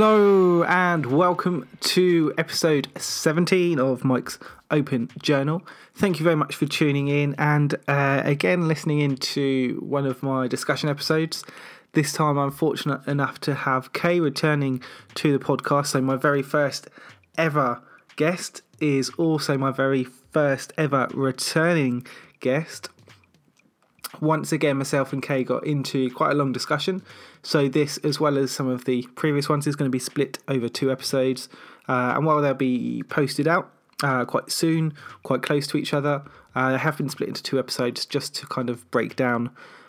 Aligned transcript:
Hello 0.00 0.62
and 0.62 1.06
welcome 1.06 1.68
to 1.80 2.32
episode 2.38 2.86
17 2.96 3.80
of 3.80 4.04
Mike's 4.04 4.38
Open 4.70 5.10
Journal. 5.20 5.66
Thank 5.96 6.20
you 6.20 6.22
very 6.24 6.36
much 6.36 6.54
for 6.54 6.66
tuning 6.66 7.08
in 7.08 7.34
and 7.36 7.74
uh, 7.88 8.22
again 8.24 8.68
listening 8.68 9.00
into 9.00 9.80
one 9.80 10.06
of 10.06 10.22
my 10.22 10.46
discussion 10.46 10.88
episodes. 10.88 11.44
This 11.94 12.12
time 12.12 12.38
I'm 12.38 12.52
fortunate 12.52 13.08
enough 13.08 13.40
to 13.40 13.56
have 13.56 13.92
Kay 13.92 14.20
returning 14.20 14.84
to 15.16 15.36
the 15.36 15.44
podcast. 15.44 15.86
So, 15.86 16.00
my 16.00 16.14
very 16.14 16.42
first 16.42 16.88
ever 17.36 17.82
guest 18.14 18.62
is 18.78 19.10
also 19.18 19.58
my 19.58 19.72
very 19.72 20.04
first 20.04 20.72
ever 20.78 21.08
returning 21.12 22.06
guest 22.38 22.88
once 24.20 24.52
again, 24.52 24.78
myself 24.78 25.12
and 25.12 25.22
Kay 25.22 25.44
got 25.44 25.66
into 25.66 26.10
quite 26.10 26.32
a 26.32 26.34
long 26.34 26.52
discussion. 26.52 27.02
So, 27.48 27.66
this, 27.66 27.96
as 28.04 28.20
well 28.20 28.36
as 28.36 28.52
some 28.52 28.68
of 28.68 28.84
the 28.84 29.04
previous 29.14 29.48
ones, 29.48 29.66
is 29.66 29.74
going 29.74 29.90
to 29.90 29.90
be 29.90 29.98
split 29.98 30.38
over 30.48 30.68
two 30.68 30.92
episodes. 30.92 31.48
Uh, 31.88 32.12
and 32.14 32.26
while 32.26 32.42
they'll 32.42 32.52
be 32.52 33.02
posted 33.08 33.48
out 33.48 33.72
uh, 34.02 34.26
quite 34.26 34.52
soon, 34.52 34.92
quite 35.22 35.40
close 35.40 35.66
to 35.68 35.78
each 35.78 35.94
other, 35.94 36.22
uh, 36.54 36.72
they 36.72 36.76
have 36.76 36.98
been 36.98 37.08
split 37.08 37.30
into 37.30 37.42
two 37.42 37.58
episodes 37.58 38.04
just 38.04 38.34
to 38.34 38.46
kind 38.48 38.68
of 38.68 38.90
break 38.90 39.16
down 39.16 39.48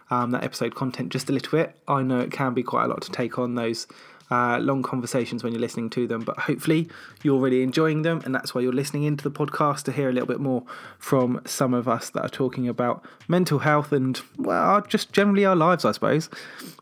um, 0.10 0.32
that 0.32 0.42
episode 0.42 0.74
content 0.74 1.10
just 1.10 1.30
a 1.30 1.34
little 1.34 1.52
bit. 1.52 1.78
I 1.86 2.02
know 2.02 2.22
it 2.22 2.32
can 2.32 2.54
be 2.54 2.64
quite 2.64 2.86
a 2.86 2.88
lot 2.88 3.02
to 3.02 3.12
take 3.12 3.38
on 3.38 3.56
those 3.56 3.88
uh, 4.32 4.60
long 4.60 4.84
conversations 4.84 5.44
when 5.44 5.54
you're 5.54 5.62
listening 5.62 5.90
to 5.90 6.08
them, 6.08 6.22
but 6.22 6.38
hopefully 6.38 6.88
you're 7.24 7.40
really 7.40 7.64
enjoying 7.64 8.04
them, 8.04 8.22
and 8.26 8.34
that's 8.34 8.54
why 8.54 8.62
you're 8.62 8.74
listening 8.74 9.04
into 9.04 9.24
the 9.24 9.32
podcast 9.32 9.84
to 9.84 9.92
hear 9.92 10.10
a 10.10 10.14
little 10.14 10.28
bit 10.28 10.40
more 10.40 10.64
from 10.98 11.42
some 11.46 11.74
of 11.74 11.88
us 11.88 12.10
that 12.12 12.24
are 12.24 12.30
talking 12.30 12.68
about 12.68 13.04
mental 13.28 13.60
health 13.60 13.92
and, 13.92 14.22
well, 14.38 14.82
just 14.82 15.12
generally 15.12 15.46
our 15.46 15.56
lives, 15.56 15.86
I 15.86 15.92
suppose. 15.92 16.30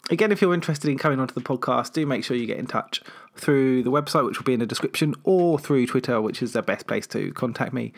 Again, 0.10 0.32
if 0.32 0.42
you're 0.42 0.54
interested 0.54 0.90
in 0.90 0.98
coming 0.98 1.20
onto 1.20 1.34
the 1.34 1.42
podcast, 1.42 1.94
do 1.94 2.06
make 2.06 2.24
sure 2.24 2.36
you 2.36 2.46
get 2.46 2.58
in 2.58 2.68
touch 2.68 3.02
through 3.36 3.84
the 3.84 3.92
website, 3.92 4.26
which 4.26 4.38
will 4.38 4.46
be 4.46 4.54
in 4.54 4.60
the 4.60 4.66
description, 4.66 5.14
or 5.24 5.60
through 5.60 5.88
Twitter, 5.88 6.22
which 6.22 6.42
is 6.42 6.54
the 6.54 6.62
best 6.62 6.88
place 6.88 7.08
to 7.08 7.32
contact 7.34 7.72
me. 7.74 7.94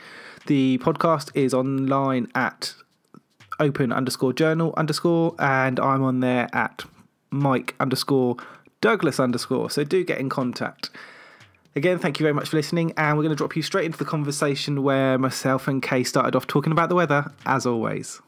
The 0.46 0.78
podcast 0.80 1.32
is 1.34 1.54
online 1.54 2.28
at 2.36 2.76
open 3.60 3.92
underscore 3.92 4.34
journal 4.34 4.74
underscore, 4.78 5.36
and 5.40 5.80
I'm 5.80 6.04
on 6.04 6.20
there 6.20 6.50
at 6.54 6.84
Mike 7.32 7.76
underscore 7.80 8.38
Douglas 8.82 9.20
underscore. 9.20 9.70
So 9.70 9.84
do 9.84 10.04
get 10.04 10.20
in 10.20 10.30
contact. 10.30 10.90
Again, 11.76 12.00
thank 12.00 12.20
you 12.20 12.24
very 12.24 12.34
much 12.34 12.50
for 12.50 12.58
listening, 12.58 12.94
and 12.98 13.16
we're 13.16 13.24
going 13.24 13.36
to 13.36 13.38
drop 13.38 13.56
you 13.56 13.62
straight 13.62 13.86
into 13.86 13.98
the 13.98 14.06
conversation 14.06 14.82
where 14.82 15.18
myself 15.18 15.68
and 15.68 15.84
Kay 15.84 16.04
started 16.04 16.36
off 16.36 16.48
talking 16.48 16.72
about 16.72 16.90
the 16.90 16.96
weather, 16.96 17.32
as 17.46 17.66
always. 17.66 18.22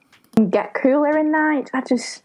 Get 0.49 0.73
cooler 0.75 1.17
in 1.17 1.31
night. 1.31 1.69
I 1.73 1.81
just, 1.81 2.21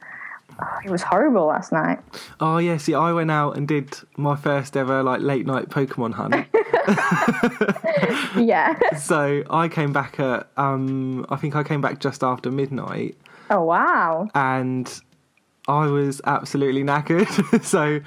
oh, 0.61 0.79
it 0.85 0.91
was 0.91 1.03
horrible 1.03 1.47
last 1.47 1.73
night. 1.73 1.99
Oh 2.39 2.59
yeah, 2.59 2.77
see, 2.77 2.95
I 2.95 3.13
went 3.13 3.31
out 3.31 3.57
and 3.57 3.67
did 3.67 3.97
my 4.17 4.37
first 4.37 4.77
ever 4.77 5.03
like 5.03 5.23
late 5.23 5.47
night 5.47 5.71
Pokemon 5.71 6.13
hunt. 6.13 6.47
yeah. 8.47 8.79
so 8.97 9.43
I 9.51 9.69
came 9.69 9.93
back 9.93 10.21
at, 10.21 10.49
um, 10.57 11.27
I 11.31 11.37
think 11.37 11.57
I 11.57 11.63
came 11.65 11.81
back 11.81 11.99
just 11.99 12.23
after 12.23 12.51
midnight. 12.51 13.17
Oh 13.51 13.63
wow. 13.63 14.29
And 14.35 14.89
I 15.69 15.87
was 15.87 16.21
absolutely 16.25 16.83
knackered. 16.83 17.65
so 17.65 18.01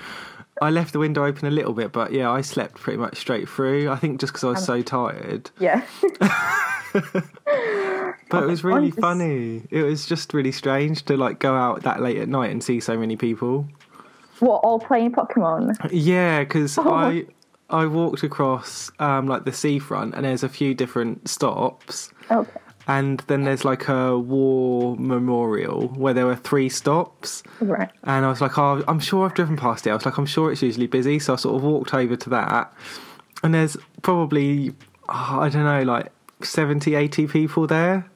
I 0.61 0.69
left 0.69 0.93
the 0.93 0.99
window 0.99 1.25
open 1.25 1.47
a 1.47 1.51
little 1.51 1.73
bit, 1.73 1.91
but 1.91 2.11
yeah, 2.11 2.29
I 2.29 2.41
slept 2.41 2.75
pretty 2.75 2.97
much 2.97 3.17
straight 3.17 3.47
through. 3.47 3.89
I 3.89 3.95
think 3.95 4.19
just 4.19 4.33
because 4.33 4.43
I 4.43 4.49
was 4.49 4.65
so 4.65 4.81
tired. 4.81 5.51
Yeah. 5.59 5.85
but 6.93 8.43
it 8.43 8.47
was 8.47 8.63
really 8.63 8.91
funny. 8.91 9.63
It 9.69 9.83
was 9.83 10.05
just 10.05 10.33
really 10.33 10.51
strange 10.51 11.03
to 11.05 11.17
like 11.17 11.39
go 11.39 11.55
out 11.55 11.83
that 11.83 12.01
late 12.01 12.17
at 12.17 12.29
night 12.29 12.51
and 12.51 12.63
see 12.63 12.79
so 12.79 12.97
many 12.97 13.15
people. 13.15 13.67
What 14.39 14.57
all 14.63 14.79
playing 14.79 15.11
Pokemon? 15.11 15.89
Yeah, 15.91 16.43
because 16.43 16.77
oh. 16.77 16.93
I 16.93 17.25
I 17.69 17.85
walked 17.85 18.23
across 18.23 18.89
um, 18.99 19.27
like 19.27 19.45
the 19.45 19.53
seafront 19.53 20.15
and 20.15 20.25
there's 20.25 20.43
a 20.43 20.49
few 20.49 20.73
different 20.73 21.27
stops. 21.29 22.11
Okay 22.31 22.49
and 22.89 23.19
then 23.27 23.43
there's 23.43 23.63
like 23.63 23.87
a 23.87 24.17
war 24.17 24.95
memorial 24.97 25.89
where 25.89 26.11
there 26.11 26.25
were 26.25 26.35
three 26.35 26.69
stops. 26.69 27.43
Right. 27.61 27.91
And 28.03 28.25
I 28.25 28.29
was 28.29 28.41
like, 28.41 28.57
oh, 28.57 28.83
I'm 28.87 28.99
sure 28.99 29.27
I've 29.27 29.35
driven 29.35 29.57
past 29.57 29.85
it. 29.85 29.91
I 29.91 29.93
was 29.93 30.05
like, 30.07 30.17
I'm 30.17 30.25
sure 30.25 30.51
it's 30.51 30.63
usually 30.63 30.87
busy. 30.87 31.19
So 31.19 31.33
I 31.33 31.35
sort 31.35 31.55
of 31.55 31.63
walked 31.63 31.93
over 31.93 32.15
to 32.15 32.29
that. 32.31 32.73
And 33.43 33.53
there's 33.53 33.77
probably, 34.01 34.73
oh, 35.07 35.37
I 35.39 35.49
don't 35.49 35.65
know, 35.65 35.83
like 35.83 36.11
70, 36.41 36.95
80 36.95 37.27
people 37.27 37.67
there. 37.67 38.09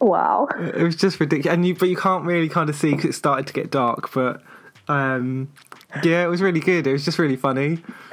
Wow. 0.00 0.48
It 0.58 0.82
was 0.82 0.96
just 0.96 1.20
ridiculous. 1.20 1.54
And 1.54 1.66
you, 1.66 1.74
but 1.74 1.90
you 1.90 1.96
can't 1.96 2.24
really 2.24 2.48
kind 2.48 2.70
of 2.70 2.76
see 2.76 2.92
because 2.92 3.10
it 3.10 3.12
started 3.12 3.46
to 3.48 3.52
get 3.52 3.70
dark. 3.70 4.10
But 4.14 4.40
um, 4.88 5.52
yeah, 6.02 6.24
it 6.24 6.28
was 6.28 6.40
really 6.40 6.60
good. 6.60 6.86
It 6.86 6.92
was 6.92 7.04
just 7.04 7.18
really 7.18 7.36
funny. 7.36 7.82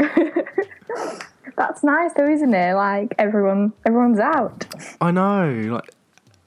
That's 1.62 1.84
nice 1.84 2.12
though, 2.14 2.28
isn't 2.28 2.56
it? 2.56 2.74
Like 2.74 3.14
everyone, 3.20 3.72
everyone's 3.86 4.20
out. 4.20 4.66
I 5.00 5.12
know, 5.12 5.68
like 5.72 5.92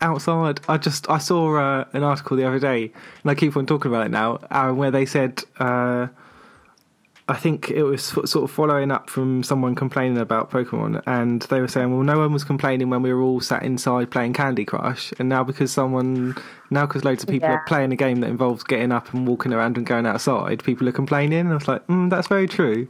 outside. 0.01 0.59
I 0.69 0.77
just 0.77 1.09
I 1.09 1.19
saw 1.19 1.57
uh, 1.57 1.85
an 1.93 2.03
article 2.03 2.37
the 2.37 2.45
other 2.45 2.59
day, 2.59 2.93
and 3.23 3.31
I 3.31 3.37
keep 3.37 3.57
on 3.57 3.65
talking 3.65 3.93
about 3.93 4.07
it 4.07 4.11
now, 4.11 4.41
uh, 4.51 4.73
where 4.73 4.91
they 4.91 5.07
said. 5.07 5.45
Uh, 5.59 6.09
I 7.27 7.37
think 7.37 7.71
it 7.71 7.85
was 7.85 8.03
sort 8.03 8.37
of 8.37 8.51
following 8.51 8.91
up 8.91 9.09
from 9.09 9.43
someone 9.45 9.75
complaining 9.77 10.19
about 10.19 10.51
Pokemon, 10.51 11.01
and 11.07 11.43
they 11.43 11.61
were 11.61 11.69
saying, 11.69 11.95
"Well, 11.95 12.03
no 12.03 12.19
one 12.19 12.33
was 12.33 12.43
complaining 12.43 12.91
when 12.91 13.01
we 13.01 13.15
were 13.15 13.23
all 13.23 13.41
sat 13.41 13.63
inside 13.63 14.11
playing 14.11 14.33
Candy 14.33 14.65
Crush, 14.65 15.13
and 15.21 15.29
now 15.29 15.45
because 15.45 15.71
someone, 15.71 16.35
now 16.71 16.87
because 16.87 17.05
loads 17.05 17.23
of 17.23 17.29
people 17.31 17.49
yeah. 17.49 17.55
are 17.55 17.65
playing 17.67 17.93
a 17.93 17.97
game 17.97 18.21
that 18.21 18.29
involves 18.29 18.65
getting 18.65 18.91
up 18.91 19.15
and 19.15 19.29
walking 19.29 19.53
around 19.53 19.79
and 19.79 19.87
going 19.87 20.07
outside, 20.07 20.65
people 20.65 20.89
are 20.89 20.93
complaining." 20.93 21.39
And 21.39 21.53
I 21.53 21.55
was 21.55 21.69
like, 21.69 21.87
mm, 21.87 22.11
"That's 22.11 22.27
very 22.27 22.49
true." 22.49 22.89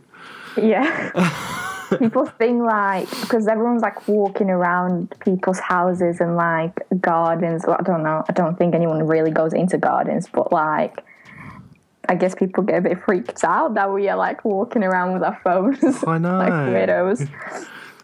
Yeah. 0.56 1.61
people 1.99 2.27
think 2.27 2.62
like 2.62 3.09
because 3.21 3.47
everyone's 3.47 3.82
like 3.82 4.06
walking 4.09 4.50
around 4.50 5.15
people's 5.21 5.59
houses 5.59 6.21
and 6.21 6.37
like 6.37 6.75
gardens. 7.00 7.65
Well, 7.66 7.77
I 7.78 7.82
don't 7.82 8.03
know. 8.03 8.25
I 8.28 8.32
don't 8.32 8.56
think 8.59 8.75
anyone 8.75 9.06
really 9.06 9.31
goes 9.31 9.53
into 9.53 9.78
gardens, 9.78 10.28
but 10.32 10.53
like. 10.53 11.05
I 12.06 12.16
guess 12.16 12.34
people 12.34 12.65
get 12.65 12.77
a 12.77 12.81
bit 12.82 13.03
freaked 13.03 13.43
out 13.44 13.72
that 13.77 13.91
we 13.91 14.10
are 14.10 14.16
like 14.19 14.44
walking 14.44 14.84
around 14.84 15.15
with 15.15 15.22
our 15.22 15.41
phones. 15.43 16.05
I 16.06 16.19
know. 16.25 16.37
like 16.37 16.53
weirdos. 16.53 17.31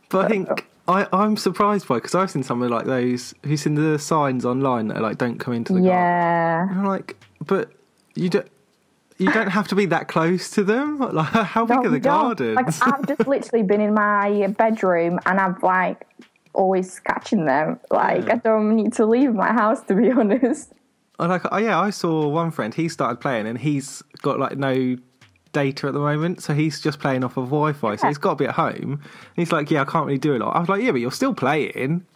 But 0.08 0.24
I 0.24 0.28
think 0.28 0.66
I, 0.88 1.06
I'm 1.12 1.36
surprised 1.36 1.86
by 1.86 1.96
because 1.96 2.14
I've 2.14 2.30
seen 2.30 2.42
some 2.42 2.62
of 2.62 2.70
like 2.70 2.86
those 2.86 3.32
who've 3.44 3.60
seen 3.60 3.74
the 3.74 3.98
signs 3.98 4.44
online 4.44 4.88
that 4.88 4.96
are 4.96 5.02
like 5.02 5.18
don't 5.18 5.38
come 5.38 5.54
into 5.54 5.74
the 5.74 5.82
yeah. 5.82 6.66
garden. 6.66 6.78
I'm 6.78 6.84
like, 6.86 7.16
but 7.44 7.70
you 8.14 8.28
don't 8.28 8.50
you 9.20 9.30
don't 9.32 9.50
have 9.50 9.68
to 9.68 9.74
be 9.74 9.84
that 9.86 10.08
close 10.08 10.50
to 10.52 10.64
them. 10.64 10.98
Like, 10.98 11.26
how 11.28 11.66
big 11.66 11.76
no, 11.76 11.84
are 11.84 11.88
the 11.90 12.00
gardens? 12.00 12.56
Like, 12.56 12.66
I've 12.82 13.06
just 13.06 13.20
literally 13.28 13.62
been 13.62 13.80
in 13.80 13.92
my 13.92 14.46
bedroom 14.58 15.20
and 15.26 15.38
I've 15.38 15.62
like 15.62 16.06
always 16.54 16.98
catching 17.00 17.44
them. 17.44 17.78
Like, 17.90 18.26
yeah. 18.26 18.34
I 18.34 18.36
don't 18.36 18.74
need 18.74 18.94
to 18.94 19.06
leave 19.06 19.34
my 19.34 19.52
house 19.52 19.82
to 19.84 19.94
be 19.94 20.10
honest. 20.20 20.72
I 21.18 21.26
like, 21.26 21.42
oh 21.52 21.58
yeah, 21.58 21.78
I 21.78 21.90
saw 21.90 22.28
one 22.28 22.50
friend. 22.50 22.72
He 22.72 22.88
started 22.88 23.20
playing 23.20 23.46
and 23.46 23.58
he's 23.58 24.02
got 24.22 24.38
like 24.38 24.56
no 24.56 24.96
data 25.52 25.88
at 25.88 25.92
the 25.92 26.00
moment, 26.00 26.42
so 26.42 26.54
he's 26.54 26.80
just 26.80 26.98
playing 26.98 27.24
off 27.24 27.36
of 27.36 27.46
Wi-Fi. 27.46 27.90
Yeah. 27.90 27.96
So 27.96 28.06
he's 28.08 28.18
got 28.18 28.30
to 28.30 28.36
be 28.36 28.46
at 28.46 28.54
home. 28.54 28.92
And 28.92 29.02
he's 29.36 29.52
like, 29.52 29.70
yeah, 29.70 29.82
I 29.82 29.84
can't 29.84 30.06
really 30.06 30.18
do 30.18 30.34
a 30.34 30.38
lot. 30.38 30.56
I 30.56 30.60
was 30.60 30.68
like, 30.70 30.82
yeah, 30.82 30.92
but 30.92 31.00
you're 31.00 31.12
still 31.12 31.34
playing. 31.34 32.06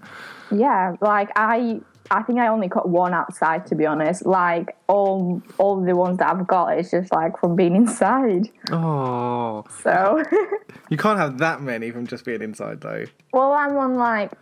Yeah, 0.50 0.96
like 1.02 1.30
I 1.36 1.80
I 2.10 2.22
think 2.22 2.38
I 2.38 2.48
only 2.48 2.68
got 2.68 2.88
one 2.88 3.14
outside 3.14 3.66
to 3.66 3.74
be 3.74 3.86
honest. 3.86 4.26
Like 4.26 4.76
all 4.88 5.42
all 5.58 5.82
the 5.82 5.96
ones 5.96 6.18
that 6.18 6.34
I've 6.34 6.46
got 6.46 6.78
is 6.78 6.90
just 6.90 7.12
like 7.12 7.38
from 7.38 7.56
being 7.56 7.74
inside. 7.74 8.50
Oh. 8.70 9.64
So 9.82 10.22
You 10.90 10.96
can't 10.96 11.18
have 11.18 11.38
that 11.38 11.62
many 11.62 11.90
from 11.90 12.06
just 12.06 12.24
being 12.24 12.42
inside 12.42 12.80
though. 12.80 13.04
Well, 13.32 13.52
I'm 13.52 13.76
on 13.76 13.94
like 13.94 14.32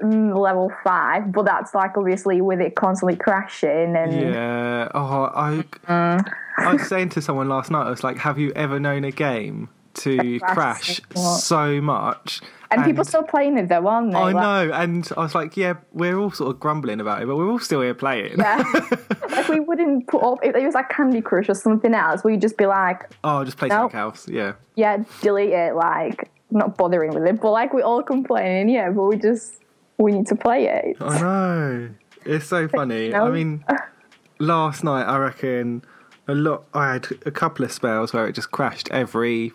mm, 0.00 0.38
level 0.38 0.70
5, 0.84 1.32
but 1.32 1.44
that's 1.44 1.74
like 1.74 1.96
obviously 1.96 2.40
with 2.40 2.60
it 2.60 2.76
constantly 2.76 3.16
crashing 3.16 3.96
and 3.96 4.12
Yeah. 4.12 4.88
Oh, 4.94 5.30
I 5.34 5.64
mm. 5.88 6.32
I 6.58 6.72
was 6.72 6.86
saying 6.88 7.08
to 7.10 7.22
someone 7.22 7.48
last 7.48 7.70
night 7.70 7.86
I 7.86 7.90
was 7.90 8.04
like, 8.04 8.18
"Have 8.18 8.38
you 8.38 8.52
ever 8.54 8.78
known 8.78 9.04
a 9.04 9.10
game 9.10 9.68
to 9.94 10.40
crash 10.40 11.00
so 11.14 11.80
much?" 11.80 12.40
And, 12.70 12.82
and, 12.82 12.88
people 12.88 13.04
still 13.04 13.24
playing 13.24 13.58
it 13.58 13.68
though, 13.68 13.88
aren't 13.88 14.12
they? 14.12 14.18
I 14.18 14.32
know, 14.32 14.72
and 14.72 15.08
I 15.16 15.20
was 15.22 15.34
like, 15.34 15.56
yeah, 15.56 15.74
we're 15.92 16.16
all 16.16 16.30
sort 16.30 16.54
of 16.54 16.60
grumbling 16.60 17.00
about 17.00 17.20
it, 17.20 17.26
but 17.26 17.36
we're 17.36 17.50
all 17.50 17.58
still 17.58 17.80
here 17.80 17.94
playing. 17.94 18.38
Yeah, 18.38 18.62
like 19.30 19.48
we 19.48 19.58
wouldn't 19.58 20.06
put 20.06 20.22
up 20.22 20.38
if 20.44 20.54
it 20.54 20.64
was 20.64 20.74
like 20.74 20.88
Candy 20.88 21.20
Crush 21.20 21.48
or 21.48 21.54
something 21.54 21.94
else. 21.94 22.22
We'd 22.22 22.40
just 22.40 22.56
be 22.56 22.66
like, 22.66 23.10
oh, 23.24 23.44
just 23.44 23.56
play 23.56 23.68
nope. 23.68 23.90
something 23.90 23.98
else. 23.98 24.28
Yeah, 24.28 24.52
yeah, 24.76 25.02
delete 25.20 25.50
it. 25.50 25.74
Like 25.74 26.30
not 26.52 26.76
bothering 26.76 27.12
with 27.12 27.26
it, 27.26 27.40
but 27.40 27.50
like 27.50 27.74
we're 27.74 27.82
all 27.82 28.04
complaining, 28.04 28.72
yeah, 28.72 28.90
but 28.90 29.02
we 29.02 29.16
just 29.16 29.60
we 29.98 30.12
need 30.12 30.28
to 30.28 30.36
play 30.36 30.66
it. 30.66 30.96
I 31.00 31.20
know, 31.20 31.90
it's 32.24 32.46
so 32.46 32.68
funny. 32.68 33.12
I 33.12 33.28
mean, 33.30 33.64
last 34.38 34.84
night 34.84 35.04
I 35.04 35.18
reckon 35.18 35.82
a 36.30 36.34
lot. 36.34 36.64
I 36.74 36.92
had 36.92 37.08
a 37.26 37.30
couple 37.30 37.64
of 37.64 37.72
spells 37.72 38.12
where 38.12 38.26
it 38.26 38.34
just 38.34 38.50
crashed 38.50 38.88
every 38.90 39.52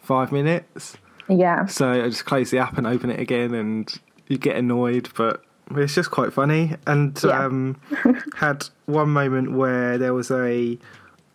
five 0.00 0.32
minutes. 0.32 0.96
Yeah. 1.28 1.66
So 1.66 1.90
I 1.90 2.08
just 2.08 2.24
close 2.24 2.50
the 2.50 2.58
app 2.58 2.78
and 2.78 2.86
open 2.86 3.10
it 3.10 3.20
again, 3.20 3.54
and 3.54 3.92
you 4.28 4.38
get 4.38 4.56
annoyed, 4.56 5.08
but 5.16 5.42
it's 5.70 5.94
just 5.94 6.10
quite 6.10 6.32
funny. 6.32 6.76
And 6.86 7.18
yeah. 7.22 7.46
um, 7.46 7.80
had 8.36 8.66
one 8.86 9.10
moment 9.10 9.52
where 9.52 9.98
there 9.98 10.14
was 10.14 10.30
a 10.30 10.78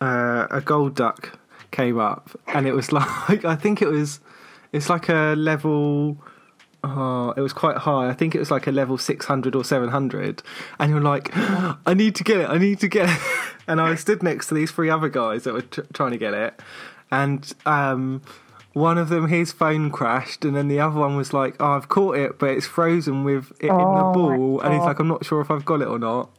uh, 0.00 0.46
a 0.50 0.60
Golduck 0.60 1.34
came 1.70 1.98
up, 1.98 2.30
and 2.48 2.66
it 2.66 2.74
was 2.74 2.92
like 3.28 3.44
I 3.44 3.56
think 3.56 3.82
it 3.82 3.88
was 3.88 4.20
it's 4.72 4.88
like 4.88 5.08
a 5.08 5.34
level. 5.36 6.18
Oh, 6.90 7.34
it 7.36 7.40
was 7.40 7.52
quite 7.52 7.78
high. 7.78 8.08
I 8.08 8.14
think 8.14 8.34
it 8.34 8.38
was 8.38 8.50
like 8.50 8.66
a 8.66 8.72
level 8.72 8.96
600 8.96 9.54
or 9.54 9.64
700. 9.64 10.42
And 10.78 10.90
you're 10.90 11.00
like, 11.00 11.30
I 11.34 11.94
need 11.94 12.14
to 12.16 12.24
get 12.24 12.38
it. 12.38 12.48
I 12.48 12.58
need 12.58 12.80
to 12.80 12.88
get 12.88 13.08
it. 13.08 13.20
And 13.68 13.82
I 13.82 13.96
stood 13.96 14.22
next 14.22 14.46
to 14.46 14.54
these 14.54 14.70
three 14.70 14.88
other 14.88 15.10
guys 15.10 15.44
that 15.44 15.52
were 15.52 15.60
t- 15.60 15.82
trying 15.92 16.12
to 16.12 16.16
get 16.16 16.32
it. 16.32 16.58
And 17.10 17.52
um, 17.66 18.22
one 18.72 18.96
of 18.96 19.10
them, 19.10 19.28
his 19.28 19.52
phone 19.52 19.90
crashed. 19.90 20.42
And 20.42 20.56
then 20.56 20.68
the 20.68 20.80
other 20.80 20.98
one 20.98 21.16
was 21.16 21.34
like, 21.34 21.54
oh, 21.60 21.72
I've 21.72 21.90
caught 21.90 22.16
it, 22.16 22.38
but 22.38 22.48
it's 22.48 22.64
frozen 22.64 23.24
with 23.24 23.52
it 23.60 23.66
in 23.66 23.70
Oh 23.70 24.12
the 24.14 24.18
ball. 24.18 24.60
And 24.62 24.72
he's 24.72 24.84
like, 24.84 24.98
I'm 24.98 25.08
not 25.08 25.26
sure 25.26 25.42
if 25.42 25.50
I've 25.50 25.66
got 25.66 25.82
it 25.82 25.86
or 25.86 25.98
not. 25.98 26.30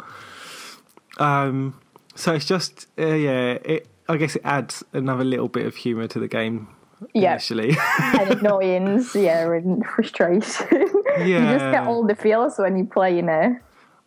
Um, 1.20 1.80
so 2.16 2.34
it's 2.34 2.46
just, 2.46 2.88
uh, 2.98 3.06
yeah, 3.06 3.60
it. 3.64 3.88
I 4.08 4.18
guess 4.18 4.36
it 4.36 4.42
adds 4.44 4.84
another 4.92 5.24
little 5.24 5.50
bit 5.50 5.68
of 5.68 5.76
humour 5.76 6.08
to 6.08 6.20
the 6.20 6.28
game 6.28 6.70
Yeah. 7.14 7.32
initially. 7.34 7.76
and 8.00 8.32
annoyance, 8.32 9.16
yeah, 9.28 9.52
and 9.52 9.86
frustration. 9.86 10.68
you 11.20 11.40
just 11.40 11.72
get 11.72 11.88
all 11.88 12.06
the 12.06 12.16
feels 12.16 12.58
when 12.58 12.78
you 12.78 12.86
play 12.86 13.16
you 13.16 13.22
know. 13.22 13.58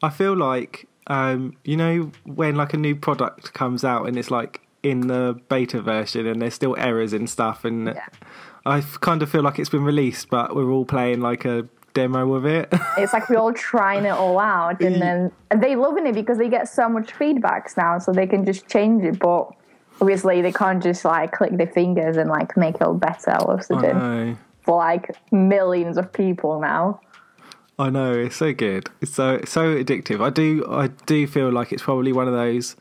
I 0.03 0.11
feel 0.11 0.37
like 0.37 0.89
um, 1.07 1.57
you 1.65 1.77
know 1.77 2.11
when 2.25 2.57
like 2.57 2.75
a 2.75 2.77
new 2.77 2.95
product 2.97 3.53
comes 3.55 3.85
out 3.85 4.07
and 4.07 4.17
it's 4.17 4.31
like 4.31 4.61
in 4.83 5.07
the 5.09 5.41
beta 5.49 5.81
version 5.81 6.27
and 6.27 6.43
there's 6.43 6.55
still 6.55 6.77
errors 6.77 7.13
and 7.13 7.29
stuff 7.31 7.65
and 7.65 7.87
Yeah. 7.87 8.07
I 8.67 8.81
kind 9.01 9.23
of 9.23 9.31
feel 9.31 9.43
like 9.43 9.59
it's 9.59 9.69
been 9.71 9.85
released 9.85 10.29
but 10.29 10.55
we're 10.57 10.71
all 10.71 10.85
playing 10.85 11.21
like 11.21 11.45
a 11.45 11.69
demo 11.95 12.35
of 12.35 12.47
it. 12.47 12.73
It's 12.99 13.13
like 13.13 13.29
we're 13.29 13.37
all 13.39 13.53
trying 13.53 14.05
it 14.05 14.11
all 14.13 14.39
out, 14.39 14.81
and 14.81 15.01
then 15.01 15.31
and 15.51 15.63
they 15.63 15.77
loving 15.77 16.07
it 16.07 16.15
because 16.15 16.39
they 16.39 16.49
get 16.49 16.69
so 16.69 16.89
much 16.89 17.13
feedbacks 17.13 17.77
now, 17.77 17.99
so 17.99 18.13
they 18.13 18.27
can 18.27 18.45
just 18.45 18.67
change 18.69 19.05
it. 19.05 19.19
But 19.19 19.51
obviously, 20.03 20.43
they 20.43 20.53
can't 20.53 20.83
just 20.83 21.05
like 21.05 21.31
click 21.31 21.57
their 21.57 21.69
fingers 21.69 22.17
and 22.17 22.29
like 22.29 22.57
make 22.57 22.75
it 22.75 22.83
all 22.83 22.95
better 22.95 23.31
all 23.39 23.53
of 23.53 23.61
a 23.61 23.63
I 23.63 23.65
sudden 23.67 23.99
know. 23.99 24.37
for 24.63 24.77
like 24.77 25.17
millions 25.31 25.97
of 25.97 26.13
people 26.13 26.61
now. 26.61 27.01
I 27.79 27.89
know 27.89 28.13
it's 28.13 28.37
so 28.37 28.53
good. 28.53 28.91
It's 29.01 29.15
so 29.15 29.41
so 29.47 29.77
addictive. 29.77 30.21
I 30.21 30.31
do 30.31 30.67
I 30.69 30.89
do 31.07 31.27
feel 31.27 31.51
like 31.51 31.73
it's 31.73 31.83
probably 31.83 32.13
one 32.13 32.27
of 32.27 32.35
those 32.35 32.77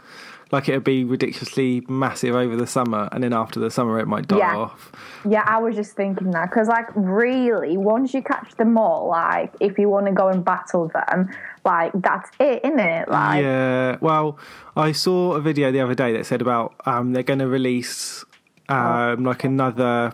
like 0.51 0.67
it'd 0.69 0.83
be 0.83 1.03
ridiculously 1.03 1.81
massive 1.87 2.35
over 2.35 2.55
the 2.55 2.67
summer 2.67 3.07
and 3.11 3.23
then 3.23 3.33
after 3.33 3.59
the 3.59 3.71
summer 3.71 3.99
it 3.99 4.07
might 4.07 4.27
die 4.27 4.37
Yeah. 4.37 4.57
off. 4.57 4.91
Yeah, 5.27 5.43
I 5.45 5.59
was 5.59 5.75
just 5.75 5.93
thinking 5.95 6.31
that 6.31 6.49
because, 6.49 6.67
like, 6.67 6.87
really, 6.95 7.77
once 7.77 8.13
you 8.13 8.21
catch 8.23 8.55
them 8.55 8.77
all, 8.77 9.07
like, 9.09 9.53
if 9.59 9.77
you 9.77 9.87
want 9.87 10.07
to 10.07 10.11
go 10.11 10.29
and 10.29 10.43
battle 10.43 10.89
them, 10.93 11.29
like, 11.63 11.91
that's 11.95 12.29
it, 12.39 12.61
isn't 12.65 12.79
it? 12.79 13.07
Like, 13.07 13.43
Yeah. 13.43 13.97
Well, 14.01 14.37
I 14.75 14.91
saw 14.93 15.33
a 15.33 15.41
video 15.41 15.71
the 15.71 15.79
other 15.81 15.93
day 15.95 16.11
that 16.13 16.25
said 16.25 16.41
about 16.41 16.73
um, 16.85 17.13
they're 17.13 17.23
going 17.23 17.39
to 17.39 17.47
release 17.47 18.25
um, 18.69 19.23
like 19.25 19.43
another 19.43 20.13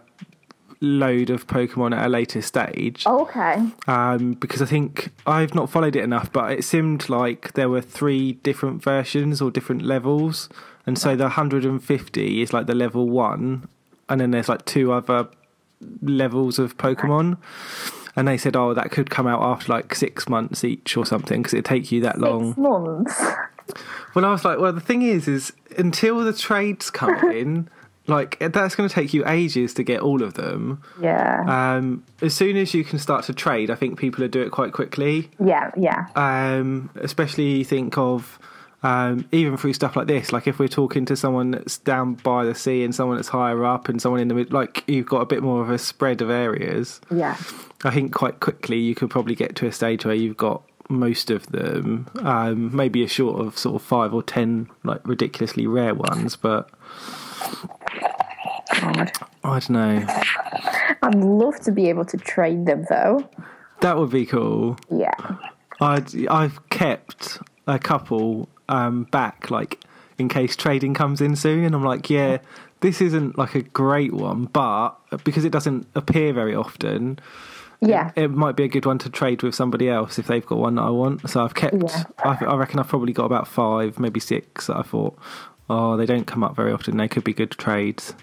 load 0.79 1.29
of 1.29 1.47
Pokemon 1.47 1.95
at 1.97 2.05
a 2.05 2.09
later 2.09 2.41
stage. 2.41 3.05
okay, 3.05 3.67
Um, 3.87 4.33
because 4.33 4.61
I 4.61 4.65
think 4.65 5.09
I've 5.25 5.55
not 5.55 5.69
followed 5.69 5.95
it 5.95 6.03
enough, 6.03 6.31
but 6.31 6.51
it 6.51 6.63
seemed 6.63 7.09
like 7.09 7.53
there 7.53 7.69
were 7.69 7.81
three 7.81 8.33
different 8.33 8.83
versions 8.83 9.41
or 9.41 9.49
different 9.51 9.81
levels, 9.81 10.49
and 10.85 10.97
so 10.97 11.15
the 11.15 11.23
150 11.25 12.41
is 12.41 12.53
like 12.53 12.67
the 12.67 12.75
level 12.75 13.09
one, 13.09 13.67
and 14.07 14.21
then 14.21 14.31
there's 14.31 14.49
like 14.49 14.65
two 14.65 14.91
other 14.91 15.27
levels 16.01 16.59
of 16.59 16.77
Pokemon. 16.77 17.37
And 18.15 18.27
they 18.27 18.37
said, 18.37 18.55
oh, 18.55 18.73
that 18.73 18.89
could 18.89 19.11
come 19.11 19.27
out 19.27 19.43
after 19.43 19.71
like 19.71 19.93
six 19.93 20.27
months 20.27 20.63
each 20.63 20.97
or 20.97 21.05
something, 21.05 21.41
because 21.43 21.53
it'd 21.53 21.65
take 21.65 21.91
you 21.91 22.01
that 22.01 22.17
long. 22.19 22.47
six 22.49 22.57
months. 22.57 23.21
Well, 24.15 24.25
I 24.25 24.31
was 24.31 24.43
like, 24.43 24.57
well, 24.59 24.73
the 24.73 24.81
thing 24.81 25.03
is, 25.03 25.27
is 25.27 25.53
until 25.77 26.19
the 26.23 26.33
trades 26.33 26.89
come 26.89 27.13
in, 27.31 27.69
like 28.07 28.39
that's 28.39 28.75
going 28.75 28.87
to 28.89 28.93
take 28.95 29.13
you 29.13 29.25
ages 29.27 29.73
to 29.75 29.83
get 29.83 30.01
all 30.01 30.23
of 30.23 30.33
them. 30.35 30.81
Yeah, 31.01 31.43
Um, 31.77 32.03
as 32.21 32.33
soon 32.33 32.57
as 32.57 32.73
you 32.73 32.83
can 32.83 32.99
start 32.99 33.25
to 33.25 33.33
trade, 33.33 33.69
I 33.69 33.75
think 33.75 33.99
people 33.99 34.21
will 34.21 34.29
do 34.29 34.41
it 34.41 34.51
quite 34.51 34.71
quickly. 34.73 35.29
yeah, 35.43 35.71
yeah, 35.77 36.07
Um, 36.15 36.89
especially 36.95 37.63
think 37.63 37.97
of 37.97 38.39
um, 38.83 39.27
even 39.31 39.57
through 39.57 39.73
stuff 39.73 39.95
like 39.95 40.07
this. 40.07 40.31
Like 40.31 40.47
if 40.47 40.59
we're 40.59 40.67
talking 40.67 41.03
to 41.05 41.15
someone 41.15 41.51
that's 41.51 41.79
down 41.79 42.13
by 42.13 42.45
the 42.45 42.53
sea 42.55 42.83
and 42.83 42.93
someone 42.95 43.17
that's 43.17 43.27
higher 43.29 43.65
up 43.65 43.89
and 43.89 44.01
someone 44.01 44.21
in 44.21 44.27
the 44.27 44.35
mid, 44.35 44.53
like 44.53 44.83
you've 44.87 45.07
got 45.07 45.21
a 45.21 45.25
bit 45.25 45.41
more 45.43 45.61
of 45.61 45.69
a 45.69 45.77
spread 45.77 46.21
of 46.21 46.29
areas. 46.29 47.01
yeah. 47.11 47.35
I 47.83 47.91
think 47.91 48.13
quite 48.13 48.39
quickly 48.39 48.77
you 48.79 48.95
could 48.95 49.09
probably 49.09 49.35
get 49.35 49.55
to 49.57 49.67
a 49.67 49.71
stage 49.71 50.03
where 50.05 50.15
you've 50.15 50.37
got 50.37 50.63
most 50.89 51.29
of 51.29 51.45
them, 51.47 52.07
um, 52.21 52.73
maybe 52.75 53.03
a 53.03 53.07
short 53.07 53.39
of 53.39 53.57
sort 53.57 53.75
of 53.75 53.81
five 53.81 54.13
or 54.13 54.23
ten 54.23 54.67
like 54.83 55.05
ridiculously 55.07 55.67
rare 55.67 55.93
ones, 55.93 56.35
but 56.35 56.69
God. 58.97 59.11
I 59.43 59.59
don't 59.59 59.69
know. 59.69 60.05
I'd 61.03 61.15
love 61.15 61.59
to 61.61 61.71
be 61.71 61.89
able 61.89 62.05
to 62.05 62.17
trade 62.17 62.65
them 62.65 62.85
though. 62.89 63.29
That 63.81 63.97
would 63.97 64.09
be 64.09 64.25
cool. 64.25 64.77
Yeah, 64.89 65.13
I'd, 65.79 66.27
I've 66.27 66.67
kept 66.69 67.39
a 67.67 67.77
couple 67.77 68.49
um, 68.69 69.03
back, 69.05 69.51
like 69.51 69.83
in 70.17 70.29
case 70.29 70.55
trading 70.55 70.93
comes 70.93 71.21
in 71.21 71.35
soon, 71.35 71.63
and 71.63 71.75
I'm 71.75 71.83
like, 71.83 72.09
yeah, 72.09 72.39
this 72.81 73.01
isn't 73.01 73.37
like 73.37 73.53
a 73.55 73.61
great 73.61 74.13
one, 74.13 74.45
but 74.45 74.91
because 75.23 75.45
it 75.45 75.51
doesn't 75.51 75.87
appear 75.95 76.33
very 76.33 76.55
often, 76.55 77.19
yeah, 77.81 78.11
it 78.15 78.31
might 78.31 78.55
be 78.55 78.63
a 78.63 78.67
good 78.67 78.87
one 78.87 78.97
to 78.99 79.09
trade 79.09 79.43
with 79.43 79.53
somebody 79.53 79.87
else 79.89 80.17
if 80.17 80.25
they've 80.25 80.45
got 80.45 80.57
one 80.57 80.75
that 80.75 80.81
I 80.81 80.89
want. 80.89 81.29
So 81.29 81.43
I've 81.43 81.53
kept, 81.53 81.75
Yeah. 81.75 82.03
I, 82.23 82.37
I 82.45 82.55
reckon 82.55 82.79
I've 82.79 82.87
probably 82.87 83.13
got 83.13 83.25
about 83.25 83.47
five, 83.47 83.99
maybe 83.99 84.19
six 84.19 84.67
that 84.67 84.77
I 84.77 84.81
thought, 84.81 85.15
oh, 85.69 85.95
they 85.97 86.07
don't 86.07 86.25
come 86.25 86.43
up 86.43 86.55
very 86.55 86.71
often. 86.71 86.97
They 86.97 87.07
could 87.07 87.23
be 87.23 87.33
good 87.33 87.51
trades. 87.51 88.15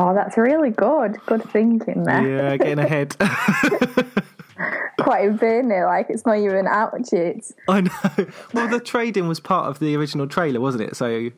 Oh, 0.00 0.14
that's 0.14 0.36
really 0.38 0.70
good. 0.70 1.16
Good 1.26 1.42
thinking 1.50 2.04
there. 2.04 2.26
Yeah, 2.26 2.56
getting 2.56 2.78
ahead. 2.78 3.16
Quite 5.00 5.28
a 5.28 5.32
bit, 5.32 5.64
innit? 5.64 5.86
Like 5.86 6.06
it's 6.08 6.24
not 6.26 6.38
even 6.38 6.66
out 6.66 6.94
yet. 7.12 7.50
I 7.68 7.80
know. 7.82 7.90
Well, 8.54 8.68
the 8.68 8.80
trading 8.80 9.28
was 9.28 9.40
part 9.40 9.68
of 9.68 9.78
the 9.78 9.96
original 9.96 10.26
trailer, 10.26 10.60
wasn't 10.60 10.84
it? 10.84 10.96
So 10.96 11.30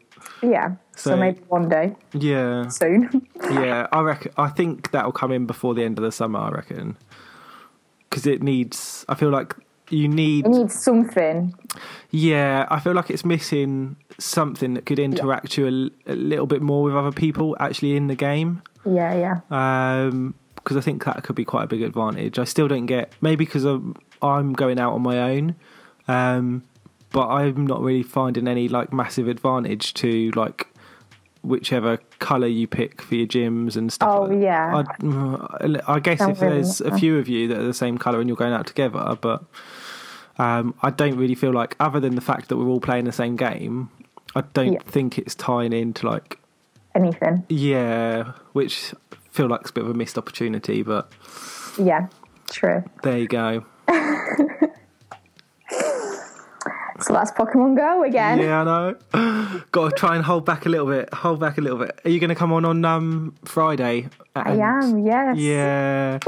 Yeah. 0.42 0.70
So, 0.96 1.10
So- 1.10 1.16
maybe 1.16 1.40
one 1.48 1.68
day 1.68 1.94
yeah. 2.12 2.68
soon. 2.68 3.26
Yeah, 3.50 3.86
I 3.92 4.00
reckon. 4.02 4.32
I 4.36 4.48
think 4.48 4.90
that'll 4.90 5.12
come 5.12 5.32
in 5.32 5.46
before 5.46 5.74
the 5.74 5.82
end 5.84 5.98
of 5.98 6.04
the 6.04 6.12
summer. 6.12 6.38
I 6.40 6.50
reckon 6.50 6.96
because 8.08 8.26
it 8.26 8.42
needs. 8.42 9.04
I 9.08 9.14
feel 9.14 9.30
like 9.30 9.54
you 9.90 10.08
need. 10.08 10.46
it 10.46 10.50
needs 10.50 10.80
something. 10.80 11.54
Yeah, 12.10 12.66
I 12.70 12.80
feel 12.80 12.94
like 12.94 13.10
it's 13.10 13.24
missing 13.24 13.96
something 14.18 14.74
that 14.74 14.86
could 14.86 14.98
interact 14.98 15.56
you 15.56 15.92
a, 16.06 16.12
a 16.12 16.16
little 16.16 16.46
bit 16.46 16.62
more 16.62 16.82
with 16.82 16.94
other 16.94 17.12
people 17.12 17.56
actually 17.60 17.96
in 17.96 18.06
the 18.06 18.14
game. 18.14 18.62
Yeah, 18.84 19.40
yeah. 19.50 20.06
Um, 20.06 20.34
because 20.56 20.76
I 20.76 20.80
think 20.80 21.04
that 21.04 21.22
could 21.24 21.36
be 21.36 21.44
quite 21.44 21.64
a 21.64 21.66
big 21.66 21.82
advantage. 21.82 22.38
I 22.38 22.44
still 22.44 22.68
don't 22.68 22.86
get 22.86 23.12
maybe 23.20 23.44
because 23.44 23.64
I'm, 23.64 23.96
I'm 24.20 24.52
going 24.52 24.78
out 24.78 24.92
on 24.92 25.02
my 25.02 25.18
own, 25.18 25.56
um, 26.06 26.64
but 27.12 27.28
I'm 27.28 27.66
not 27.66 27.80
really 27.80 28.02
finding 28.02 28.46
any 28.46 28.68
like 28.68 28.92
massive 28.92 29.26
advantage 29.26 29.94
to 29.94 30.30
like 30.32 30.66
whichever 31.42 31.96
color 32.18 32.46
you 32.46 32.66
pick 32.66 33.00
for 33.00 33.14
your 33.14 33.26
gyms 33.26 33.76
and 33.76 33.92
stuff. 33.92 34.14
Oh, 34.14 34.22
like 34.22 34.42
yeah. 34.42 34.82
I, 35.88 35.94
I 35.94 36.00
guess 36.00 36.18
Don't 36.18 36.32
if 36.32 36.40
really 36.40 36.54
there's 36.56 36.80
a 36.82 36.96
few 36.96 37.18
of 37.18 37.28
you 37.28 37.48
that 37.48 37.58
are 37.58 37.64
the 37.64 37.74
same 37.74 37.96
color 37.96 38.20
and 38.20 38.28
you're 38.28 38.36
going 38.36 38.52
out 38.52 38.66
together, 38.66 39.16
but 39.20 39.42
um, 40.40 40.74
I 40.82 40.90
don't 40.90 41.16
really 41.16 41.34
feel 41.34 41.52
like 41.52 41.76
other 41.80 42.00
than 42.00 42.14
the 42.14 42.20
fact 42.20 42.48
that 42.48 42.56
we're 42.56 42.68
all 42.68 42.80
playing 42.80 43.04
the 43.04 43.12
same 43.12 43.36
game, 43.36 43.90
I 44.34 44.42
don't 44.54 44.72
Yeah. 44.74 44.82
think 44.86 45.18
it's 45.18 45.34
tying 45.34 45.72
into 45.72 46.06
like 46.08 46.38
Anything. 46.94 47.44
yeah, 47.48 48.32
which 48.52 48.94
I 49.12 49.16
feel 49.30 49.46
like 49.48 49.60
it's 49.62 49.70
a 49.70 49.74
bit 49.74 49.84
of 49.84 49.90
a 49.90 49.94
missed 49.94 50.16
opportunity, 50.18 50.82
but 50.82 51.12
Yeah. 51.78 52.06
True. 52.50 52.82
there 53.02 53.18
you 53.18 53.28
go. 53.28 53.64
So 57.02 57.12
that's 57.12 57.30
Pokemon 57.32 57.76
Go 57.76 58.04
again. 58.04 58.38
Yeah, 58.38 58.60
I 58.60 58.64
know. 58.64 59.62
Got 59.72 59.90
to 59.90 59.96
try 59.96 60.16
and 60.16 60.24
hold 60.24 60.44
back 60.44 60.66
a 60.66 60.68
little 60.68 60.86
bit. 60.86 61.12
Hold 61.14 61.40
back 61.40 61.58
a 61.58 61.60
little 61.60 61.78
bit. 61.78 61.98
Are 62.04 62.10
you 62.10 62.20
going 62.20 62.28
to 62.28 62.34
come 62.34 62.52
on 62.52 62.64
on 62.64 62.84
um, 62.84 63.34
Friday? 63.44 64.08
I 64.36 64.52
am, 64.52 65.04
yes. 65.06 65.36
Yeah. 65.36 66.18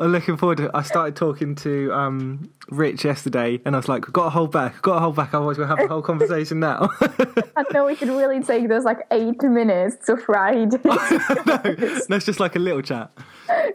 I'm 0.00 0.12
looking 0.12 0.36
forward 0.36 0.58
to 0.58 0.64
it. 0.66 0.70
I 0.74 0.82
started 0.82 1.16
talking 1.16 1.54
to 1.56 1.92
um, 1.92 2.50
Rich 2.68 3.04
yesterday 3.04 3.60
and 3.64 3.74
I 3.74 3.78
was 3.78 3.88
like, 3.88 4.06
we've 4.06 4.12
got 4.12 4.24
to 4.24 4.30
hold 4.30 4.52
back. 4.52 4.74
We've 4.74 4.82
got 4.82 4.94
to 4.94 5.00
hold 5.00 5.16
back. 5.16 5.34
Otherwise, 5.34 5.58
we'll 5.58 5.66
have 5.66 5.80
a 5.80 5.88
whole 5.88 6.02
conversation 6.10 6.60
now. 6.60 6.88
I 7.00 7.64
know 7.72 7.86
we 7.86 7.96
could 7.96 8.08
really 8.08 8.42
take 8.42 8.68
those 8.68 8.84
like 8.84 9.06
eight 9.10 9.42
minutes 9.42 10.06
to 10.06 10.16
Friday. 10.16 10.78
no, 10.84 11.60
it's 11.64 12.26
just 12.26 12.40
like 12.40 12.56
a 12.56 12.60
little 12.60 12.82
chat. 12.82 13.10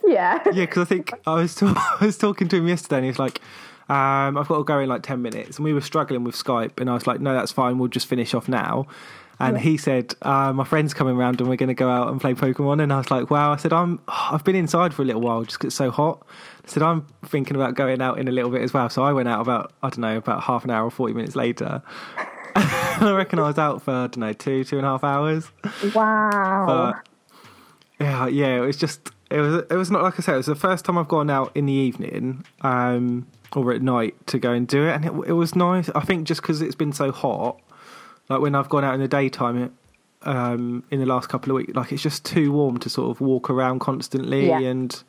yeah. 0.05 0.41
Yeah, 0.53 0.65
because 0.65 0.83
I 0.83 0.85
think 0.85 1.13
I 1.25 1.35
was, 1.35 1.55
ta- 1.55 1.97
I 2.01 2.05
was 2.05 2.17
talking 2.17 2.47
to 2.49 2.57
him 2.57 2.67
yesterday 2.67 2.97
and 2.97 3.05
he 3.05 3.11
was 3.11 3.19
like, 3.19 3.41
um, 3.93 4.37
I've 4.37 4.47
got 4.47 4.57
to 4.57 4.63
go 4.63 4.79
in 4.79 4.89
like 4.89 5.03
10 5.03 5.21
minutes. 5.21 5.57
And 5.57 5.65
we 5.65 5.73
were 5.73 5.81
struggling 5.81 6.23
with 6.23 6.35
Skype. 6.35 6.79
And 6.79 6.89
I 6.89 6.93
was 6.93 7.05
like, 7.05 7.19
no, 7.19 7.33
that's 7.33 7.51
fine. 7.51 7.77
We'll 7.77 7.89
just 7.89 8.07
finish 8.07 8.33
off 8.33 8.47
now. 8.47 8.87
And 9.39 9.57
he 9.59 9.75
said, 9.75 10.13
uh, 10.21 10.53
my 10.53 10.63
friend's 10.63 10.93
coming 10.93 11.17
round 11.17 11.41
and 11.41 11.49
we're 11.49 11.57
going 11.57 11.67
to 11.67 11.73
go 11.73 11.89
out 11.89 12.07
and 12.09 12.21
play 12.21 12.33
Pokemon. 12.33 12.81
And 12.81 12.93
I 12.93 12.97
was 12.97 13.11
like, 13.11 13.29
wow. 13.29 13.51
I 13.51 13.57
said, 13.57 13.73
I'm, 13.73 13.99
I've 14.07 14.43
been 14.45 14.55
inside 14.55 14.93
for 14.93 15.01
a 15.01 15.05
little 15.05 15.21
while 15.21 15.43
just 15.43 15.59
'cause 15.59 15.67
it's 15.67 15.75
so 15.75 15.91
hot. 15.91 16.25
I 16.65 16.69
said, 16.69 16.81
I'm 16.81 17.05
thinking 17.25 17.55
about 17.57 17.75
going 17.75 18.01
out 18.01 18.19
in 18.19 18.27
a 18.29 18.31
little 18.31 18.49
bit 18.51 18.61
as 18.61 18.73
well. 18.73 18.89
So 18.89 19.03
I 19.03 19.11
went 19.11 19.27
out 19.27 19.41
about, 19.41 19.73
I 19.83 19.89
don't 19.89 19.99
know, 19.99 20.15
about 20.17 20.43
half 20.43 20.63
an 20.63 20.69
hour 20.69 20.85
or 20.85 20.91
40 20.91 21.13
minutes 21.13 21.35
later. 21.35 21.81
I 22.55 23.13
reckon 23.15 23.37
I 23.39 23.43
was 23.47 23.57
out 23.57 23.81
for, 23.81 23.91
I 23.91 24.07
don't 24.07 24.17
know, 24.17 24.33
two, 24.33 24.63
two 24.63 24.77
and 24.77 24.85
a 24.85 24.89
half 24.91 25.03
hours. 25.03 25.51
Wow. 25.93 26.65
But 26.67 27.07
Yeah, 27.99 28.27
yeah. 28.27 28.55
It 28.57 28.65
was 28.65 28.77
just 28.77 29.09
it 29.29 29.39
was 29.41 29.63
it 29.69 29.75
was 29.75 29.89
not 29.91 30.03
like 30.03 30.13
I 30.19 30.21
said. 30.21 30.35
It 30.35 30.37
was 30.37 30.45
the 30.45 30.55
first 30.55 30.85
time 30.85 30.97
I've 30.97 31.07
gone 31.07 31.29
out 31.29 31.51
in 31.55 31.65
the 31.65 31.73
evening 31.73 32.45
um, 32.61 33.27
or 33.55 33.71
at 33.73 33.81
night 33.81 34.15
to 34.27 34.39
go 34.39 34.51
and 34.51 34.67
do 34.67 34.87
it, 34.87 34.91
and 34.93 35.05
it, 35.05 35.13
it 35.29 35.33
was 35.33 35.55
nice. 35.55 35.89
I 35.95 36.01
think 36.01 36.25
just 36.27 36.41
because 36.41 36.61
it's 36.61 36.75
been 36.75 36.93
so 36.93 37.11
hot, 37.11 37.59
like 38.29 38.39
when 38.41 38.55
I've 38.55 38.69
gone 38.69 38.83
out 38.83 38.93
in 38.93 38.99
the 39.01 39.07
daytime. 39.07 39.63
It, 39.63 39.71
um, 40.25 40.85
in 40.89 41.01
the 41.01 41.05
last 41.05 41.27
couple 41.27 41.51
of 41.51 41.57
weeks, 41.57 41.73
like 41.75 41.91
it's 41.91 42.01
just 42.01 42.23
too 42.23 42.53
warm 42.53 42.77
to 42.77 42.89
sort 42.89 43.11
of 43.11 43.19
walk 43.19 43.49
around 43.49 43.79
constantly 43.79 44.47
Yeah. 44.47 44.59
and 44.59 45.03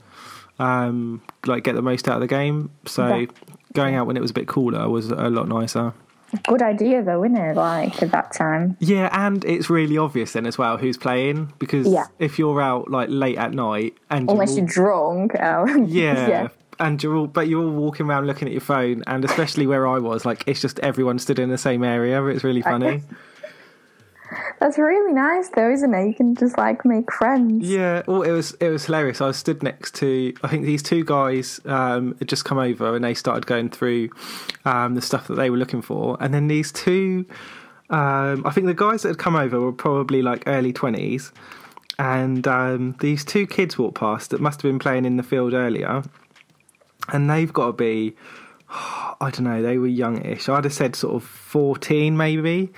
um, 0.59 1.23
like 1.47 1.63
get 1.63 1.77
the 1.77 1.83
most 1.83 2.09
out 2.09 2.17
of 2.17 2.21
the 2.21 2.27
game. 2.27 2.71
So 2.85 3.07
Yeah. 3.07 3.27
going 3.75 3.95
out 3.95 4.09
when 4.09 4.17
it 4.17 4.21
was 4.21 4.33
a 4.33 4.35
bit 4.35 4.49
cooler 4.49 4.89
was 4.89 5.11
a 5.11 5.31
lot 5.31 5.47
nicer. 5.47 5.93
Good 6.49 6.63
idea 6.63 7.01
though, 7.01 7.23
isn't 7.23 7.37
it? 7.37 7.55
Like 7.55 8.03
at 8.03 8.11
that 8.11 8.33
time. 8.33 8.77
Yeah, 8.81 9.09
and 9.13 9.45
it's 9.45 9.71
really 9.71 9.97
obvious 9.97 10.33
then 10.33 10.47
as 10.47 10.59
well 10.59 10.79
who's 10.79 10.97
playing 10.99 11.53
because 11.61 11.87
Yeah. 11.87 12.07
if 12.19 12.37
you're 12.41 12.61
out 12.61 12.91
like 12.91 13.09
late 13.09 13.39
at 13.39 13.53
night 13.53 13.95
and 14.11 14.29
Unless 14.29 14.57
you're 14.57 14.65
you're 14.65 14.67
drunk. 14.67 15.37
Oh. 15.41 15.67
yeah, 15.87 16.29
yeah. 16.29 16.49
And 16.79 17.03
you're 17.03 17.17
all 17.17 17.27
but 17.27 17.49
you're 17.49 17.63
all 17.63 17.71
walking 17.71 18.07
around 18.07 18.27
looking 18.27 18.49
at 18.49 18.53
your 18.53 18.61
phone, 18.61 19.03
and 19.07 19.25
especially 19.25 19.67
where 19.67 19.87
I 19.87 19.99
was, 19.99 20.25
like 20.25 20.45
it's 20.47 20.61
just 20.61 20.79
everyone 20.81 21.19
stood 21.19 21.39
in 21.39 21.51
the 21.51 21.59
same 21.59 21.85
area. 21.85 22.25
It's 22.27 22.45
really 22.45 22.63
funny. 22.63 23.03
That's 24.59 24.79
really 24.79 25.13
nice 25.13 25.49
though, 25.51 25.71
isn't 25.71 25.95
it? 25.95 26.07
You 26.09 26.15
can 26.15 26.35
just 26.35 26.57
like 26.57 26.85
make 26.85 27.13
friends. 27.13 27.69
Yeah, 27.69 28.03
well, 28.07 28.23
it 28.23 28.33
was 28.33 28.53
it 28.55 28.69
was 28.69 28.87
hilarious. 28.87 29.21
I 29.21 29.27
was 29.27 29.37
stood 29.37 29.63
next 29.63 29.95
to 29.97 30.33
I 30.43 30.49
think 30.49 30.65
these 30.65 30.83
two 30.83 31.05
guys 31.05 31.61
um, 31.67 32.17
had 32.19 32.29
just 32.29 32.45
come 32.45 32.59
over 32.59 32.97
and 32.97 33.05
they 33.05 33.15
started 33.15 33.47
going 33.47 33.69
through 33.69 34.11
um, 34.65 34.95
the 34.95 35.03
stuff 35.03 35.29
that 35.29 35.35
they 35.35 35.51
were 35.51 35.57
looking 35.57 35.83
for, 35.83 36.17
and 36.21 36.33
then 36.33 36.49
these 36.49 36.73
two, 36.73 37.27
um, 37.91 38.45
I 38.47 38.51
think 38.51 38.67
the 38.67 38.75
guys 38.75 39.03
that 39.03 39.09
had 39.09 39.19
come 39.19 39.37
over 39.37 39.61
were 39.61 39.73
probably 39.73 40.23
like 40.23 40.45
early 40.47 40.73
twenties, 40.73 41.31
and 41.99 42.49
um, 42.49 42.97
these 43.01 43.25
two 43.25 43.47
kids 43.47 43.77
walked 43.79 43.99
past 43.99 44.31
that 44.31 44.41
must 44.41 44.63
have 44.63 44.69
been 44.69 44.79
playing 44.79 45.05
in 45.05 45.17
the 45.17 45.23
field 45.23 45.53
earlier, 45.53 46.03
and 47.13 47.29
they've 47.31 47.53
got 47.53 47.67
to 47.67 47.73
be. 47.73 48.15
I 48.77 49.31
don't 49.31 49.43
know, 49.45 49.63
they 49.63 49.79
were 49.79 49.87
youngish. 49.87 50.49
I'd 50.49 50.65
have 50.65 50.73
said 50.73 50.97
sort 50.97 51.15
of 51.15 51.23
14 51.23 52.17
maybe. 52.17 52.73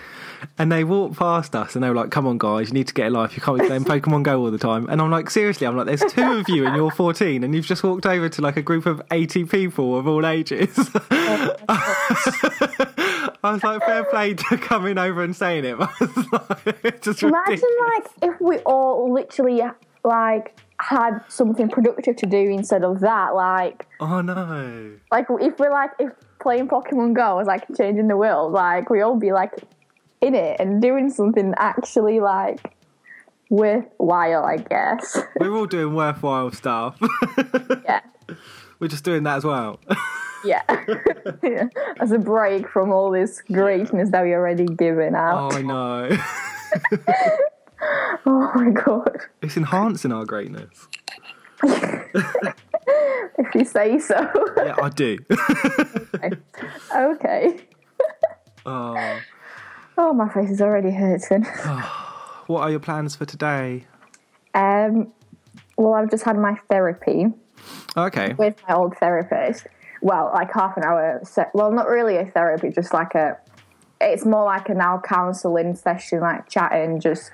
And 0.59 0.71
they 0.71 0.85
walked 0.85 1.17
past 1.17 1.57
us 1.57 1.75
and 1.75 1.83
they 1.83 1.89
were 1.89 1.95
like, 1.95 2.11
come 2.11 2.27
on, 2.27 2.37
guys, 2.37 2.69
you 2.69 2.75
need 2.75 2.89
to 2.89 2.95
get 2.95 3.07
a 3.07 3.11
life. 3.11 3.35
You 3.35 3.41
can't 3.41 3.59
be 3.59 3.67
playing 3.67 3.85
Pokemon 3.87 4.23
Go 4.25 4.41
all 4.41 4.51
the 4.51 4.59
time. 4.59 4.89
And 4.91 5.01
I'm 5.01 5.11
like, 5.11 5.31
seriously, 5.31 5.67
I'm 5.67 5.75
like, 5.75 5.87
there's 5.87 6.05
two 6.13 6.23
of 6.39 6.51
you 6.51 6.67
and 6.67 6.77
you're 6.77 6.91
14 6.91 7.43
and 7.45 7.55
you've 7.55 7.65
just 7.65 7.83
walked 7.83 8.05
over 8.05 8.29
to 8.29 8.43
like 8.43 8.59
a 8.59 8.63
group 8.63 8.85
of 8.85 9.01
80 9.11 9.45
people 9.45 9.99
of 9.99 10.07
all 10.07 10.27
ages. 10.27 10.77
I 11.69 13.53
was 13.53 13.63
like, 13.63 13.81
fair 13.83 14.05
play 14.05 14.35
to 14.35 14.59
coming 14.59 14.99
over 14.99 15.23
and 15.23 15.35
saying 15.35 15.65
it. 15.65 15.79
but 15.79 15.91
I 16.01 16.05
was 16.05 16.33
like, 16.67 16.85
it's 16.85 17.05
just 17.07 17.23
Imagine 17.23 17.45
ridiculous. 17.53 17.75
like 17.95 18.07
if 18.35 18.41
we 18.41 18.59
all 18.59 19.13
literally 19.13 19.63
like 20.05 20.55
had 20.81 21.21
something 21.29 21.69
productive 21.69 22.17
to 22.17 22.27
do 22.27 22.39
instead 22.39 22.85
of 22.85 23.01
that. 23.01 23.35
Like 23.35 23.87
Oh 24.01 24.21
no. 24.21 24.93
like 25.11 25.27
if 25.41 25.59
we're 25.59 25.71
like 25.71 25.91
if 25.99 26.13
playing 26.41 26.69
Pokemon 26.69 27.15
Go 27.15 27.37
was 27.37 27.47
like 27.47 27.65
changing 27.77 28.09
the 28.09 28.17
world, 28.17 28.53
like 28.53 28.91
we 28.91 29.01
all 29.01 29.17
be 29.17 29.33
like 29.33 29.53
in 30.21 30.35
it 30.35 30.59
and 30.61 30.81
doing 30.83 31.11
something 31.11 31.55
actually 31.59 32.21
like 32.21 32.75
worthwhile, 33.51 34.45
I 34.45 34.57
guess. 34.59 35.19
We're 35.41 35.53
all 35.55 35.67
doing 35.67 35.95
worthwhile 35.95 36.51
stuff. 36.53 36.99
yeah. 37.85 38.01
We're 38.79 38.89
just 38.89 39.05
doing 39.05 39.23
that 39.25 39.37
as 39.37 39.45
well. 39.45 39.81
Yeah. 40.45 40.63
yeah. 41.43 41.67
As 41.99 42.13
a 42.13 42.19
break 42.19 42.69
from 42.69 42.93
all 42.93 43.11
this 43.11 43.43
greatness 43.43 44.11
that 44.11 44.23
we 44.23 44.33
already 44.33 44.67
given 44.67 45.17
out. 45.17 45.53
Oh. 45.53 45.57
I 45.57 45.63
know. 45.63 47.47
Oh, 47.83 48.51
my 48.55 48.71
god. 48.71 49.19
It's 49.43 49.57
enhancing 49.57 50.13
our 50.13 50.25
greatness. 50.25 50.89
If 53.39 53.55
you 53.55 53.65
say 53.65 53.99
so. 53.99 54.15
Yeah, 54.57 54.77
I 54.83 54.89
do. 54.89 55.19
okay. 56.95 57.61
oh. 58.65 59.21
Oh, 59.99 60.13
my 60.13 60.29
face 60.29 60.51
is 60.51 60.61
already 60.61 60.91
hurting. 60.91 61.47
What 62.47 62.61
are 62.61 62.71
your 62.71 62.79
plans 62.81 63.17
for 63.17 63.25
today? 63.25 63.87
Um, 64.55 65.13
well, 65.77 65.95
I've 65.95 66.11
just 66.11 66.23
had 66.25 66.37
my 66.39 66.55
therapy 66.71 67.27
Okay. 67.97 68.35
with 68.35 68.55
my 68.69 68.75
old 68.77 68.97
therapist. 68.99 69.67
Well, 70.01 70.31
like 70.33 70.53
half 70.53 70.77
an 70.77 70.85
hour. 70.85 71.21
Se- 71.25 71.51
well, 71.55 71.73
not 71.73 71.89
really 71.89 72.17
a 72.19 72.27
therapy, 72.27 72.69
just 72.71 72.95
like 72.95 73.15
a. 73.17 73.37
It's 74.01 74.25
more 74.25 74.45
like 74.45 74.69
a 74.69 74.75
now 74.75 75.01
counselling 75.05 75.75
session, 75.75 76.21
like 76.21 76.49
chatting, 76.49 77.01
just 77.01 77.33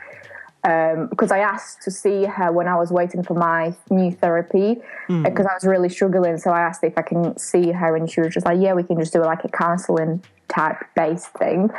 because 0.63 1.33
I 1.33 1.39
asked 1.39 1.83
to 1.83 1.91
see 1.91 2.25
her 2.25 2.53
when 2.53 2.69
I 2.69 2.77
was 2.77 2.93
waiting 2.93 3.25
for 3.25 3.35
my 3.35 3.75
new 3.91 4.13
therapy 4.13 4.81
because 5.09 5.47
I 5.47 5.55
was 5.55 5.65
really 5.65 5.89
struggling. 5.89 6.39
So 6.39 6.51
I 6.51 6.61
asked 6.61 6.85
if 6.85 6.97
I 6.97 7.03
can 7.03 7.37
see 7.37 7.73
her, 7.73 7.97
and 7.97 8.09
she 8.09 8.21
was 8.21 8.33
just 8.33 8.47
like, 8.47 8.61
"Yeah, 8.61 8.75
we 8.75 8.85
can 8.85 8.99
just 8.99 9.13
do 9.13 9.21
like 9.21 9.45
a 9.45 9.49
counselling 9.49 10.23
type 10.49 10.79
based 10.95 11.31
thing." 11.31 11.71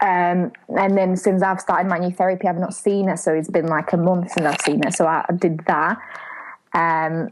Um, 0.00 0.52
and 0.76 0.96
then 0.96 1.16
since 1.16 1.42
I've 1.42 1.60
started 1.60 1.88
my 1.88 1.98
new 1.98 2.10
therapy, 2.10 2.46
I've 2.46 2.58
not 2.58 2.74
seen 2.74 3.08
her, 3.08 3.16
so 3.16 3.32
it's 3.32 3.50
been 3.50 3.66
like 3.66 3.92
a 3.94 3.96
month 3.96 4.32
since 4.32 4.46
I've 4.46 4.60
seen 4.60 4.82
her. 4.82 4.90
So 4.90 5.06
I, 5.06 5.24
I 5.26 5.32
did 5.32 5.60
that, 5.66 5.96
um, 6.74 7.30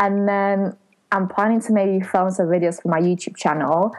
and 0.00 0.28
then 0.28 0.76
I'm 1.12 1.28
planning 1.28 1.60
to 1.60 1.72
maybe 1.72 2.04
film 2.04 2.30
some 2.32 2.46
videos 2.46 2.82
for 2.82 2.88
my 2.88 3.00
YouTube 3.00 3.36
channel. 3.36 3.94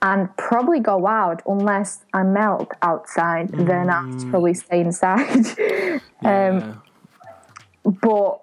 And 0.00 0.34
probably 0.36 0.78
go 0.78 1.06
out 1.08 1.42
unless 1.46 2.04
I 2.12 2.22
melt 2.22 2.70
outside. 2.82 3.48
Then 3.48 3.90
I'll 3.90 4.04
mm. 4.04 4.30
probably 4.30 4.54
stay 4.54 4.80
inside. 4.80 5.46
Um, 6.20 6.24
yeah. 6.24 6.74
But 8.02 8.40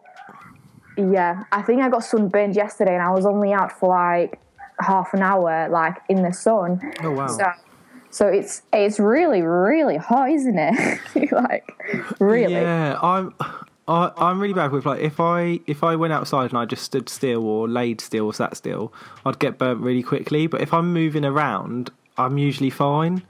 yeah, 0.98 1.44
I 1.52 1.62
think 1.62 1.82
I 1.82 1.90
got 1.90 2.06
sunburned 2.06 2.56
yesterday 2.56 2.94
and 2.94 3.04
I 3.04 3.12
was 3.12 3.26
only 3.26 3.52
out 3.52 3.78
for 3.78 3.90
like 3.90 4.40
half 4.80 5.14
an 5.14 5.22
hour, 5.22 5.68
like 5.70 5.98
in 6.10 6.24
the 6.24 6.32
sun. 6.32 6.80
oh 7.04 7.12
wow. 7.12 7.28
So, 7.28 7.52
so 8.12 8.28
it's 8.28 8.62
it's 8.72 9.00
really 9.00 9.42
really 9.42 9.98
hot, 9.98 10.30
isn't 10.32 10.58
it? 10.58 11.32
like 11.32 11.70
really. 12.20 12.54
Yeah, 12.54 12.98
I'm. 13.02 13.34
I, 13.88 14.12
I'm 14.18 14.40
really 14.40 14.54
bad 14.54 14.72
with 14.72 14.86
like 14.86 15.02
if 15.02 15.20
I 15.20 15.60
if 15.68 15.84
I 15.84 15.96
went 15.96 16.14
outside 16.14 16.50
and 16.52 16.58
I 16.58 16.66
just 16.66 16.84
stood 16.84 17.08
still 17.10 17.46
or 17.46 17.68
laid 17.68 18.02
still 18.02 18.26
or 18.26 18.34
sat 18.34 18.58
still, 18.58 18.92
I'd 19.26 19.40
get 19.40 19.58
burnt 19.58 19.82
really 19.82 20.04
quickly. 20.04 20.48
But 20.48 20.62
if 20.62 20.74
I'm 20.74 20.92
moving 20.94 21.24
around, 21.24 21.92
I'm 22.18 22.38
usually 22.38 22.72
fine. 22.72 23.24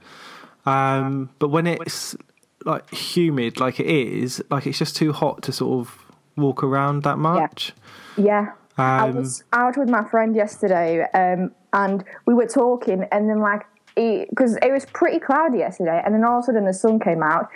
Um, 0.64 1.30
but 1.38 1.48
when 1.48 1.66
it's 1.66 2.16
like 2.64 2.92
humid, 2.92 3.60
like 3.60 3.78
it 3.80 3.86
is, 3.86 4.42
like 4.50 4.66
it's 4.66 4.78
just 4.78 4.96
too 4.96 5.12
hot 5.12 5.42
to 5.42 5.52
sort 5.52 5.80
of 5.80 5.98
walk 6.36 6.62
around 6.62 7.02
that 7.04 7.18
much. 7.18 7.72
Yeah. 8.16 8.52
I 8.78 9.08
Um, 9.08 9.16
was 9.16 9.42
out 9.52 9.76
with 9.78 9.88
my 9.88 10.04
friend 10.04 10.36
yesterday, 10.36 11.06
um, 11.14 11.52
and 11.72 12.04
we 12.26 12.34
were 12.34 12.46
talking, 12.46 13.06
and 13.10 13.30
then 13.30 13.40
like, 13.40 13.62
because 13.94 14.56
it, 14.56 14.70
was 14.70 14.84
pretty 14.92 15.18
cloudy 15.18 15.58
yesterday, 15.58 16.02
and 16.04 16.14
then 16.14 16.24
all 16.24 16.38
of 16.38 16.42
a 16.42 16.46
sudden 16.46 16.66
the 16.66 16.74
sun 16.74 17.00
came 17.00 17.22
out, 17.22 17.48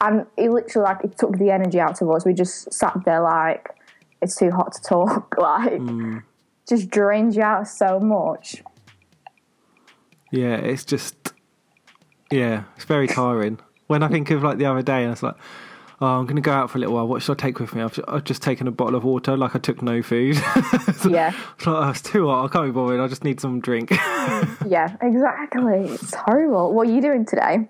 and 0.00 0.26
it 0.36 0.50
literally 0.50 0.84
like 0.84 1.04
it 1.04 1.16
took 1.18 1.36
the 1.38 1.50
energy 1.50 1.80
out 1.80 2.00
of 2.02 2.10
us. 2.10 2.24
We 2.24 2.34
just 2.34 2.72
sat 2.72 2.96
there 3.04 3.20
like 3.22 3.70
it's 4.22 4.36
too 4.36 4.50
hot 4.50 4.72
to 4.72 4.82
talk, 4.82 5.34
like 5.38 5.72
Mm. 5.80 6.22
just 6.68 6.90
drains 6.90 7.36
you 7.36 7.42
out 7.42 7.68
so 7.68 8.00
much. 8.00 8.62
Yeah, 10.30 10.56
it's 10.56 10.84
just 10.84 11.32
yeah, 12.30 12.64
it's 12.74 12.84
very 12.84 13.06
tiring. 13.06 13.58
when 13.86 14.02
I 14.02 14.08
think 14.08 14.30
of 14.30 14.42
like 14.42 14.58
the 14.58 14.66
other 14.66 14.82
day, 14.82 15.04
and 15.04 15.12
it's 15.12 15.22
like, 15.22 15.36
oh, 16.00 16.06
I'm 16.06 16.24
going 16.26 16.34
to 16.36 16.42
go 16.42 16.50
out 16.52 16.70
for 16.70 16.78
a 16.78 16.80
little 16.80 16.96
while. 16.96 17.06
What 17.06 17.22
should 17.22 17.38
I 17.38 17.40
take 17.40 17.60
with 17.60 17.72
me? 17.74 17.82
I've 17.82 17.92
just, 17.92 18.08
I've 18.08 18.24
just 18.24 18.42
taken 18.42 18.66
a 18.66 18.72
bottle 18.72 18.96
of 18.96 19.04
water, 19.04 19.36
like 19.36 19.54
I 19.54 19.60
took 19.60 19.80
no 19.80 20.02
food. 20.02 20.36
Yeah, 21.08 21.32
It's 21.56 21.66
like, 21.66 21.86
oh, 21.86 21.88
it's 21.90 22.02
too 22.02 22.26
hot. 22.26 22.46
I 22.46 22.48
can't 22.52 22.66
be 22.66 22.72
bothered. 22.72 22.98
I 22.98 23.06
just 23.06 23.22
need 23.22 23.40
some 23.40 23.60
drink. 23.60 23.90
yeah, 24.66 24.96
exactly. 25.00 25.84
It's 25.84 26.14
horrible. 26.14 26.74
What 26.74 26.88
are 26.88 26.90
you 26.90 27.00
doing 27.00 27.24
today? 27.24 27.68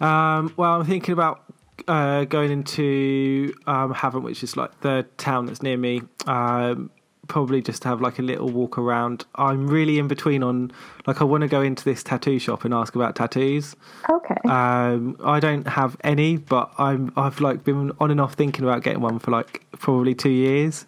um, 0.00 0.52
well, 0.56 0.72
I'm 0.80 0.84
thinking 0.84 1.12
about 1.12 1.44
uh, 1.88 2.24
going 2.24 2.50
into 2.50 3.54
um, 3.66 3.94
Havant, 3.94 4.22
which 4.22 4.42
is 4.42 4.56
like 4.56 4.80
the 4.80 5.06
town 5.16 5.46
that's 5.46 5.62
near 5.62 5.76
me. 5.76 6.02
Um, 6.26 6.90
probably 7.28 7.60
just 7.60 7.82
to 7.82 7.88
have 7.88 8.00
like 8.00 8.18
a 8.18 8.22
little 8.22 8.48
walk 8.48 8.78
around. 8.78 9.24
I'm 9.34 9.66
really 9.66 9.98
in 9.98 10.08
between 10.08 10.42
on 10.42 10.72
like 11.06 11.20
I 11.20 11.24
want 11.24 11.42
to 11.42 11.48
go 11.48 11.60
into 11.60 11.84
this 11.84 12.02
tattoo 12.02 12.38
shop 12.38 12.64
and 12.64 12.72
ask 12.72 12.94
about 12.94 13.16
tattoos. 13.16 13.76
Okay. 14.08 14.34
Um, 14.44 15.16
I 15.24 15.40
don't 15.40 15.66
have 15.66 15.96
any, 16.02 16.36
but 16.36 16.72
I'm 16.78 17.12
I've 17.16 17.40
like 17.40 17.64
been 17.64 17.92
on 18.00 18.10
and 18.10 18.20
off 18.20 18.34
thinking 18.34 18.64
about 18.64 18.82
getting 18.82 19.00
one 19.00 19.18
for 19.18 19.30
like 19.30 19.64
probably 19.78 20.14
two 20.14 20.30
years. 20.30 20.86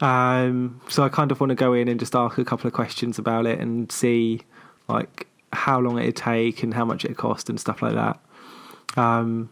Um, 0.00 0.80
so 0.88 1.02
I 1.02 1.08
kind 1.08 1.30
of 1.30 1.40
want 1.40 1.50
to 1.50 1.54
go 1.54 1.72
in 1.72 1.88
and 1.88 1.98
just 1.98 2.14
ask 2.14 2.38
a 2.38 2.44
couple 2.44 2.66
of 2.66 2.72
questions 2.72 3.18
about 3.18 3.46
it 3.46 3.58
and 3.58 3.90
see 3.90 4.42
like 4.88 5.26
how 5.52 5.80
long 5.80 5.98
it'd 5.98 6.16
take 6.16 6.62
and 6.62 6.74
how 6.74 6.84
much 6.84 7.04
it'd 7.04 7.16
cost 7.16 7.48
and 7.48 7.60
stuff 7.60 7.82
like 7.82 7.94
that. 7.94 8.20
Um, 8.96 9.50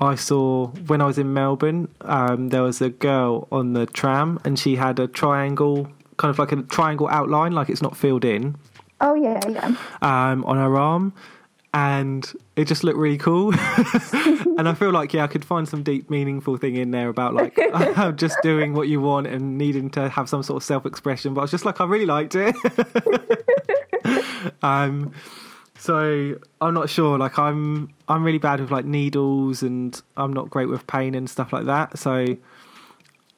I 0.00 0.16
saw 0.16 0.68
when 0.86 1.00
I 1.00 1.06
was 1.06 1.18
in 1.18 1.32
Melbourne, 1.32 1.88
um, 2.00 2.48
there 2.48 2.62
was 2.62 2.80
a 2.80 2.90
girl 2.90 3.46
on 3.52 3.74
the 3.74 3.86
tram 3.86 4.40
and 4.44 4.58
she 4.58 4.76
had 4.76 4.98
a 4.98 5.06
triangle, 5.06 5.88
kind 6.16 6.30
of 6.30 6.38
like 6.38 6.52
a 6.52 6.62
triangle 6.62 7.08
outline, 7.08 7.52
like 7.52 7.68
it's 7.68 7.82
not 7.82 7.96
filled 7.96 8.24
in 8.24 8.56
oh 9.04 9.14
yeah, 9.14 9.40
yeah. 9.48 9.76
um, 10.02 10.44
on 10.44 10.56
her 10.56 10.76
arm, 10.76 11.12
and 11.72 12.32
it 12.56 12.66
just 12.66 12.82
looked 12.82 12.98
really 12.98 13.18
cool. 13.18 13.52
and 14.58 14.68
I 14.68 14.74
feel 14.74 14.90
like 14.90 15.12
yeah, 15.12 15.24
I 15.24 15.26
could 15.26 15.44
find 15.44 15.68
some 15.68 15.82
deep, 15.82 16.10
meaningful 16.10 16.56
thing 16.56 16.76
in 16.76 16.90
there 16.90 17.08
about 17.08 17.34
like 17.34 17.56
just 18.16 18.36
doing 18.42 18.74
what 18.74 18.88
you 18.88 19.00
want 19.00 19.26
and 19.26 19.58
needing 19.58 19.90
to 19.90 20.08
have 20.08 20.28
some 20.28 20.42
sort 20.42 20.62
of 20.62 20.64
self-expression. 20.64 21.34
But 21.34 21.42
I 21.42 21.44
was 21.44 21.50
just 21.50 21.64
like, 21.64 21.80
I 21.80 21.84
really 21.84 22.06
liked 22.06 22.34
it. 22.34 22.56
um, 24.62 25.12
so 25.84 26.38
I'm 26.62 26.72
not 26.72 26.88
sure. 26.88 27.18
Like 27.18 27.38
I'm, 27.38 27.90
I'm 28.08 28.24
really 28.24 28.38
bad 28.38 28.58
with 28.58 28.70
like 28.70 28.86
needles, 28.86 29.62
and 29.62 30.00
I'm 30.16 30.32
not 30.32 30.48
great 30.48 30.70
with 30.70 30.86
pain 30.86 31.14
and 31.14 31.28
stuff 31.28 31.52
like 31.52 31.66
that. 31.66 31.98
So, 31.98 32.24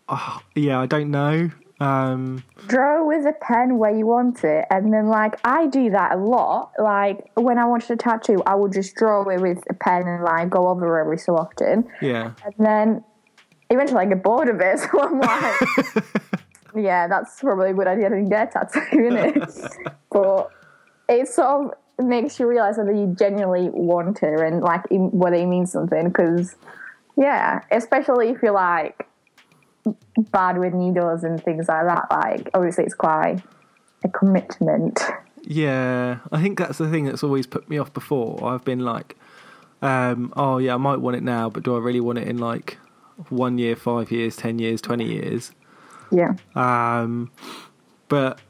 oh, 0.09 0.41
yeah, 0.55 0.79
I 0.79 0.87
don't 0.87 1.11
know. 1.11 1.51
Um, 1.81 2.45
Draw 2.69 3.05
with 3.05 3.27
a 3.27 3.33
pen 3.41 3.79
where 3.79 3.91
you 3.91 4.07
want 4.07 4.45
it, 4.45 4.65
and 4.71 4.95
then 4.95 5.09
like 5.09 5.41
I 5.45 5.67
do 5.67 5.91
that 5.91 6.13
a 6.13 6.17
lot. 6.19 6.71
Like 6.79 7.33
when 7.35 7.59
I 7.59 7.65
wanted 7.65 7.91
a 7.91 7.97
tattoo, 7.97 8.41
I 8.47 8.55
would 8.55 8.73
just 8.73 8.95
draw 8.95 9.29
it 9.29 9.41
with 9.41 9.65
a 9.69 9.75
pen 9.75 10.07
and 10.07 10.23
like 10.23 10.49
go 10.49 10.69
over 10.69 11.01
every 11.01 11.19
so 11.19 11.37
often. 11.37 11.89
yeah, 12.01 12.33
And 12.45 12.55
then 12.61 13.05
eventually 13.71 14.03
I 14.03 14.05
get 14.05 14.23
bored 14.23 14.49
of 14.49 14.61
it, 14.61 14.79
so 14.93 15.03
I'm 15.03 15.19
like, 15.19 16.05
yeah, 16.77 17.09
that's 17.09 17.41
probably 17.41 17.71
a 17.71 17.75
good 17.75 17.89
idea 17.89 18.09
to 18.09 18.23
get 18.23 18.55
a 18.55 18.69
tattoo, 18.69 19.01
isn't 19.01 19.37
it? 19.37 19.93
but 20.13 20.51
it's 21.09 21.35
sort 21.35 21.67
of 21.67 21.75
makes 21.99 22.39
you 22.39 22.47
realize 22.47 22.77
whether 22.79 22.93
you 22.93 23.15
genuinely 23.19 23.71
want 23.71 24.23
it 24.23 24.41
and 24.41 24.61
like 24.63 24.83
whether 24.91 25.37
it 25.37 25.47
means 25.47 25.73
something. 25.73 26.09
Because 26.09 26.57
yeah, 27.17 27.61
especially 27.71 28.29
if 28.31 28.43
you're 28.43 28.53
like 28.53 29.07
bad 30.33 30.59
with 30.59 30.75
needles 30.75 31.25
and 31.25 31.43
things 31.43 31.69
like 31.69 31.87
that. 31.87 32.07
Like 32.11 32.51
obviously, 32.55 32.85
it's 32.85 32.95
quite 32.95 33.43
a 34.05 34.09
commitment. 34.09 35.01
yeah. 35.43 36.19
I 36.33 36.43
think 36.43 36.59
that's 36.59 36.79
the 36.79 36.91
thing 36.91 37.05
that's 37.05 37.23
always 37.23 37.47
put 37.47 37.69
me 37.69 37.79
off 37.79 37.93
before. 37.95 38.45
I've 38.45 38.65
been 38.65 38.81
like, 38.81 39.17
um, 39.83 40.33
oh 40.37 40.59
yeah, 40.59 40.75
I 40.75 40.79
might 40.79 41.01
want 41.01 41.17
it 41.17 41.23
now, 41.23 41.49
but 41.51 41.63
do 41.63 41.77
I 41.77 41.79
really 41.79 42.01
want 42.01 42.19
it 42.19 42.27
in 42.29 42.39
like 42.39 42.79
one 43.29 43.57
year, 43.59 43.77
five 43.77 44.11
years, 44.11 44.37
ten 44.37 44.59
years, 44.59 44.81
twenty 44.81 45.07
years? 45.07 45.53
Yeah, 46.13 46.35
Um, 46.55 47.33
but 48.09 48.41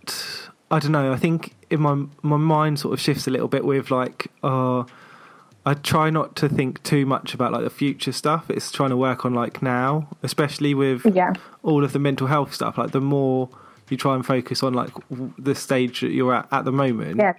I 0.70 0.78
don't 0.78 0.92
know. 0.92 1.12
I 1.12 1.16
think 1.16 1.54
in 1.70 1.80
my 1.80 2.04
my 2.22 2.36
mind 2.36 2.78
sort 2.78 2.94
of 2.94 3.00
shifts 3.00 3.26
a 3.26 3.30
little 3.30 3.48
bit 3.48 3.64
with 3.64 3.90
like, 3.90 4.28
uh, 4.42 4.84
I 5.64 5.74
try 5.74 6.10
not 6.10 6.36
to 6.36 6.48
think 6.48 6.82
too 6.82 7.06
much 7.06 7.34
about 7.34 7.52
like 7.52 7.64
the 7.64 7.70
future 7.70 8.12
stuff. 8.12 8.50
It's 8.50 8.70
trying 8.70 8.90
to 8.90 8.96
work 8.96 9.24
on 9.24 9.34
like 9.34 9.62
now, 9.62 10.08
especially 10.22 10.74
with 10.74 11.04
yeah, 11.12 11.32
all 11.62 11.84
of 11.84 11.92
the 11.92 11.98
mental 11.98 12.26
health 12.26 12.54
stuff. 12.54 12.78
Like 12.78 12.92
the 12.92 13.00
more 13.00 13.48
you 13.90 13.96
try 13.96 14.14
and 14.14 14.24
focus 14.24 14.62
on 14.62 14.74
like 14.74 14.92
w- 15.10 15.32
the 15.38 15.54
stage 15.54 16.00
that 16.00 16.10
you're 16.10 16.34
at 16.34 16.48
at 16.52 16.64
the 16.64 16.72
moment, 16.72 17.18
yeah, 17.18 17.34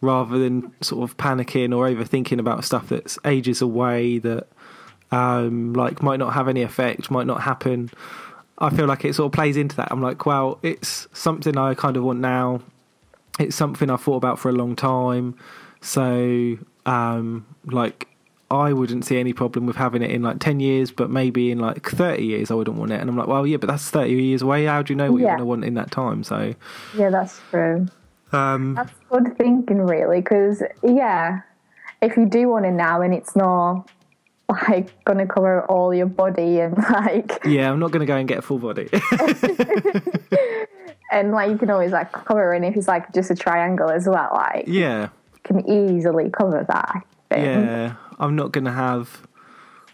rather 0.00 0.38
than 0.38 0.72
sort 0.80 1.08
of 1.08 1.16
panicking 1.16 1.76
or 1.76 1.88
overthinking 1.88 2.38
about 2.38 2.64
stuff 2.64 2.88
that's 2.88 3.18
ages 3.24 3.60
away 3.60 4.18
that 4.18 4.46
um, 5.10 5.72
like 5.72 6.02
might 6.02 6.18
not 6.18 6.34
have 6.34 6.48
any 6.48 6.62
effect, 6.62 7.10
might 7.10 7.26
not 7.26 7.42
happen. 7.42 7.90
I 8.58 8.70
feel 8.70 8.86
like 8.86 9.04
it 9.04 9.14
sort 9.14 9.26
of 9.26 9.32
plays 9.32 9.56
into 9.56 9.76
that. 9.76 9.88
I'm 9.90 10.00
like, 10.00 10.24
well, 10.24 10.58
it's 10.62 11.08
something 11.12 11.58
I 11.58 11.74
kind 11.74 11.96
of 11.96 12.04
want 12.04 12.20
now. 12.20 12.62
It's 13.38 13.56
something 13.56 13.90
I've 13.90 14.00
thought 14.00 14.16
about 14.16 14.38
for 14.38 14.48
a 14.48 14.52
long 14.52 14.76
time. 14.76 15.36
So, 15.80 16.56
um, 16.86 17.46
like, 17.66 18.08
I 18.50 18.72
wouldn't 18.72 19.04
see 19.04 19.18
any 19.18 19.32
problem 19.32 19.66
with 19.66 19.76
having 19.76 20.02
it 20.02 20.10
in 20.10 20.22
like 20.22 20.38
10 20.38 20.60
years, 20.60 20.90
but 20.90 21.10
maybe 21.10 21.50
in 21.50 21.58
like 21.58 21.84
30 21.88 22.24
years, 22.24 22.50
I 22.50 22.54
wouldn't 22.54 22.76
want 22.76 22.92
it. 22.92 23.00
And 23.00 23.10
I'm 23.10 23.16
like, 23.16 23.26
well, 23.26 23.46
yeah, 23.46 23.56
but 23.56 23.66
that's 23.66 23.90
30 23.90 24.12
years 24.12 24.42
away. 24.42 24.66
How 24.66 24.82
do 24.82 24.92
you 24.92 24.96
know 24.96 25.10
what 25.12 25.18
you're 25.20 25.28
going 25.28 25.38
to 25.38 25.44
want 25.44 25.64
in 25.64 25.74
that 25.74 25.90
time? 25.90 26.22
So, 26.22 26.54
yeah. 26.96 27.10
That's 27.10 27.40
true. 27.50 27.86
um, 28.32 28.74
That's 28.74 28.92
good 29.10 29.36
thinking, 29.36 29.82
really, 29.82 30.20
because 30.20 30.62
yeah, 30.82 31.40
if 32.02 32.16
you 32.16 32.26
do 32.26 32.48
want 32.48 32.66
it 32.66 32.72
now 32.72 33.00
and 33.02 33.12
it's 33.14 33.34
not 33.34 33.88
like 34.48 34.92
gonna 35.04 35.26
cover 35.26 35.64
all 35.66 35.92
your 35.92 36.06
body 36.06 36.60
and 36.60 36.76
like 36.90 37.40
yeah, 37.44 37.68
I'm 37.68 37.80
not 37.80 37.90
going 37.90 38.00
to 38.00 38.06
go 38.06 38.16
and 38.16 38.28
get 38.28 38.38
a 38.38 38.42
full 38.42 38.58
body. 38.58 38.88
and 41.10 41.32
like 41.32 41.50
you 41.50 41.58
can 41.58 41.70
always 41.70 41.92
like 41.92 42.12
cover 42.12 42.54
it 42.54 42.64
if 42.64 42.76
it's 42.76 42.88
like 42.88 43.12
just 43.12 43.30
a 43.30 43.34
triangle 43.34 43.90
as 43.90 44.06
well. 44.06 44.30
Like 44.32 44.64
yeah. 44.66 45.08
you 45.34 45.40
can 45.44 45.68
easily 45.68 46.30
cover 46.30 46.64
that. 46.66 46.90
I 47.30 47.34
think. 47.34 47.46
Yeah, 47.46 47.94
I'm 48.18 48.36
not 48.36 48.52
gonna 48.52 48.72
have 48.72 49.26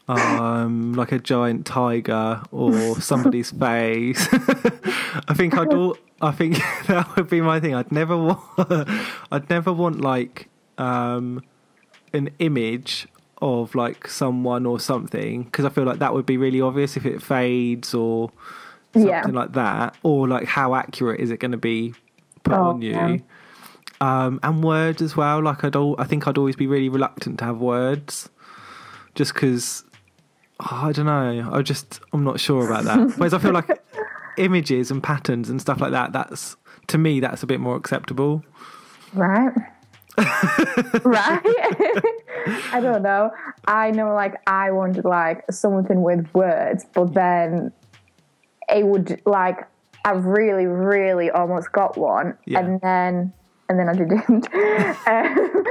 um 0.09 0.93
like 0.95 1.13
a 1.13 1.19
giant 1.19 1.65
tiger 1.65 2.43
or 2.51 3.01
somebody's 3.01 3.51
face. 3.51 4.29
I 4.33 5.35
think 5.35 5.57
I'd 5.57 5.73
all, 5.73 5.97
I 6.21 6.33
think 6.33 6.57
that 6.87 7.15
would 7.17 7.29
be 7.29 7.41
my 7.41 7.61
thing. 7.61 7.75
I'd 7.75 7.93
never 7.93 8.17
want 8.17 8.41
I'd 9.31 9.49
never 9.49 9.73
want 9.73 10.01
like 10.01 10.49
um 10.79 11.43
an 12.13 12.31
image 12.39 13.07
of 13.41 13.75
like 13.75 14.07
someone 14.07 14.65
or 14.67 14.79
something 14.79 15.43
because 15.43 15.65
I 15.65 15.69
feel 15.69 15.85
like 15.85 15.99
that 15.99 16.15
would 16.15 16.27
be 16.27 16.37
really 16.37 16.61
obvious 16.61 16.97
if 16.97 17.05
it 17.05 17.21
fades 17.21 17.93
or 17.93 18.31
something 18.93 19.09
Yeah. 19.09 19.27
like 19.27 19.53
that 19.53 19.97
or 20.03 20.29
like 20.29 20.47
how 20.47 20.75
accurate 20.75 21.21
is 21.21 21.31
it 21.31 21.39
going 21.39 21.53
to 21.53 21.57
be 21.59 21.95
put 22.45 22.55
Oh, 22.55 22.71
on 22.71 22.83
you 22.83 22.91
yeah. 22.91 23.17
um, 24.01 24.41
and 24.43 24.63
words 24.65 25.01
as 25.03 25.17
well. 25.17 25.41
Like 25.43 25.65
I'd, 25.65 25.77
al- 25.77 25.97
I 25.99 26.05
think 26.05 26.27
I'd 26.27 26.39
always 26.39 26.57
be 26.57 26.67
really 26.67 26.89
reluctant 26.89 27.39
to 27.39 27.45
have 27.45 27.59
words, 27.59 28.29
just 29.15 29.33
because 29.35 29.85
I 30.61 30.93
don't 30.93 31.07
know. 31.07 31.51
I 31.53 31.63
just 31.63 32.01
I'm 32.13 32.25
not 32.25 32.41
sure 32.41 32.67
about 32.67 32.85
that. 32.85 32.99
Whereas 33.19 33.35
I 33.35 33.39
feel 33.39 33.53
like 33.53 33.83
images 34.39 34.91
and 34.91 35.03
patterns 35.03 35.49
and 35.51 35.61
stuff 35.61 35.81
like 35.81 35.93
that. 35.93 36.13
That's 36.13 36.57
to 36.89 36.99
me 36.99 37.21
that's 37.21 37.43
a 37.43 37.47
bit 37.47 37.61
more 37.61 37.77
acceptable. 37.77 38.43
Right. 39.15 39.53
right. 41.05 41.41
I 42.73 42.81
don't 42.83 43.03
know. 43.03 43.31
I 43.67 43.91
know 43.93 44.13
like 44.15 44.35
I 44.47 44.71
wanted 44.73 45.05
like 45.05 45.45
something 45.51 46.03
with 46.03 46.33
words, 46.35 46.85
but 46.93 47.15
then 47.15 47.73
it 48.69 48.85
would 48.87 49.21
like 49.27 49.67
I 50.05 50.13
really, 50.13 50.67
really 50.67 51.31
almost 51.31 51.71
got 51.73 51.97
one, 51.97 52.37
Yeah. 52.47 52.59
and 52.61 52.81
then 52.81 53.33
and 53.69 53.79
then 53.79 53.89
I 53.89 53.95
didn't. 53.95 54.49
um, 55.07 55.65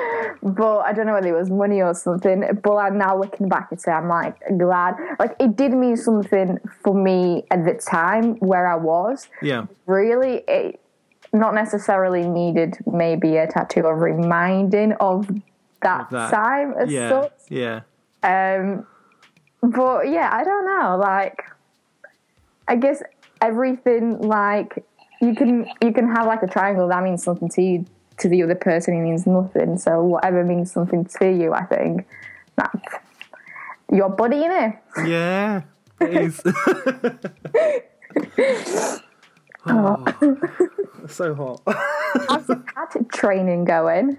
but 0.56 0.80
I 0.80 0.93
don't 0.93 1.06
know 1.06 1.13
whether 1.13 1.27
it 1.27 1.38
was 1.38 1.49
money 1.49 1.82
or 1.82 1.93
something. 1.93 2.43
But 2.63 2.75
I'm 2.77 2.97
now 2.97 3.17
looking 3.19 3.47
back 3.49 3.67
and 3.71 3.80
say 3.80 3.91
I'm 3.91 4.08
like 4.08 4.36
glad. 4.58 4.95
Like 5.19 5.36
it 5.39 5.56
did 5.56 5.73
mean 5.73 5.97
something 5.97 6.58
for 6.84 6.93
me 6.95 7.43
at 7.51 7.65
the 7.65 7.73
time 7.73 8.36
where 8.38 8.67
I 8.67 8.75
was 8.75 9.27
Yeah, 9.41 9.65
really 9.86 10.43
it 10.47 10.80
not 11.34 11.54
necessarily 11.54 12.27
needed 12.27 12.77
maybe 12.86 13.38
a 13.38 13.47
tattoo 13.47 13.86
of 13.88 13.99
reminding 13.99 14.93
of 14.93 15.27
that, 15.82 16.01
Of 16.06 16.10
that. 16.12 16.32
time 16.32 16.73
as 16.80 16.91
yeah, 16.91 17.10
such. 17.10 17.32
yeah, 17.49 17.82
Um, 18.23 18.86
but 19.62 20.10
yeah, 20.10 20.30
I 20.34 20.43
don't 20.43 20.65
know. 20.65 20.97
Like, 20.97 21.41
I 22.71 22.75
guess 22.77 23.03
everything 23.41 24.21
like 24.21 24.86
you 25.21 25.36
can 25.36 25.67
you 25.81 25.91
can 25.91 26.07
have 26.07 26.25
like 26.25 26.41
a 26.41 26.47
triangle 26.47 26.88
that 26.88 27.03
means 27.03 27.21
something 27.21 27.49
to 27.49 27.62
you. 27.62 27.86
To 28.19 28.29
the 28.29 28.43
other 28.43 28.55
person, 28.55 28.93
it 28.93 29.01
means 29.01 29.25
nothing. 29.25 29.79
So 29.79 30.03
whatever 30.03 30.43
means 30.43 30.71
something 30.71 31.05
to 31.19 31.31
you, 31.31 31.53
I 31.53 31.63
think 31.65 32.05
that's 32.55 32.95
your 33.91 34.10
body 34.10 34.43
in 34.43 34.51
it. 34.51 34.75
yeah. 35.07 35.63
It 35.99 36.13
is. 36.13 36.41
oh, 39.65 40.05
so 41.07 41.34
hot. 41.34 41.62
How's 42.29 42.47
your 42.47 42.60
cat 42.60 42.95
training 43.12 43.65
going? 43.65 44.17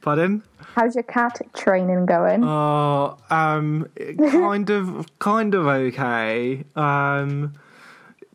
Pardon? 0.00 0.42
How's 0.74 0.94
your 0.94 1.04
cat 1.04 1.40
training 1.54 2.06
going? 2.06 2.44
Oh, 2.44 3.18
um, 3.30 3.86
kind 4.30 4.70
of, 4.70 5.06
kind 5.18 5.54
of 5.54 5.66
okay. 5.66 6.64
Um, 6.76 7.52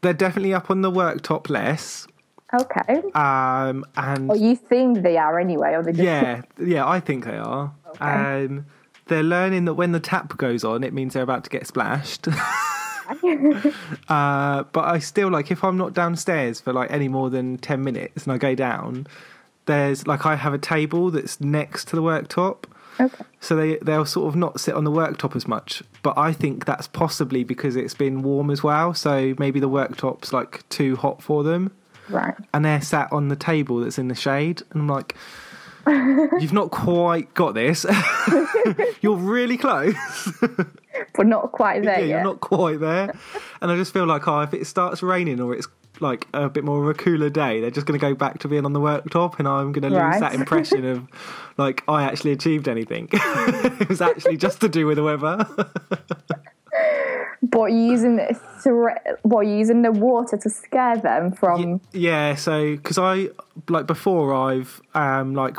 they're 0.04 0.14
definitely 0.14 0.54
up 0.54 0.70
on 0.70 0.82
the 0.82 0.92
worktop 0.92 1.50
less. 1.50 2.08
Okay. 2.54 3.02
Um, 3.16 3.84
and 3.98 4.30
Or 4.30 4.36
you 4.36 4.56
think 4.56 5.02
they 5.02 5.18
are 5.18 5.40
anyway, 5.40 5.74
or 5.74 5.82
they 5.82 5.92
just 5.92 6.04
yeah, 6.04 6.44
yeah, 6.60 6.88
I 6.88 7.00
think 7.00 7.26
they 7.26 7.38
are. 7.38 7.74
Um, 8.00 8.68
they're 9.08 9.24
learning 9.24 9.66
that 9.66 9.74
when 9.74 9.92
the 9.92 10.00
tap 10.00 10.38
goes 10.38 10.64
on, 10.64 10.84
it 10.84 10.94
means 10.94 11.14
they're 11.14 11.24
about 11.24 11.44
to 11.46 11.50
get 11.50 11.66
splashed. 11.66 12.28
uh, 14.10 14.64
but 14.64 14.86
I 14.86 15.00
still 15.00 15.30
like 15.30 15.52
if 15.52 15.64
I'm 15.64 15.78
not 15.78 15.94
downstairs 15.94 16.62
for 16.62 16.74
like 16.74 16.92
any 16.92 17.08
more 17.08 17.30
than 17.30 17.58
ten 17.58 17.84
minutes 17.84 18.24
and 18.24 18.34
I 18.34 18.38
go 18.38 18.56
down, 18.56 19.08
there's 19.66 20.08
like 20.08 20.26
I 20.26 20.36
have 20.36 20.54
a 20.54 20.58
table 20.58 21.12
that's 21.12 21.42
next 21.42 21.88
to 21.90 21.96
the 21.96 22.02
worktop. 22.02 22.66
Okay. 23.00 23.24
So 23.40 23.56
they 23.56 23.78
they'll 23.78 24.06
sort 24.06 24.28
of 24.30 24.36
not 24.36 24.60
sit 24.60 24.74
on 24.76 24.84
the 24.84 24.92
worktop 24.92 25.36
as 25.36 25.48
much, 25.48 25.84
but 26.02 26.18
I 26.18 26.32
think 26.34 26.66
that's 26.66 26.88
possibly 26.88 27.44
because 27.44 27.76
it's 27.76 27.94
been 27.94 28.22
warm 28.24 28.50
as 28.50 28.64
well. 28.64 28.94
So 28.94 29.34
maybe 29.38 29.60
the 29.60 29.70
worktop's 29.70 30.32
like 30.34 30.68
too 30.70 30.96
hot 30.96 31.22
for 31.22 31.44
them, 31.44 31.72
Right. 32.10 32.36
and 32.54 32.64
they're 32.66 32.82
sat 32.82 33.12
on 33.12 33.28
the 33.30 33.36
table 33.36 33.80
that's 33.80 33.98
in 33.98 34.08
the 34.08 34.16
shade. 34.16 34.62
And 34.72 34.82
I'm 34.82 34.88
like, 34.88 35.16
you've 35.88 36.54
not 36.54 36.72
quite 36.72 37.34
got 37.34 37.54
this. 37.56 37.86
you're 39.02 39.18
really 39.18 39.58
close. 39.58 39.96
But 41.16 41.28
not 41.28 41.52
quite 41.52 41.82
there 41.84 42.00
yeah, 42.00 42.06
yet. 42.06 42.08
you're 42.10 42.24
not 42.24 42.40
quite 42.40 42.80
there. 42.80 43.14
And 43.62 43.72
I 43.72 43.76
just 43.76 43.92
feel 43.94 44.06
like, 44.06 44.28
oh, 44.28 44.42
if 44.42 44.54
it 44.54 44.66
starts 44.68 45.02
raining 45.04 45.40
or 45.42 45.54
it's 45.54 45.68
like 46.00 46.28
a 46.34 46.50
bit 46.50 46.64
more 46.64 46.82
of 46.82 46.90
a 46.90 46.94
cooler 46.94 47.30
day, 47.30 47.62
they're 47.62 47.72
just 47.72 47.86
going 47.88 48.00
to 48.00 48.06
go 48.06 48.14
back 48.16 48.40
to 48.40 48.48
being 48.48 48.66
on 48.66 48.74
the 48.74 48.80
worktop, 48.80 49.38
and 49.40 49.48
I'm 49.48 49.72
going 49.72 49.90
to 49.92 49.98
Right. 49.98 50.14
lose 50.14 50.22
that 50.22 50.34
impression 50.34 50.86
of 50.86 51.08
like 51.58 51.84
I 51.88 52.04
actually 52.04 52.32
achieved 52.32 52.68
anything. 52.68 53.10
it 53.14 53.88
was 53.90 54.02
actually 54.02 54.38
just 54.38 54.60
to 54.62 54.70
do 54.70 54.86
with 54.88 54.98
the 54.98 55.04
weather. 55.04 55.46
But 57.44 57.74
using 57.74 58.20
thre- 58.62 58.98
what 59.24 59.46
using 59.46 59.82
the 59.82 59.92
water 59.92 60.38
to 60.38 60.50
scare 60.50 60.96
them 60.98 61.34
from. 61.34 61.82
yeah, 61.92 62.36
so 62.36 62.76
because 62.78 62.98
I 62.98 63.30
like 63.68 63.86
before 63.86 64.34
I've 64.34 64.82
um 64.96 65.36
like 65.36 65.58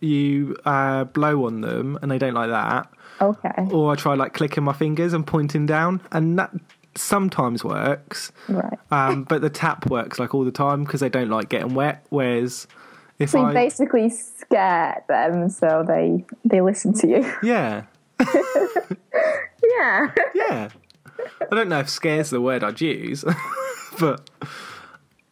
you 0.00 0.56
uh 0.64 1.04
blow 1.04 1.44
on 1.46 1.60
them 1.60 1.98
and 2.02 2.10
they 2.10 2.18
don't 2.18 2.34
like 2.34 2.50
that. 2.50 2.88
Okay, 3.20 3.66
or 3.72 3.90
I 3.92 3.96
try 3.96 4.14
like 4.14 4.32
clicking 4.32 4.62
my 4.62 4.72
fingers 4.72 5.12
and 5.12 5.26
pointing 5.26 5.66
down, 5.66 6.00
and 6.12 6.38
that 6.38 6.52
sometimes 6.94 7.64
works. 7.64 8.32
right. 8.48 8.78
Um, 8.90 9.24
but 9.24 9.40
the 9.40 9.50
tap 9.50 9.88
works 9.90 10.18
like 10.18 10.34
all 10.34 10.44
the 10.44 10.50
time 10.50 10.84
because 10.84 11.00
they 11.00 11.08
don't 11.08 11.30
like 11.30 11.48
getting 11.48 11.74
wet. 11.74 12.04
Whereas 12.10 12.66
if 13.18 13.30
So 13.30 13.44
I 13.44 13.52
basically 13.52 14.10
scare 14.10 15.02
them, 15.08 15.48
so 15.48 15.84
they 15.86 16.24
they 16.44 16.60
listen 16.60 16.92
to 16.94 17.06
you. 17.08 17.32
yeah 17.42 17.84
Yeah. 19.78 20.12
yeah, 20.34 20.68
I 21.50 21.54
don't 21.54 21.68
know 21.68 21.78
if 21.80 21.88
scares 21.90 22.30
the 22.30 22.40
word 22.40 22.64
I'd 22.64 22.80
use, 22.80 23.24
but 24.00 24.28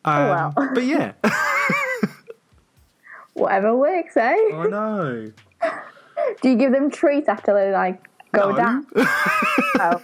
um, 0.05 0.29
well. 0.29 0.55
but 0.75 0.85
yeah, 0.85 1.13
Whatever 3.35 3.77
works, 3.77 4.17
eh? 4.17 4.35
I 4.55 4.67
know. 4.69 5.33
Do 6.43 6.49
you 6.49 6.57
give 6.57 6.73
them 6.73 6.91
treats 6.91 7.29
after 7.29 7.53
they 7.55 7.71
like 7.73 8.09
go 8.33 8.51
No. 8.51 8.57
down? 8.57 8.87
oh. 8.97 10.03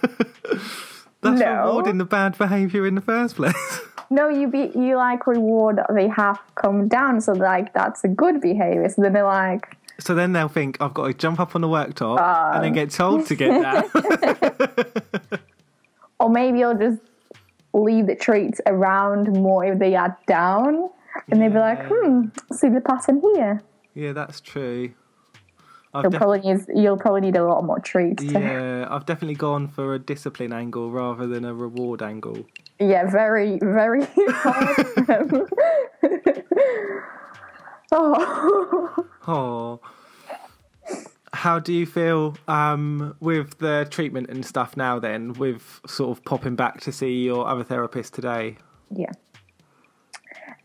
That's 1.23 1.39
No. 1.39 1.67
rewarding 1.67 1.97
the 1.97 2.05
bad 2.05 2.37
behaviour 2.37 2.85
in 2.85 2.95
the 2.95 3.01
first 3.01 3.35
place. 3.35 3.55
No, 4.09 4.27
you 4.29 4.47
be 4.47 4.69
you 4.75 4.95
like 4.97 5.25
reward 5.25 5.79
they 5.91 6.07
have 6.07 6.39
come 6.53 6.87
down, 6.87 7.19
so 7.19 7.31
like 7.31 7.73
that's 7.73 8.03
a 8.03 8.07
good 8.07 8.41
behavior. 8.41 8.87
So 8.89 9.01
then 9.01 9.13
they're 9.13 9.23
like, 9.23 9.75
so 9.99 10.13
then 10.13 10.33
they'll 10.33 10.49
think 10.49 10.79
I've 10.79 10.93
got 10.93 11.07
to 11.07 11.13
jump 11.15 11.39
up 11.39 11.55
on 11.55 11.61
the 11.61 11.67
worktop 11.67 12.17
Ah. 12.19 12.51
and 12.53 12.63
then 12.63 12.73
get 12.73 12.91
told 12.91 13.25
to 13.27 13.35
get 13.35 13.49
down. 13.59 13.85
or 16.19 16.29
maybe 16.29 16.59
you'll 16.59 16.77
just 16.77 17.01
leave 17.73 18.05
the 18.05 18.15
treats 18.15 18.61
around 18.67 19.33
more 19.33 19.65
if 19.65 19.79
they 19.79 19.95
are 19.95 20.15
down, 20.27 20.89
and 21.31 21.41
they'll 21.41 21.49
be 21.49 21.57
like, 21.57 21.79
hmm, 21.87 22.25
see 22.51 22.69
the 22.69 22.81
pattern 22.81 23.19
here. 23.33 23.63
yeah, 23.95 24.11
that's 24.13 24.39
true. 24.41 24.91
I've 25.93 26.03
You'll 26.03 26.11
def- 26.11 26.19
probably 26.19 26.39
need 26.39 26.65
you'll 26.75 26.97
probably 26.97 27.21
need 27.21 27.35
a 27.35 27.45
lot 27.45 27.63
more 27.63 27.79
treats. 27.79 28.23
Yeah, 28.23 28.87
I've 28.89 29.05
definitely 29.05 29.35
gone 29.35 29.67
for 29.67 29.93
a 29.93 29.99
discipline 29.99 30.51
angle 30.51 30.91
rather 30.91 31.27
than 31.27 31.45
a 31.45 31.53
reward 31.53 32.01
angle. 32.01 32.45
yeah, 32.79 33.09
very 33.09 33.59
very. 33.59 34.07
oh. 37.91 39.05
Oh. 39.27 39.79
How 41.33 41.59
do 41.59 41.73
you 41.73 41.85
feel 41.85 42.35
um, 42.47 43.15
with 43.19 43.57
the 43.57 43.87
treatment 43.89 44.29
and 44.29 44.45
stuff 44.45 44.77
now 44.77 44.99
then, 44.99 45.33
with 45.33 45.81
sort 45.87 46.15
of 46.17 46.23
popping 46.25 46.55
back 46.55 46.79
to 46.81 46.91
see 46.91 47.23
your 47.23 47.47
other 47.47 47.63
therapist 47.63 48.13
today? 48.13 48.57
Yeah. 48.95 49.11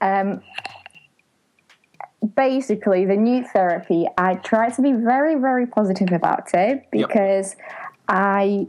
Um, 0.00 0.42
basically, 2.34 3.04
the 3.04 3.16
new 3.16 3.44
therapy, 3.44 4.06
I 4.16 4.34
try 4.34 4.70
to 4.70 4.82
be 4.82 4.92
very, 4.92 5.36
very 5.36 5.66
positive 5.66 6.12
about 6.12 6.52
it 6.54 6.86
because 6.90 7.56
I 8.08 8.66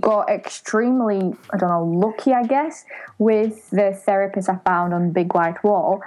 got 0.00 0.28
extremely, 0.30 1.34
I 1.50 1.56
don't 1.56 1.68
know, 1.68 1.84
lucky, 1.84 2.32
I 2.32 2.44
guess, 2.44 2.84
with 3.18 3.70
the 3.70 3.92
therapist 3.92 4.48
I 4.48 4.56
found 4.64 4.94
on 4.94 5.12
Big 5.12 5.34
White 5.34 5.62
Wall. 5.64 6.00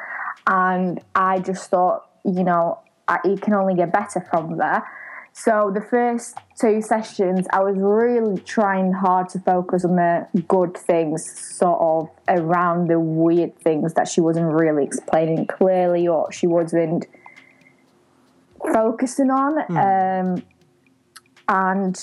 And 0.47 0.99
I 1.15 1.39
just 1.39 1.69
thought, 1.69 2.07
you 2.23 2.43
know, 2.43 2.79
I, 3.07 3.19
it 3.23 3.41
can 3.41 3.53
only 3.53 3.75
get 3.75 3.91
better 3.91 4.25
from 4.29 4.57
there. 4.57 4.83
So 5.37 5.69
the 5.69 5.81
first 5.81 6.37
two 6.57 6.81
sessions, 6.81 7.45
I 7.51 7.59
was 7.59 7.75
really 7.77 8.39
trying 8.39 8.93
hard 8.93 9.27
to 9.29 9.39
focus 9.39 9.83
on 9.83 9.97
the 9.97 10.27
good 10.47 10.77
things, 10.77 11.29
sort 11.29 11.81
of 11.81 12.09
around 12.29 12.87
the 12.87 13.01
weird 13.01 13.59
things 13.59 13.95
that 13.95 14.07
she 14.07 14.21
wasn't 14.21 14.47
really 14.47 14.85
explaining 14.85 15.45
clearly 15.45 16.07
or 16.07 16.31
she 16.31 16.47
wasn't 16.47 17.07
focusing 18.73 19.29
on. 19.29 19.59
Um, 19.77 20.41
and 21.49 22.01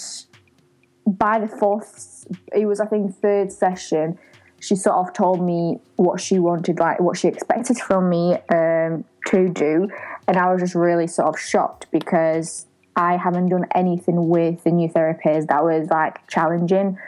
by 1.06 1.38
the 1.38 1.48
fourth, 1.48 2.26
it 2.54 2.66
was 2.66 2.80
I 2.80 2.86
think 2.86 3.16
third 3.16 3.50
session, 3.50 4.18
she 4.60 4.76
sort 4.76 4.96
of 4.96 5.14
told 5.14 5.42
me 5.42 5.78
what 5.96 6.20
she 6.20 6.38
wanted, 6.38 6.78
like 6.78 7.00
what 7.00 7.16
she 7.16 7.28
expected 7.28 7.78
from 7.78 8.10
me 8.10 8.34
um, 8.50 9.06
to 9.28 9.48
do, 9.48 9.88
and 10.28 10.36
I 10.36 10.52
was 10.52 10.60
just 10.60 10.74
really 10.74 11.06
sort 11.06 11.30
of 11.30 11.40
shocked 11.40 11.86
because 11.90 12.66
I 12.96 13.16
haven't 13.16 13.48
done 13.48 13.66
anything 13.74 14.28
with 14.28 14.64
the 14.64 14.70
new 14.70 14.88
therapist 14.88 15.48
that 15.48 15.64
was 15.64 15.88
like 15.90 16.26
challenging, 16.28 16.98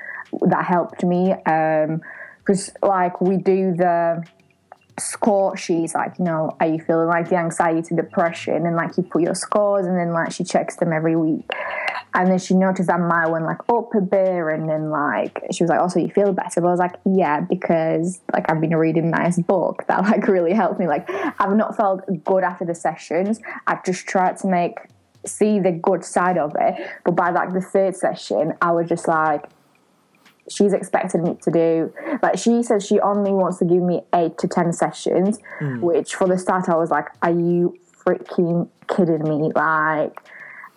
that 0.42 0.64
helped 0.64 1.04
me. 1.04 1.32
Um, 1.32 2.00
because 2.44 2.72
like 2.82 3.20
we 3.20 3.36
do 3.38 3.74
the 3.74 4.24
score 4.98 5.56
sheets, 5.56 5.94
like 5.94 6.18
you 6.18 6.24
know, 6.24 6.56
are 6.60 6.66
you 6.66 6.78
feeling 6.78 7.08
like 7.08 7.28
the 7.28 7.36
anxiety, 7.36 7.94
depression, 7.94 8.66
and 8.66 8.76
like 8.76 8.96
you 8.96 9.02
put 9.02 9.22
your 9.22 9.34
scores, 9.34 9.86
and 9.86 9.96
then 9.96 10.12
like 10.12 10.32
she 10.32 10.44
checks 10.44 10.76
them 10.76 10.92
every 10.92 11.16
week. 11.16 11.50
And 12.16 12.30
then 12.30 12.38
she 12.38 12.54
noticed 12.54 12.86
that 12.86 13.00
mine 13.00 13.30
went 13.32 13.44
like 13.44 13.58
up 13.68 13.92
a 13.94 14.00
bit, 14.00 14.28
and 14.28 14.68
then 14.68 14.90
like 14.90 15.42
she 15.52 15.64
was 15.64 15.70
like, 15.70 15.78
oh, 15.78 15.84
"Also, 15.84 16.00
you 16.00 16.08
feel 16.08 16.32
better." 16.32 16.60
But 16.60 16.68
I 16.68 16.70
was 16.70 16.80
like, 16.80 16.96
"Yeah," 17.04 17.40
because 17.40 18.20
like 18.32 18.50
I've 18.50 18.60
been 18.60 18.76
reading 18.76 19.06
a 19.06 19.10
nice 19.10 19.38
book 19.40 19.84
that 19.88 20.02
like 20.02 20.26
really 20.28 20.52
helped 20.52 20.78
me. 20.78 20.86
Like 20.86 21.08
I've 21.10 21.56
not 21.56 21.76
felt 21.76 22.02
good 22.24 22.44
after 22.44 22.64
the 22.64 22.74
sessions. 22.74 23.40
I've 23.66 23.84
just 23.84 24.06
tried 24.06 24.36
to 24.38 24.46
make 24.46 24.78
see 25.26 25.58
the 25.60 25.72
good 25.72 26.04
side 26.04 26.38
of 26.38 26.54
it. 26.58 26.74
But 27.04 27.12
by 27.12 27.30
like 27.30 27.52
the 27.52 27.60
third 27.60 27.96
session, 27.96 28.54
I 28.60 28.72
was 28.72 28.88
just 28.88 29.08
like, 29.08 29.44
she's 30.50 30.72
expected 30.74 31.22
me 31.22 31.34
to 31.40 31.50
do 31.50 31.90
like 32.22 32.36
she 32.36 32.62
says 32.62 32.86
she 32.86 33.00
only 33.00 33.30
wants 33.32 33.56
to 33.56 33.64
give 33.64 33.82
me 33.82 34.02
eight 34.14 34.36
to 34.38 34.46
ten 34.46 34.72
sessions, 34.72 35.38
which 35.80 36.14
for 36.14 36.28
the 36.28 36.38
start 36.38 36.68
I 36.68 36.76
was 36.76 36.90
like, 36.90 37.08
are 37.22 37.30
you 37.30 37.76
freaking 38.04 38.68
kidding 38.88 39.22
me? 39.24 39.50
Like. 39.54 40.20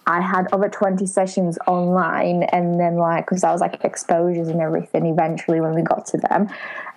I 0.09 0.21
had 0.21 0.47
over 0.53 0.69
20 0.69 1.05
sessions 1.05 1.59
online, 1.67 2.43
and 2.43 2.79
then, 2.79 2.95
like, 2.95 3.25
because 3.25 3.43
I 3.43 3.51
was 3.51 3.59
like 3.59 3.83
exposures 3.83 4.47
and 4.47 4.61
everything 4.61 5.05
eventually 5.05 5.59
when 5.59 5.75
we 5.75 5.81
got 5.81 6.05
to 6.05 6.17
them. 6.17 6.47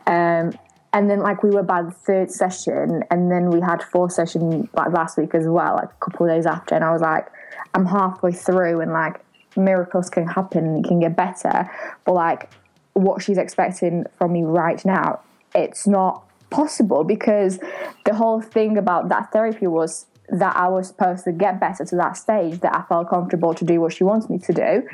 Um, 0.06 0.56
and 0.92 1.10
then, 1.10 1.18
like, 1.18 1.42
we 1.42 1.50
were 1.50 1.64
by 1.64 1.82
the 1.82 1.90
third 1.90 2.30
session, 2.30 3.02
and 3.10 3.28
then 3.28 3.50
we 3.50 3.60
had 3.60 3.82
four 3.82 4.10
sessions 4.10 4.68
like 4.74 4.92
last 4.92 5.18
week 5.18 5.34
as 5.34 5.48
well, 5.48 5.74
like 5.74 5.90
a 5.90 6.04
couple 6.04 6.26
of 6.26 6.32
days 6.32 6.46
after. 6.46 6.76
And 6.76 6.84
I 6.84 6.92
was 6.92 7.02
like, 7.02 7.26
I'm 7.74 7.86
halfway 7.86 8.32
through, 8.32 8.80
and 8.80 8.92
like, 8.92 9.20
miracles 9.56 10.08
can 10.10 10.26
happen 10.26 10.64
and 10.64 10.84
it 10.84 10.88
can 10.88 11.00
get 11.00 11.16
better. 11.16 11.70
But, 12.04 12.12
like, 12.12 12.50
what 12.92 13.22
she's 13.22 13.38
expecting 13.38 14.04
from 14.16 14.32
me 14.32 14.42
right 14.42 14.84
now, 14.84 15.20
it's 15.54 15.86
not 15.86 16.24
possible 16.50 17.04
because 17.04 17.58
the 18.04 18.14
whole 18.14 18.40
thing 18.40 18.76
about 18.76 19.08
that 19.08 19.32
therapy 19.32 19.66
was 19.66 20.06
that 20.28 20.54
I 20.56 20.68
was 20.68 20.88
supposed 20.88 21.24
to 21.24 21.32
get 21.32 21.58
better 21.58 21.84
to 21.84 21.96
that 21.96 22.16
stage 22.16 22.60
that 22.60 22.74
I 22.74 22.82
felt 22.82 23.08
comfortable 23.08 23.54
to 23.54 23.64
do 23.64 23.80
what 23.80 23.92
she 23.92 24.04
wants 24.04 24.28
me 24.28 24.38
to 24.38 24.52
do. 24.52 24.88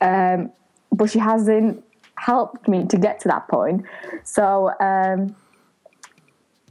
Um, 0.00 0.50
but 0.90 1.10
she 1.10 1.18
hasn't 1.18 1.84
helped 2.16 2.68
me 2.68 2.84
to 2.86 2.96
get 2.96 3.20
to 3.20 3.28
that 3.28 3.48
point. 3.48 3.84
So, 4.24 4.72
um, 4.80 5.36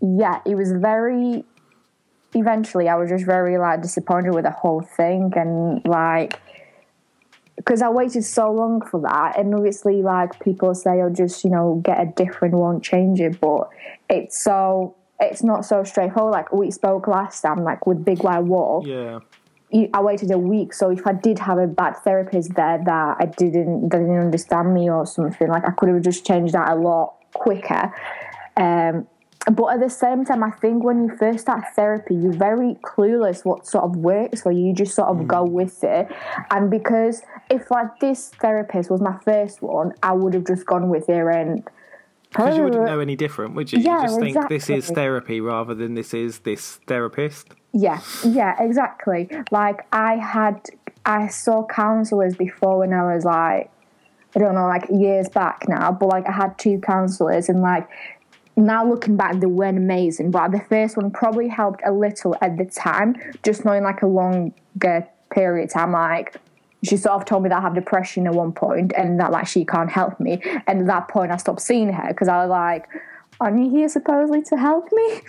yeah, 0.01 0.41
it 0.45 0.55
was 0.55 0.71
very. 0.73 1.45
Eventually, 2.33 2.87
I 2.87 2.95
was 2.95 3.09
just 3.09 3.25
very 3.25 3.57
like 3.57 3.81
disappointed 3.81 4.33
with 4.33 4.45
the 4.45 4.51
whole 4.51 4.81
thing, 4.81 5.33
and 5.35 5.85
like 5.85 6.39
because 7.57 7.81
I 7.81 7.89
waited 7.89 8.23
so 8.23 8.51
long 8.51 8.85
for 8.85 9.01
that, 9.01 9.37
and 9.37 9.53
obviously, 9.53 10.01
like 10.01 10.39
people 10.39 10.73
say, 10.73 11.01
"Oh, 11.01 11.09
just 11.09 11.43
you 11.43 11.49
know, 11.49 11.81
get 11.83 11.99
a 11.99 12.05
different 12.05 12.55
one, 12.55 12.81
change 12.81 13.19
it," 13.19 13.39
but 13.39 13.69
it's 14.09 14.41
so 14.41 14.95
it's 15.19 15.43
not 15.43 15.65
so 15.65 15.83
straightforward. 15.83 16.31
Like 16.31 16.51
we 16.51 16.71
spoke 16.71 17.07
last 17.07 17.41
time, 17.41 17.63
like 17.63 17.85
with 17.85 18.03
Big 18.03 18.23
White 18.23 18.43
Wall, 18.43 18.83
Yeah. 18.85 19.19
I 19.93 20.01
waited 20.01 20.31
a 20.31 20.37
week. 20.37 20.73
So 20.73 20.89
if 20.89 21.05
I 21.07 21.13
did 21.13 21.39
have 21.39 21.57
a 21.57 21.67
bad 21.67 21.95
therapist 21.97 22.55
there 22.55 22.81
that 22.83 23.17
I 23.19 23.25
didn't 23.25 23.89
that 23.89 23.99
didn't 23.99 24.19
understand 24.19 24.73
me 24.73 24.89
or 24.89 25.05
something, 25.05 25.47
like 25.47 25.67
I 25.67 25.71
could 25.71 25.89
have 25.89 26.01
just 26.01 26.25
changed 26.25 26.53
that 26.53 26.69
a 26.69 26.75
lot 26.75 27.15
quicker. 27.33 27.93
Um, 28.57 29.07
but 29.49 29.73
at 29.73 29.79
the 29.79 29.89
same 29.89 30.23
time, 30.23 30.43
I 30.43 30.51
think 30.51 30.83
when 30.83 31.03
you 31.03 31.17
first 31.17 31.39
start 31.39 31.63
therapy, 31.75 32.13
you're 32.13 32.31
very 32.33 32.75
clueless 32.83 33.43
what 33.43 33.65
sort 33.65 33.85
of 33.85 33.95
works 33.95 34.41
for 34.41 34.51
you. 34.51 34.67
You 34.67 34.73
just 34.73 34.93
sort 34.93 35.09
of 35.09 35.27
go 35.27 35.45
mm. 35.45 35.51
with 35.51 35.83
it. 35.83 36.07
And 36.51 36.69
because 36.69 37.23
if 37.49 37.71
like 37.71 37.99
this 37.99 38.29
therapist 38.29 38.91
was 38.91 39.01
my 39.01 39.17
first 39.25 39.61
one, 39.61 39.93
I 40.03 40.13
would 40.13 40.35
have 40.35 40.45
just 40.45 40.65
gone 40.65 40.89
with 40.89 41.07
her 41.07 41.31
and 41.31 41.67
Because 42.29 42.55
you 42.55 42.63
wouldn't 42.63 42.85
know 42.85 42.99
any 42.99 43.15
different, 43.15 43.55
would 43.55 43.73
you? 43.73 43.79
Yeah, 43.79 44.01
you 44.01 44.07
just 44.07 44.19
think 44.19 44.49
this 44.49 44.69
is 44.69 44.89
therapy 44.89 45.41
rather 45.41 45.73
than 45.73 45.95
this 45.95 46.13
is 46.13 46.39
this 46.39 46.79
therapist. 46.85 47.47
Yeah, 47.73 48.01
yeah, 48.23 48.61
exactly. 48.61 49.27
Like 49.49 49.87
I 49.91 50.17
had, 50.17 50.69
I 51.05 51.29
saw 51.29 51.65
counselors 51.65 52.35
before 52.35 52.79
when 52.79 52.93
I 52.93 53.15
was 53.15 53.25
like, 53.25 53.71
I 54.35 54.39
don't 54.39 54.53
know, 54.53 54.67
like 54.67 54.87
years 54.91 55.29
back 55.29 55.67
now. 55.67 55.91
But 55.91 56.07
like 56.07 56.27
I 56.27 56.31
had 56.31 56.59
two 56.59 56.79
counselors, 56.79 57.49
and 57.49 57.61
like 57.61 57.89
now 58.55 58.87
looking 58.87 59.15
back, 59.15 59.39
they 59.39 59.47
weren't 59.47 59.77
amazing, 59.77 60.31
but 60.31 60.51
the 60.51 60.61
first 60.69 60.97
one 60.97 61.11
probably 61.11 61.47
helped 61.47 61.81
a 61.85 61.91
little 61.91 62.35
at 62.41 62.57
the 62.57 62.65
time. 62.65 63.15
Just 63.43 63.65
knowing 63.65 63.83
like 63.83 64.01
a 64.01 64.07
longer 64.07 65.07
period 65.31 65.65
of 65.65 65.73
time, 65.73 65.93
like 65.93 66.35
she 66.83 66.97
sort 66.97 67.15
of 67.15 67.25
told 67.25 67.43
me 67.43 67.49
that 67.49 67.59
I 67.59 67.61
have 67.61 67.75
depression 67.75 68.27
at 68.27 68.33
one 68.33 68.51
point 68.51 68.93
and 68.97 69.19
that 69.19 69.31
like 69.31 69.47
she 69.47 69.65
can't 69.65 69.89
help 69.89 70.19
me. 70.19 70.41
And 70.67 70.81
at 70.81 70.87
that 70.87 71.07
point, 71.07 71.31
I 71.31 71.37
stopped 71.37 71.61
seeing 71.61 71.91
her 71.93 72.07
because 72.09 72.27
I 72.27 72.37
was 72.43 72.49
like, 72.49 72.87
"Aren't 73.39 73.59
you 73.59 73.69
here 73.69 73.87
supposedly 73.87 74.41
to 74.43 74.57
help 74.57 74.89
me?" 74.91 75.21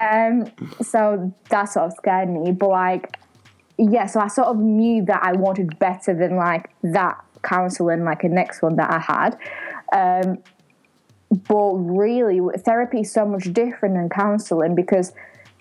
um, 0.00 0.50
so 0.82 1.34
that 1.50 1.64
sort 1.64 1.86
of 1.86 1.92
scared 1.94 2.30
me. 2.30 2.52
But 2.52 2.68
like, 2.68 3.16
yeah, 3.76 4.06
so 4.06 4.20
I 4.20 4.28
sort 4.28 4.48
of 4.48 4.56
knew 4.58 5.04
that 5.06 5.20
I 5.22 5.32
wanted 5.32 5.78
better 5.78 6.14
than 6.14 6.36
like 6.36 6.70
that 6.82 7.22
counseling, 7.42 8.04
like 8.04 8.24
a 8.24 8.28
next 8.28 8.62
one 8.62 8.76
that 8.76 8.90
I 8.90 8.98
had. 8.98 9.38
Um, 9.92 10.38
but 11.48 11.72
really, 11.74 12.40
therapy 12.58 13.00
is 13.00 13.12
so 13.12 13.26
much 13.26 13.52
different 13.52 13.94
than 13.94 14.08
counseling 14.08 14.74
because 14.74 15.12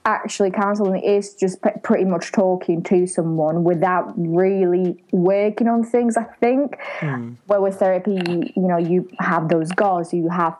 actually 0.05 0.51
counseling 0.51 1.01
is 1.01 1.33
just 1.33 1.59
pretty 1.81 2.03
much 2.03 2.31
talking 2.31 2.83
to 2.83 3.07
someone 3.07 3.63
without 3.63 4.13
really 4.17 5.01
working 5.11 5.67
on 5.67 5.81
things 5.81 6.17
i 6.17 6.23
think 6.41 6.77
mm. 6.99 7.33
where 7.47 7.61
with 7.61 7.75
therapy 7.75 8.19
you 8.55 8.61
know 8.61 8.77
you 8.77 9.07
have 9.19 9.47
those 9.47 9.71
goals 9.71 10.13
you 10.13 10.27
have 10.27 10.57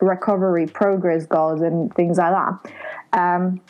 recovery 0.00 0.66
progress 0.66 1.26
goals 1.26 1.60
and 1.62 1.92
things 1.94 2.16
like 2.18 2.32
that 2.32 2.72
um, 3.18 3.60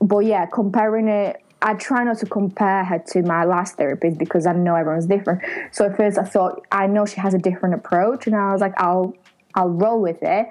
but 0.00 0.18
yeah 0.20 0.44
comparing 0.44 1.08
it 1.08 1.40
I 1.66 1.72
try 1.72 2.04
not 2.04 2.18
to 2.18 2.26
compare 2.26 2.84
her 2.84 2.98
to 3.12 3.22
my 3.22 3.44
last 3.44 3.76
therapist 3.76 4.18
because 4.18 4.46
I 4.46 4.52
know 4.52 4.74
everyone's 4.74 5.06
different. 5.06 5.40
So 5.72 5.86
at 5.86 5.96
first 5.96 6.18
I 6.18 6.24
thought 6.24 6.66
I 6.70 6.86
know 6.86 7.06
she 7.06 7.18
has 7.20 7.32
a 7.32 7.38
different 7.38 7.74
approach, 7.74 8.26
and 8.26 8.36
I 8.36 8.52
was 8.52 8.60
like, 8.60 8.78
I'll 8.78 9.16
I'll 9.54 9.70
roll 9.70 10.00
with 10.00 10.18
it, 10.22 10.48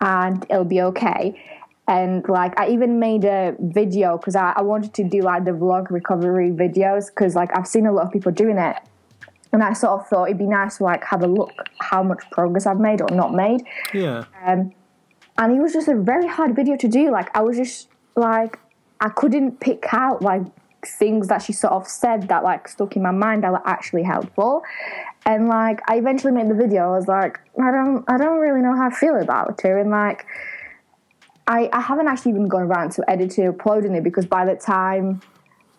and 0.00 0.44
it'll 0.48 0.64
be 0.64 0.80
okay. 0.82 1.40
And 1.88 2.28
like 2.28 2.58
I 2.58 2.68
even 2.68 3.00
made 3.00 3.24
a 3.24 3.56
video 3.58 4.16
because 4.16 4.36
I, 4.36 4.52
I, 4.56 4.62
wanted 4.62 4.94
to 4.94 5.04
do 5.04 5.22
like 5.22 5.44
the 5.44 5.50
vlog 5.50 5.90
recovery 5.90 6.50
videos 6.50 7.08
because 7.08 7.34
like 7.34 7.50
I've 7.56 7.66
seen 7.66 7.86
a 7.86 7.92
lot 7.92 8.06
of 8.06 8.12
people 8.12 8.30
doing 8.30 8.58
it. 8.58 8.76
And 9.52 9.64
I 9.64 9.72
sort 9.72 10.00
of 10.00 10.06
thought 10.06 10.26
it'd 10.26 10.38
be 10.38 10.46
nice 10.46 10.76
to 10.76 10.84
like 10.84 11.02
have 11.02 11.24
a 11.24 11.26
look 11.26 11.50
how 11.80 12.04
much 12.04 12.22
progress 12.30 12.66
I've 12.66 12.78
made 12.78 13.00
or 13.00 13.08
not 13.10 13.34
made. 13.34 13.64
Yeah. 13.92 14.24
Um, 14.46 14.72
and 15.38 15.56
it 15.56 15.60
was 15.60 15.72
just 15.72 15.88
a 15.88 15.96
very 15.96 16.28
hard 16.28 16.54
video 16.54 16.76
to 16.76 16.86
do. 16.86 17.10
Like 17.10 17.36
I 17.36 17.40
was 17.40 17.56
just 17.56 17.88
like 18.14 18.60
I 19.00 19.08
couldn't 19.08 19.58
pick 19.58 19.92
out 19.92 20.22
like 20.22 20.42
things 20.84 21.28
that 21.28 21.42
she 21.42 21.52
sort 21.52 21.72
of 21.72 21.86
said 21.86 22.28
that 22.28 22.42
like 22.42 22.68
stuck 22.68 22.96
in 22.96 23.02
my 23.02 23.10
mind 23.10 23.44
that 23.44 23.52
were 23.52 23.66
actually 23.66 24.02
helpful. 24.02 24.62
And 25.26 25.48
like 25.48 25.80
I 25.88 25.96
eventually 25.96 26.32
made 26.32 26.48
the 26.48 26.54
video. 26.54 26.92
I 26.92 26.96
was 26.96 27.08
like 27.08 27.38
I 27.62 27.70
don't 27.70 28.04
I 28.08 28.16
don't 28.16 28.38
really 28.38 28.60
know 28.60 28.74
how 28.74 28.88
I 28.88 28.90
feel 28.90 29.16
about 29.16 29.60
her 29.62 29.78
and 29.78 29.90
like 29.90 30.26
I, 31.46 31.68
I 31.72 31.80
haven't 31.80 32.06
actually 32.06 32.32
even 32.32 32.46
gone 32.46 32.62
around 32.62 32.92
to 32.92 33.10
edit 33.10 33.32
editing 33.32 33.48
uploading 33.48 33.94
it 33.96 34.04
because 34.04 34.24
by 34.24 34.44
the 34.44 34.54
time 34.54 35.20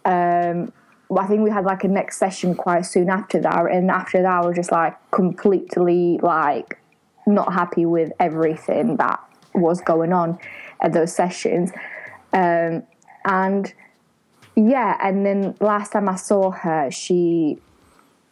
um, 0.03 0.73
I 1.17 1.27
think 1.27 1.41
we 1.41 1.49
had 1.49 1.65
like 1.65 1.83
a 1.83 1.87
next 1.87 2.17
session 2.17 2.55
quite 2.55 2.85
soon 2.85 3.09
after 3.09 3.39
that, 3.41 3.65
and 3.71 3.91
after 3.91 4.21
that 4.21 4.43
I 4.43 4.45
was 4.45 4.55
just 4.55 4.71
like 4.71 4.95
completely 5.11 6.19
like 6.21 6.77
not 7.27 7.53
happy 7.53 7.85
with 7.85 8.11
everything 8.19 8.97
that 8.97 9.19
was 9.53 9.81
going 9.81 10.13
on 10.13 10.39
at 10.81 10.93
those 10.93 11.13
sessions, 11.13 11.71
um, 12.33 12.83
and 13.25 13.73
yeah, 14.55 14.97
and 15.01 15.25
then 15.25 15.55
last 15.59 15.93
time 15.93 16.09
I 16.09 16.15
saw 16.15 16.51
her, 16.51 16.91
she 16.91 17.57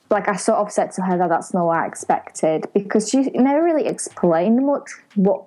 like 0.10 0.28
I 0.28 0.36
sort 0.36 0.58
of 0.60 0.72
said 0.72 0.92
to 0.94 1.04
her 1.04 1.18
that 1.18 1.30
that's 1.30 1.54
not 1.54 1.66
what 1.66 1.78
I 1.78 1.86
expected 1.88 2.66
because 2.74 3.10
she 3.10 3.30
never 3.36 3.64
really 3.64 3.86
explained 3.86 4.66
much 4.66 4.90
what 5.16 5.44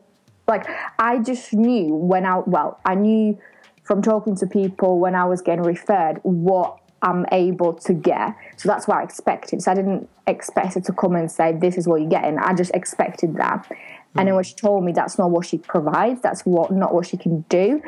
like 0.46 0.66
I 0.98 1.18
just 1.18 1.52
knew 1.52 1.94
when 1.94 2.24
I 2.26 2.38
well, 2.38 2.78
I 2.84 2.94
knew 2.94 3.38
from 3.84 4.02
talking 4.02 4.36
to 4.36 4.46
people 4.46 4.98
when 4.98 5.14
I 5.14 5.24
was 5.24 5.42
getting 5.42 5.64
referred 5.64 6.20
what 6.22 6.78
I'm 7.02 7.26
able 7.32 7.74
to 7.74 7.92
get. 7.92 8.36
So 8.56 8.68
that's 8.68 8.86
what 8.86 8.98
I 8.98 9.02
expected. 9.02 9.60
So 9.62 9.72
I 9.72 9.74
didn't 9.74 10.08
expect 10.26 10.74
her 10.74 10.80
to 10.80 10.92
come 10.92 11.16
and 11.16 11.30
say, 11.30 11.52
This 11.52 11.76
is 11.76 11.88
what 11.88 12.00
you're 12.00 12.10
getting. 12.10 12.38
I 12.38 12.54
just 12.54 12.70
expected 12.74 13.36
that. 13.36 13.68
Mm. 13.68 13.76
And 14.16 14.28
then 14.28 14.34
when 14.36 14.44
she 14.44 14.54
told 14.54 14.84
me 14.84 14.92
that's 14.92 15.18
not 15.18 15.30
what 15.30 15.46
she 15.46 15.58
provides, 15.58 16.20
that's 16.22 16.42
what 16.42 16.70
not 16.70 16.94
what 16.94 17.06
she 17.06 17.16
can 17.16 17.40
do. 17.48 17.82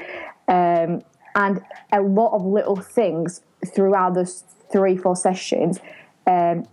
Um, 0.48 1.02
and 1.34 1.62
a 1.92 2.00
lot 2.00 2.32
of 2.32 2.44
little 2.44 2.76
things 2.76 3.42
throughout 3.66 4.14
those 4.14 4.44
three, 4.70 4.96
four 4.96 5.16
sessions 5.16 5.80
um, 6.26 6.66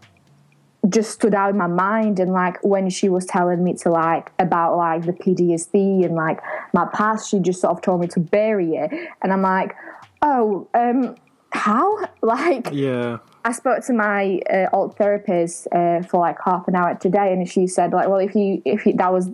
just 0.89 1.11
stood 1.11 1.33
out 1.33 1.51
in 1.51 1.57
my 1.57 1.67
mind. 1.67 2.19
And 2.19 2.31
like 2.31 2.63
when 2.63 2.89
she 2.89 3.09
was 3.09 3.25
telling 3.25 3.63
me 3.63 3.73
to 3.75 3.89
like 3.89 4.31
about 4.39 4.77
like 4.77 5.05
the 5.05 5.13
PTSD 5.13 6.05
and 6.05 6.15
like 6.15 6.39
my 6.73 6.87
past 6.93 7.29
she 7.29 7.39
just 7.39 7.61
sort 7.61 7.77
of 7.77 7.81
told 7.81 8.01
me 8.01 8.07
to 8.07 8.19
bury 8.19 8.75
it. 8.75 8.91
And 9.21 9.31
I'm 9.31 9.41
like 9.41 9.75
oh 10.21 10.67
um 10.73 11.15
how? 11.51 11.97
Like 12.23 12.69
yeah. 12.71 13.17
I 13.43 13.51
spoke 13.51 13.83
to 13.85 13.93
my 13.93 14.39
uh, 14.47 14.67
old 14.71 14.95
therapist 14.95 15.67
uh, 15.71 16.03
for 16.03 16.19
like 16.19 16.37
half 16.45 16.67
an 16.67 16.75
hour 16.75 16.93
today 16.93 17.33
and 17.33 17.49
she 17.49 17.65
said 17.65 17.91
like 17.93 18.07
well 18.07 18.19
if 18.19 18.35
you 18.35 18.61
if 18.63 18.85
you, 18.85 18.93
that 18.93 19.11
was 19.11 19.31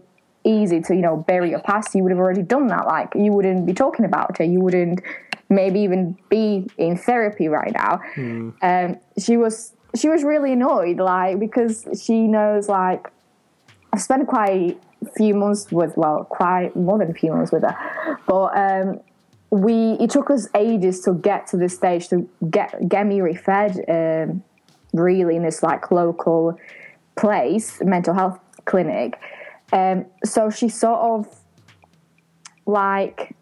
easy 0.48 0.82
to 0.82 0.96
you 0.96 1.02
know 1.02 1.18
bury 1.18 1.50
your 1.52 1.60
past. 1.60 1.94
You 1.94 2.04
would 2.04 2.12
have 2.12 2.20
already 2.20 2.42
done 2.42 2.68
that. 2.68 2.88
Like 2.88 3.14
you 3.16 3.32
wouldn't 3.32 3.66
be 3.66 3.74
talking 3.74 4.06
about 4.06 4.40
it 4.40 4.48
you 4.48 4.60
wouldn't 4.60 5.02
maybe 5.50 5.80
even 5.80 6.18
be 6.30 6.68
in 6.78 6.98
therapy 6.98 7.48
right 7.48 7.74
now. 7.74 8.02
Mm. 8.16 8.54
um 8.62 8.98
she 9.18 9.38
was 9.38 9.74
she 9.96 10.10
was 10.10 10.24
really 10.24 10.54
annoyed, 10.54 10.98
like 10.98 11.40
because 11.40 11.88
she 12.02 12.22
knows 12.22 12.70
like 12.70 13.12
I've 13.94 14.02
spent 14.02 14.28
quite 14.28 14.80
a 15.06 15.10
few 15.18 15.34
months 15.34 15.72
with 15.72 15.96
well, 15.98 16.26
quite 16.26 16.76
more 16.76 16.98
than 16.98 17.10
a 17.10 17.14
few 17.14 17.32
months 17.32 17.52
with 17.52 17.64
her, 17.64 18.20
but 18.28 18.58
um, 18.58 19.00
we 19.50 19.94
it 19.94 20.10
took 20.10 20.30
us 20.30 20.48
ages 20.56 21.02
to 21.02 21.14
get 21.14 21.48
to 21.48 21.58
this 21.58 21.76
stage 21.76 22.10
to 22.10 22.30
get 22.50 22.88
get 22.90 23.08
me 23.08 23.22
referred 23.22 23.74
um, 23.90 24.44
really 24.94 25.36
in 25.36 25.44
this 25.44 25.64
like 25.64 25.90
local 25.92 26.60
place 27.16 27.82
mental 27.82 28.14
health 28.14 28.40
clinic 28.66 29.20
um, 29.72 30.06
so 30.24 30.50
she 30.50 30.70
sort 30.70 31.00
of 31.00 31.40
like 32.66 33.36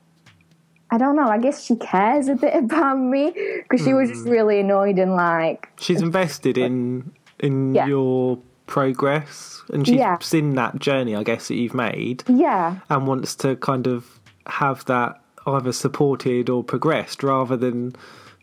I 0.91 0.97
don't 0.97 1.15
know. 1.15 1.27
I 1.27 1.39
guess 1.39 1.63
she 1.63 1.75
cares 1.75 2.27
a 2.27 2.35
bit 2.35 2.55
about 2.63 2.95
me 2.95 3.33
because 3.63 3.85
she 3.85 3.93
was 3.93 4.09
just 4.09 4.23
hmm. 4.23 4.29
really 4.29 4.59
annoyed 4.59 4.99
and 4.99 5.15
like 5.15 5.69
she's 5.79 6.01
invested 6.01 6.57
in 6.57 7.11
in 7.39 7.75
yeah. 7.75 7.88
your 7.88 8.39
progress 8.67 9.61
and 9.71 9.85
she's 9.85 9.97
yeah. 9.97 10.17
seen 10.19 10.55
that 10.55 10.79
journey 10.79 11.15
I 11.15 11.23
guess 11.23 11.47
that 11.47 11.55
you've 11.55 11.73
made. 11.73 12.23
Yeah. 12.27 12.79
And 12.89 13.07
wants 13.07 13.35
to 13.38 13.55
kind 13.57 13.88
of 13.88 14.19
have 14.47 14.85
that 14.85 15.21
either 15.47 15.71
supported 15.71 16.49
or 16.49 16.63
progressed 16.63 17.23
rather 17.23 17.57
than 17.57 17.95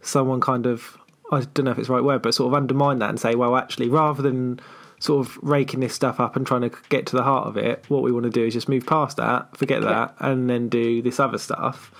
someone 0.02 0.40
kind 0.40 0.66
of 0.66 0.98
I 1.32 1.40
don't 1.54 1.64
know 1.64 1.70
if 1.70 1.78
it's 1.78 1.88
the 1.88 1.94
right 1.94 2.04
word, 2.04 2.20
but 2.20 2.34
sort 2.34 2.52
of 2.52 2.54
undermine 2.54 2.98
that 2.98 3.08
and 3.08 3.18
say, 3.18 3.34
well, 3.34 3.56
actually, 3.56 3.88
rather 3.88 4.20
than 4.20 4.60
sort 5.02 5.26
of 5.26 5.36
raking 5.42 5.80
this 5.80 5.94
stuff 5.94 6.20
up 6.20 6.36
and 6.36 6.46
trying 6.46 6.60
to 6.62 6.70
get 6.88 7.06
to 7.06 7.16
the 7.16 7.22
heart 7.22 7.46
of 7.48 7.56
it, 7.56 7.84
what 7.88 8.02
we 8.02 8.12
want 8.12 8.24
to 8.24 8.30
do 8.30 8.44
is 8.44 8.54
just 8.54 8.68
move 8.68 8.86
past 8.86 9.16
that, 9.16 9.56
forget 9.56 9.82
that, 9.82 10.14
and 10.20 10.48
then 10.48 10.68
do 10.68 11.02
this 11.02 11.18
other 11.18 11.38
stuff 11.38 11.90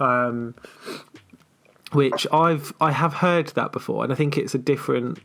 um, 0.00 0.54
which 1.92 2.26
I've 2.32 2.72
I 2.80 2.92
have 2.92 3.14
heard 3.14 3.48
that 3.48 3.72
before, 3.72 4.04
and 4.04 4.12
I 4.12 4.16
think 4.16 4.36
it's 4.36 4.54
a 4.54 4.58
different. 4.58 5.18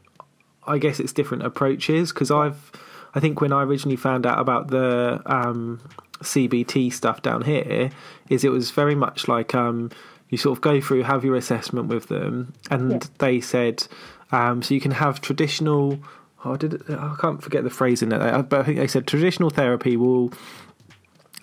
I 0.68 0.78
guess 0.78 1.00
it's 1.00 1.14
different 1.14 1.44
approaches 1.44 2.12
because 2.12 2.30
I've 2.30 2.72
I 3.16 3.20
think 3.20 3.42
when 3.42 3.52
I 3.52 3.64
originally 3.64 3.96
found 3.96 4.26
out 4.26 4.40
about 4.40 4.68
the 4.68 5.22
um, 5.26 5.82
CBT 6.20 6.94
stuff 6.94 7.22
down 7.22 7.42
here, 7.44 7.90
is 8.30 8.44
it 8.44 8.50
was 8.50 8.72
very 8.72 8.96
much 8.96 9.28
like 9.28 9.56
um, 9.56 9.90
you 10.30 10.38
sort 10.38 10.58
of 10.58 10.62
go 10.62 10.80
through, 10.80 11.04
have 11.04 11.26
your 11.26 11.36
assessment 11.36 11.88
with 11.88 12.08
them, 12.08 12.54
and 12.70 12.92
yeah. 12.92 13.00
they 13.18 13.42
said 13.42 13.88
um, 14.32 14.62
so 14.62 14.74
you 14.74 14.82
can 14.82 14.92
have 14.92 15.22
traditional. 15.22 16.00
Oh, 16.46 16.56
did 16.56 16.90
I 16.90 17.16
can't 17.20 17.44
forget 17.44 17.64
the 17.64 17.70
phrase 17.70 18.02
in 18.02 18.12
it, 18.12 18.50
but 18.50 18.60
I 18.62 18.64
think 18.64 18.78
they 18.78 18.88
said 18.88 19.08
traditional 19.08 19.50
therapy 19.50 19.98
will 19.98 20.32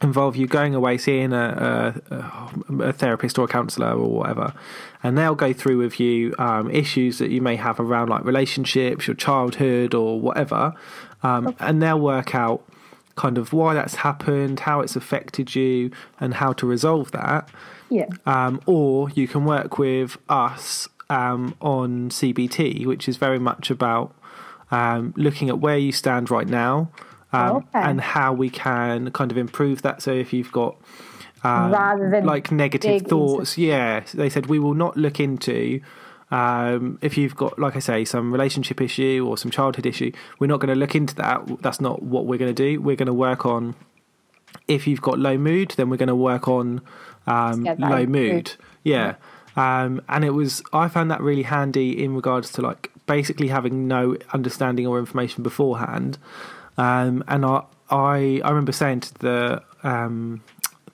involve 0.03 0.37
you 0.37 0.47
going 0.47 0.75
away 0.75 0.99
seeing 0.99 1.33
a, 1.33 1.95
a, 2.11 2.83
a, 2.83 2.93
therapist 2.93 3.39
or 3.39 3.47
a 3.47 3.49
counselor 3.49 3.93
or 3.93 4.11
whatever 4.11 4.53
and 5.03 5.17
they'll 5.17 5.35
go 5.35 5.55
through 5.55 5.79
with 5.79 5.99
you 5.99 6.35
um, 6.39 6.71
issues 6.71 7.19
that 7.19 7.31
you 7.31 7.41
may 7.41 7.57
have 7.57 7.81
around 7.81 8.11
like 8.11 8.23
relationships 8.23 9.07
your 9.07 9.17
childhood 9.17 9.95
or 9.95 10.21
whatever 10.21 10.75
um, 11.23 11.57
and 11.61 11.83
they'll 11.83 11.99
work 11.99 12.35
out 12.35 12.63
kind 13.17 13.39
of 13.39 13.53
why 13.53 13.73
that's 13.73 13.97
happened 13.97 14.61
how 14.61 14.81
it's 14.81 14.97
affected 14.97 15.55
you 15.55 15.91
and 16.21 16.35
how 16.35 16.53
to 16.53 16.67
resolve 16.67 17.11
that. 17.13 17.49
Yeah. 17.89 18.09
Um, 18.27 18.61
or 18.67 19.09
you 19.11 19.27
can 19.27 19.47
work 19.47 19.79
with 19.79 20.19
us 20.29 20.89
um, 21.09 21.55
on 21.61 22.11
cbt 22.11 22.85
which 22.85 23.09
is 23.09 23.17
very 23.17 23.39
much 23.39 23.71
about 23.71 24.13
um, 24.71 25.15
looking 25.17 25.49
at 25.49 25.59
where 25.59 25.79
you 25.79 25.93
stand 25.93 26.31
right 26.31 26.49
now 26.49 26.91
um, 27.33 27.57
okay. 27.57 27.67
and 27.75 28.01
how 28.01 28.33
we 28.33 28.51
can 28.51 29.11
kind 29.11 29.31
of 29.31 29.39
improve 29.39 29.83
that. 29.83 30.03
So 30.03 30.13
if 30.13 30.33
you've 30.33 30.53
got 30.53 30.77
um, 31.45 31.71
rather 31.71 32.11
than 32.11 32.25
like 32.25 32.51
negative 32.51 33.03
thoughts, 33.03 33.57
into... 33.57 33.69
yeah, 33.69 34.05
they 34.15 34.29
said 34.29 34.47
we 34.47 34.59
will 34.59 34.75
not 34.75 34.97
look 34.97 35.21
into. 35.21 35.81
Um, 36.29 36.99
if 37.03 37.17
you've 37.17 37.37
got, 37.37 37.57
like 37.57 37.77
I 37.77 37.79
say, 37.79 38.05
some 38.05 38.33
relationship 38.33 38.81
issue 38.81 39.25
or 39.29 39.39
some 39.39 39.53
childhood 39.53 39.87
issue, 39.87 40.11
we're 40.41 40.49
not 40.49 40.59
going 40.59 40.75
to 40.75 40.79
look 40.79 40.97
into 40.97 41.15
that. 41.17 41.47
That's 41.63 41.81
not 41.81 42.03
what 42.03 42.27
we're 42.27 42.39
going 42.39 42.53
to 42.53 42.63
do. 42.71 42.81
We're 42.81 42.97
going 42.97 43.07
to 43.07 43.15
work 43.15 43.47
on 43.47 43.77
if 44.69 44.87
you've 44.87 45.01
got 45.01 45.19
low 45.19 45.39
mood, 45.39 45.75
then 45.77 45.91
we're 45.91 45.97
going 45.97 46.09
to 46.09 46.17
work 46.17 46.49
on 46.49 46.81
um, 47.27 47.65
low 47.65 47.99
is 47.99 48.09
mood. 48.09 48.53
Yeah. 48.83 49.15
Um, 49.57 50.03
and 50.09 50.25
it 50.25 50.31
was, 50.31 50.63
I 50.73 50.89
found 50.89 51.11
that 51.11 51.21
really 51.21 51.45
handy 51.45 52.03
in 52.03 52.15
regards 52.15 52.53
to 52.53 52.63
like 52.63 52.91
basically 53.07 53.49
having 53.49 53.87
no 53.89 54.17
understanding 54.33 54.87
or 54.87 54.99
information 54.99 55.43
beforehand. 55.43 56.19
Um, 56.77 57.25
and 57.29 57.45
I, 57.45 57.63
I, 57.91 58.41
I 58.45 58.49
remember 58.51 58.73
saying 58.73 59.01
to 59.01 59.15
the, 59.19 59.63
um, 59.83 60.43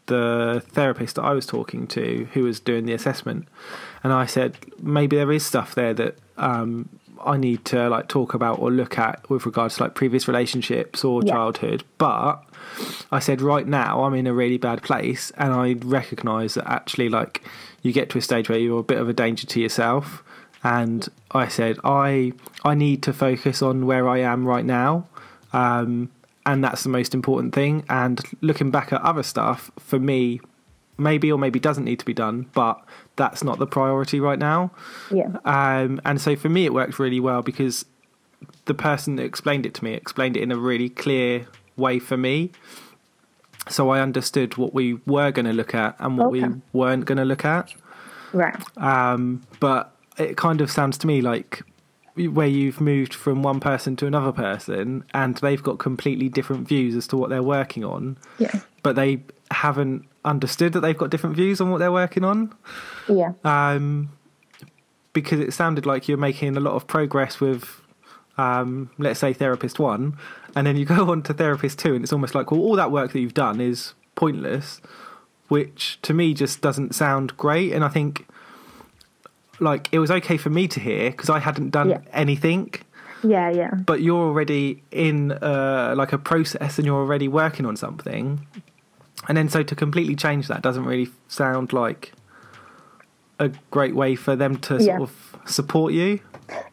the 0.06 0.62
therapist 0.68 1.16
that 1.16 1.22
I 1.22 1.32
was 1.32 1.46
talking 1.46 1.86
to 1.88 2.28
who 2.32 2.44
was 2.44 2.60
doing 2.60 2.86
the 2.86 2.92
assessment, 2.92 3.48
and 4.04 4.12
I 4.12 4.26
said 4.26 4.58
maybe 4.80 5.16
there 5.16 5.32
is 5.32 5.44
stuff 5.44 5.74
there 5.74 5.94
that 5.94 6.18
um, 6.36 6.88
I 7.24 7.36
need 7.36 7.64
to 7.66 7.88
like 7.88 8.08
talk 8.08 8.34
about 8.34 8.58
or 8.58 8.70
look 8.70 8.98
at 8.98 9.28
with 9.30 9.46
regards 9.46 9.76
to 9.76 9.84
like 9.84 9.94
previous 9.94 10.26
relationships 10.28 11.04
or 11.04 11.22
Yeah. 11.22 11.32
childhood. 11.32 11.84
But 11.98 12.44
I 13.10 13.20
said 13.20 13.40
right 13.40 13.66
now 13.66 14.04
I'm 14.04 14.14
in 14.14 14.26
a 14.26 14.34
really 14.34 14.58
bad 14.58 14.82
place, 14.82 15.30
and 15.36 15.52
I 15.52 15.76
recognise 15.84 16.54
that 16.54 16.68
actually 16.68 17.08
like 17.08 17.42
you 17.82 17.92
get 17.92 18.10
to 18.10 18.18
a 18.18 18.22
stage 18.22 18.48
where 18.48 18.58
you're 18.58 18.80
a 18.80 18.84
bit 18.84 18.98
of 18.98 19.08
a 19.08 19.12
danger 19.12 19.46
to 19.46 19.60
yourself. 19.60 20.22
And 20.64 21.08
I 21.30 21.48
said 21.48 21.78
I 21.84 22.32
I 22.64 22.74
need 22.74 23.02
to 23.04 23.12
focus 23.12 23.62
on 23.62 23.86
where 23.86 24.08
I 24.08 24.18
am 24.18 24.46
right 24.46 24.64
now. 24.64 25.06
Um, 25.52 26.10
and 26.44 26.62
that's 26.64 26.82
the 26.82 26.88
most 26.88 27.14
important 27.14 27.54
thing. 27.54 27.84
And 27.88 28.20
looking 28.40 28.70
back 28.70 28.92
at 28.92 29.00
other 29.02 29.22
stuff, 29.22 29.70
for 29.78 29.98
me, 29.98 30.40
maybe 30.98 31.30
or 31.30 31.38
maybe 31.38 31.60
doesn't 31.60 31.84
need 31.84 31.98
to 31.98 32.04
be 32.04 32.14
done, 32.14 32.50
but 32.54 32.82
that's 33.16 33.44
not 33.44 33.58
the 33.58 33.66
priority 33.66 34.20
right 34.20 34.38
now. 34.38 34.72
Yeah. 35.10 35.36
Um, 35.44 36.00
and 36.04 36.20
so 36.20 36.36
for 36.36 36.48
me, 36.48 36.64
it 36.64 36.74
worked 36.74 36.98
really 36.98 37.20
well 37.20 37.42
because 37.42 37.84
the 38.64 38.74
person 38.74 39.16
that 39.16 39.24
explained 39.24 39.66
it 39.66 39.74
to 39.74 39.84
me 39.84 39.94
explained 39.94 40.36
it 40.36 40.42
in 40.42 40.50
a 40.50 40.56
really 40.56 40.88
clear 40.88 41.46
way 41.76 41.98
for 41.98 42.16
me. 42.16 42.50
So 43.68 43.90
I 43.90 44.00
understood 44.00 44.56
what 44.56 44.74
we 44.74 44.94
were 45.06 45.30
going 45.30 45.46
to 45.46 45.52
look 45.52 45.74
at 45.74 45.94
and 46.00 46.18
what 46.18 46.32
we 46.32 46.44
weren't 46.72 47.04
going 47.04 47.18
to 47.18 47.24
look 47.24 47.44
at. 47.44 47.72
Right. 48.32 48.56
Um, 48.76 49.42
but 49.60 49.94
it 50.22 50.36
kind 50.36 50.60
of 50.60 50.70
sounds 50.70 50.96
to 50.98 51.06
me 51.06 51.20
like 51.20 51.62
where 52.14 52.46
you've 52.46 52.80
moved 52.80 53.14
from 53.14 53.42
one 53.42 53.58
person 53.58 53.96
to 53.96 54.06
another 54.06 54.32
person 54.32 55.02
and 55.14 55.36
they've 55.38 55.62
got 55.62 55.78
completely 55.78 56.28
different 56.28 56.68
views 56.68 56.94
as 56.94 57.06
to 57.06 57.16
what 57.16 57.30
they're 57.30 57.42
working 57.42 57.84
on, 57.84 58.18
Yeah. 58.38 58.60
but 58.82 58.96
they 58.96 59.22
haven't 59.50 60.04
understood 60.24 60.74
that 60.74 60.80
they've 60.80 60.96
got 60.98 61.08
different 61.10 61.36
views 61.36 61.58
on 61.60 61.70
what 61.70 61.78
they're 61.78 61.90
working 61.92 62.22
on. 62.22 62.52
Yeah. 63.08 63.32
Um, 63.44 64.10
because 65.14 65.40
it 65.40 65.52
sounded 65.52 65.86
like 65.86 66.06
you're 66.08 66.18
making 66.18 66.56
a 66.56 66.60
lot 66.60 66.74
of 66.74 66.86
progress 66.86 67.40
with, 67.40 67.80
um, 68.38 68.90
let's 68.98 69.20
say, 69.20 69.32
therapist 69.32 69.78
one, 69.78 70.16
and 70.54 70.66
then 70.66 70.76
you 70.76 70.84
go 70.96 71.10
on 71.10 71.22
to 71.24 71.34
therapist 71.34 71.78
two, 71.78 71.94
and 71.94 72.02
it's 72.04 72.12
almost 72.12 72.34
like, 72.34 72.50
well, 72.50 72.60
all 72.60 72.76
that 72.76 72.90
work 72.90 73.12
that 73.12 73.20
you've 73.20 73.34
done 73.34 73.60
is 73.60 73.94
pointless, 74.16 74.80
which 75.48 75.98
to 76.02 76.14
me 76.14 76.32
just 76.34 76.60
doesn't 76.60 76.94
sound 76.94 77.36
great. 77.36 77.72
And 77.72 77.84
I 77.84 77.88
think, 77.88 78.26
like, 79.62 79.88
it 79.92 79.98
was 79.98 80.10
okay 80.10 80.36
for 80.36 80.50
me 80.50 80.68
to 80.68 80.80
hear 80.80 81.10
because 81.10 81.30
I 81.30 81.38
hadn't 81.38 81.70
done 81.70 81.90
Yeah. 81.90 81.98
anything, 82.12 82.74
Yeah. 83.22 83.50
Yeah. 83.50 83.70
but 83.86 84.02
you're 84.02 84.24
already 84.30 84.82
in 84.90 85.32
uh, 85.32 85.94
like 85.96 86.12
a 86.12 86.18
process 86.18 86.78
and 86.78 86.86
you're 86.86 86.98
already 87.00 87.28
working 87.28 87.64
on 87.66 87.76
something. 87.76 88.46
And 89.28 89.36
then, 89.38 89.48
so 89.48 89.62
to 89.62 89.74
completely 89.76 90.16
change 90.16 90.48
that 90.48 90.62
doesn't 90.62 90.84
really 90.84 91.08
sound 91.28 91.72
like 91.72 92.12
a 93.38 93.50
great 93.70 93.94
way 93.94 94.14
for 94.16 94.34
them 94.36 94.56
to 94.66 94.74
Yeah. 94.74 94.98
sort 94.98 95.02
of 95.02 95.36
support 95.46 95.92
you. 95.92 96.18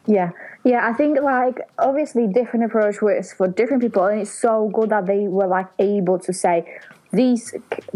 Yeah, 0.06 0.30
yeah. 0.64 0.86
I 0.88 0.92
think 0.92 1.20
like 1.22 1.60
obviously 1.78 2.26
different 2.26 2.64
approach 2.66 3.00
works 3.00 3.32
for 3.32 3.46
different 3.48 3.82
people, 3.82 4.04
and 4.06 4.20
it's 4.20 4.30
so 4.32 4.68
good 4.74 4.90
that 4.90 5.06
they 5.06 5.26
were 5.28 5.46
like 5.46 5.68
able 5.78 6.18
to 6.18 6.32
say 6.32 6.66
these 7.12 7.54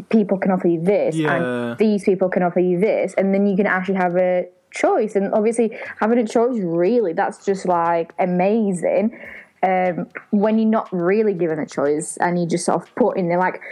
people 0.08 0.38
can 0.38 0.50
offer 0.50 0.68
you 0.68 0.80
this, 0.80 1.14
Yeah. 1.16 1.34
and 1.34 1.78
these 1.78 2.04
people 2.04 2.28
can 2.28 2.42
offer 2.42 2.60
you 2.60 2.78
this, 2.78 3.12
and 3.18 3.34
then 3.34 3.46
you 3.46 3.56
can 3.56 3.66
actually 3.66 3.96
have 3.96 4.16
a 4.16 4.46
choice. 4.74 5.16
And 5.16 5.32
obviously, 5.32 5.76
having 6.00 6.18
a 6.18 6.26
choice 6.26 6.58
really 6.58 7.12
that's 7.12 7.44
just 7.44 7.66
like 7.66 8.12
amazing. 8.18 9.18
Um, 9.62 10.08
when 10.30 10.58
you're 10.58 10.68
not 10.68 10.92
really 10.92 11.32
given 11.32 11.58
a 11.58 11.64
choice 11.64 12.18
and 12.18 12.38
you 12.38 12.46
just 12.46 12.66
sort 12.66 12.82
of 12.82 12.94
put 12.96 13.16
in 13.16 13.30
there 13.30 13.38
like 13.38 13.62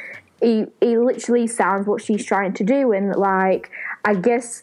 it, 0.41 0.73
it 0.81 0.99
literally 0.99 1.47
sounds 1.47 1.87
what 1.87 2.03
she's 2.03 2.25
trying 2.25 2.55
to 2.55 2.65
do 2.65 2.93
and 2.93 3.15
like 3.15 3.71
i 4.07 4.15
guess 4.15 4.63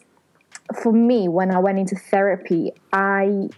for 0.82 0.92
me 0.92 1.28
when 1.28 1.52
i 1.52 1.58
went 1.60 1.78
into 1.78 1.94
therapy 1.94 2.72
i 2.92 3.48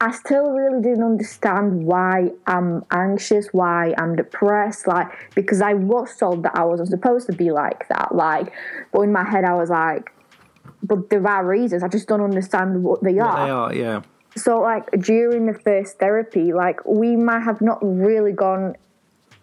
i 0.00 0.12
still 0.12 0.52
really 0.52 0.80
didn't 0.80 1.02
understand 1.02 1.84
why 1.84 2.30
i'm 2.46 2.84
anxious 2.92 3.48
why 3.50 3.92
i'm 3.98 4.14
depressed 4.14 4.86
like 4.86 5.08
because 5.34 5.60
i 5.60 5.74
was 5.74 6.16
told 6.16 6.44
that 6.44 6.56
i 6.56 6.62
wasn't 6.62 6.88
supposed 6.88 7.26
to 7.26 7.32
be 7.32 7.50
like 7.50 7.88
that 7.88 8.14
like 8.14 8.52
but 8.92 9.00
in 9.00 9.10
my 9.10 9.28
head 9.28 9.44
i 9.44 9.52
was 9.52 9.68
like 9.68 10.12
but 10.90 11.08
there 11.08 11.26
are 11.26 11.46
reasons. 11.46 11.84
I 11.84 11.88
just 11.88 12.08
don't 12.08 12.20
understand 12.20 12.82
what 12.82 13.00
they 13.02 13.18
are. 13.20 13.46
they 13.46 13.50
are, 13.50 13.74
yeah. 13.74 14.02
so 14.36 14.60
like 14.60 14.90
during 15.00 15.46
the 15.46 15.54
first 15.54 16.00
therapy 16.00 16.52
like 16.52 16.84
we 16.84 17.14
might 17.16 17.44
have 17.50 17.60
not 17.60 17.78
really 17.80 18.32
gone 18.32 18.74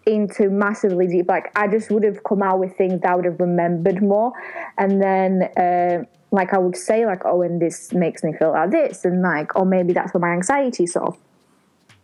into 0.04 0.50
massively 0.50 1.06
deep. 1.06 1.26
Like 1.26 1.50
i 1.56 1.66
just 1.66 1.90
would 1.90 2.04
have 2.04 2.22
come 2.22 2.42
out 2.42 2.58
with 2.60 2.76
things 2.76 3.00
that 3.00 3.10
i 3.10 3.16
would 3.16 3.24
have 3.24 3.40
remembered 3.40 4.02
more. 4.02 4.32
And 4.76 5.02
then 5.02 5.30
uh, 5.56 6.04
like 6.30 6.52
i 6.52 6.58
would 6.58 6.76
say 6.76 7.06
like 7.06 7.24
oh 7.24 7.40
and 7.40 7.60
this 7.62 7.94
makes 7.94 8.22
me 8.22 8.34
feel 8.34 8.52
like 8.52 8.70
this 8.70 9.06
and 9.06 9.22
like 9.22 9.56
or 9.56 9.64
maybe 9.64 9.94
that's 9.94 10.12
where 10.12 10.20
my 10.20 10.34
anxiety 10.34 10.86
sort 10.86 11.08
of 11.08 11.16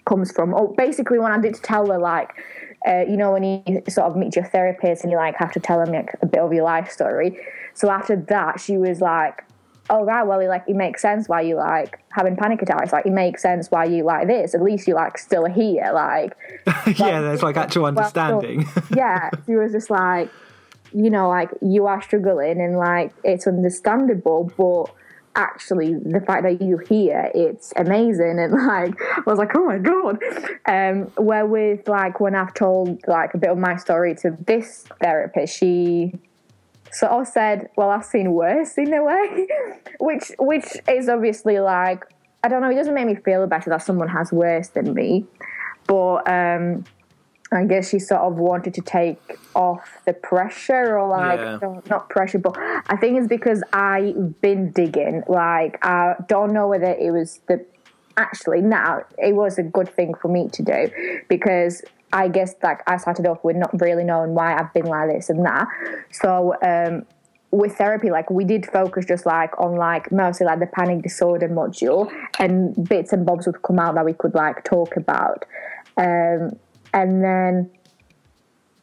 comes 0.06 0.32
from. 0.32 0.54
Or 0.54 0.72
basically 0.74 1.18
when 1.18 1.32
i 1.32 1.38
did 1.38 1.54
tell 1.62 1.86
her 1.92 1.98
like 1.98 2.30
uh, 2.88 3.04
you 3.08 3.18
know 3.18 3.32
when 3.32 3.44
you 3.44 3.82
sort 3.88 4.06
of 4.06 4.16
meet 4.16 4.34
your 4.36 4.46
therapist 4.46 5.02
and 5.02 5.10
you 5.10 5.18
like 5.18 5.34
have 5.36 5.52
to 5.52 5.60
tell 5.60 5.78
them 5.84 5.92
like 5.94 6.10
a 6.22 6.26
bit 6.26 6.40
of 6.40 6.52
your 6.52 6.64
life 6.64 6.90
story 6.90 7.38
so 7.74 7.90
after 7.90 8.16
that 8.16 8.60
she 8.60 8.76
was 8.76 9.00
like 9.00 9.44
oh 9.90 10.04
right 10.04 10.26
well 10.26 10.46
like 10.48 10.64
it 10.66 10.76
makes 10.76 11.02
sense 11.02 11.28
why 11.28 11.40
you 11.40 11.56
like 11.56 11.98
having 12.10 12.36
panic 12.36 12.62
attacks. 12.62 12.92
Like 12.92 13.06
it 13.06 13.12
makes 13.12 13.42
sense 13.42 13.70
why 13.70 13.84
you 13.84 14.04
like 14.04 14.28
this. 14.28 14.54
At 14.54 14.62
least 14.62 14.86
you 14.86 14.94
like 14.94 15.18
still 15.18 15.46
here 15.46 15.90
like 15.92 16.36
yeah, 16.98 17.20
there's 17.20 17.42
like 17.42 17.56
actual 17.56 17.82
well, 17.82 17.88
understanding. 17.88 18.66
yeah 18.96 19.30
she 19.46 19.56
was 19.56 19.72
just 19.72 19.90
like 19.90 20.30
you 20.92 21.10
know 21.10 21.28
like 21.28 21.50
you 21.60 21.86
are 21.86 22.00
struggling 22.00 22.60
and 22.60 22.76
like 22.78 23.12
it's 23.24 23.46
understandable 23.46 24.50
but 24.56 24.94
actually 25.36 25.94
the 25.94 26.20
fact 26.20 26.44
that 26.44 26.62
you 26.62 26.78
here 26.78 27.28
it's 27.34 27.72
amazing 27.76 28.38
and 28.38 28.52
like 28.52 28.94
i 29.00 29.22
was 29.26 29.36
like 29.36 29.50
oh 29.56 29.64
my 29.64 29.78
god. 29.78 30.22
Um 30.66 31.10
where 31.16 31.44
with 31.44 31.88
like 31.88 32.20
when 32.20 32.36
i've 32.36 32.54
told 32.54 33.00
like 33.08 33.34
a 33.34 33.38
bit 33.38 33.50
of 33.50 33.58
my 33.58 33.74
story 33.74 34.14
to 34.16 34.36
this 34.46 34.84
therapist 35.00 35.58
she 35.58 36.12
sort 36.94 37.12
I 37.12 37.24
said, 37.24 37.68
"Well, 37.76 37.90
I've 37.90 38.04
seen 38.04 38.32
worse 38.32 38.78
in 38.78 38.92
a 38.92 39.02
way," 39.04 39.46
which 40.00 40.32
which 40.38 40.66
is 40.88 41.08
obviously 41.08 41.60
like 41.60 42.04
I 42.42 42.48
don't 42.48 42.60
know. 42.62 42.70
It 42.70 42.74
doesn't 42.74 42.94
make 42.94 43.06
me 43.06 43.16
feel 43.16 43.46
better 43.46 43.70
that 43.70 43.82
someone 43.82 44.08
has 44.08 44.32
worse 44.32 44.68
than 44.68 44.94
me, 44.94 45.26
but 45.86 46.28
um, 46.30 46.84
I 47.52 47.64
guess 47.64 47.88
she 47.90 47.98
sort 47.98 48.20
of 48.20 48.36
wanted 48.36 48.74
to 48.74 48.82
take 48.82 49.38
off 49.54 50.00
the 50.06 50.12
pressure 50.12 50.98
or 50.98 51.08
like 51.08 51.38
Yeah. 51.38 51.58
no, 51.62 51.82
not 51.88 52.08
pressure, 52.10 52.38
but 52.38 52.56
I 52.58 52.96
think 52.96 53.18
it's 53.18 53.28
because 53.28 53.62
I've 53.72 54.40
been 54.40 54.72
digging. 54.72 55.22
Like 55.28 55.84
I 55.84 56.14
don't 56.28 56.52
know 56.52 56.68
whether 56.68 56.86
it 56.86 57.12
was 57.12 57.40
the 57.48 57.64
actually 58.16 58.60
now 58.60 59.02
it 59.18 59.34
was 59.34 59.58
a 59.58 59.62
good 59.62 59.88
thing 59.88 60.14
for 60.14 60.28
me 60.28 60.48
to 60.48 60.62
do 60.62 60.88
because 61.28 61.82
I 62.12 62.28
guess 62.28 62.54
like 62.62 62.80
I 62.86 62.96
started 62.96 63.26
off 63.26 63.42
with 63.42 63.56
not 63.56 63.80
really 63.80 64.04
knowing 64.04 64.34
why 64.34 64.56
I've 64.56 64.72
been 64.72 64.86
like 64.86 65.10
this 65.10 65.30
and 65.30 65.44
that. 65.44 65.66
So 66.10 66.54
um 66.62 67.06
with 67.50 67.76
therapy, 67.76 68.10
like 68.10 68.30
we 68.30 68.44
did 68.44 68.66
focus 68.66 69.04
just 69.06 69.26
like 69.26 69.58
on 69.60 69.76
like 69.76 70.10
mostly 70.10 70.46
like 70.46 70.58
the 70.58 70.66
panic 70.66 71.02
disorder 71.02 71.48
module 71.48 72.10
and 72.38 72.88
bits 72.88 73.12
and 73.12 73.24
bobs 73.24 73.46
would 73.46 73.62
come 73.62 73.78
out 73.78 73.94
that 73.94 74.04
we 74.04 74.12
could 74.12 74.34
like 74.34 74.64
talk 74.64 74.96
about. 74.96 75.44
Um 75.96 76.58
and 76.92 77.24
then 77.24 77.70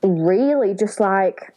really 0.03 0.73
just 0.73 0.99
like 0.99 1.53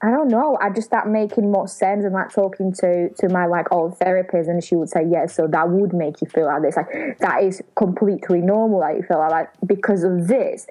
I 0.00 0.10
don't 0.10 0.28
know. 0.28 0.56
I 0.60 0.70
just 0.70 0.86
start 0.86 1.08
making 1.08 1.50
more 1.50 1.66
sense 1.66 2.04
and 2.04 2.14
like 2.14 2.32
talking 2.32 2.72
to 2.74 3.08
to 3.08 3.28
my 3.28 3.46
like 3.46 3.72
old 3.72 3.98
therapist, 3.98 4.48
and 4.48 4.62
she 4.62 4.76
would 4.76 4.88
say, 4.88 5.04
"Yes, 5.04 5.34
so 5.34 5.48
that 5.48 5.70
would 5.70 5.92
make 5.92 6.20
you 6.20 6.28
feel 6.28 6.46
like 6.46 6.62
this. 6.62 6.76
Like 6.76 7.18
that 7.18 7.42
is 7.42 7.60
completely 7.74 8.40
normal 8.40 8.80
that 8.80 8.96
you 8.96 9.02
feel 9.02 9.18
like 9.18 9.30
that 9.30 9.66
because 9.66 10.04
of 10.04 10.28
this." 10.28 10.66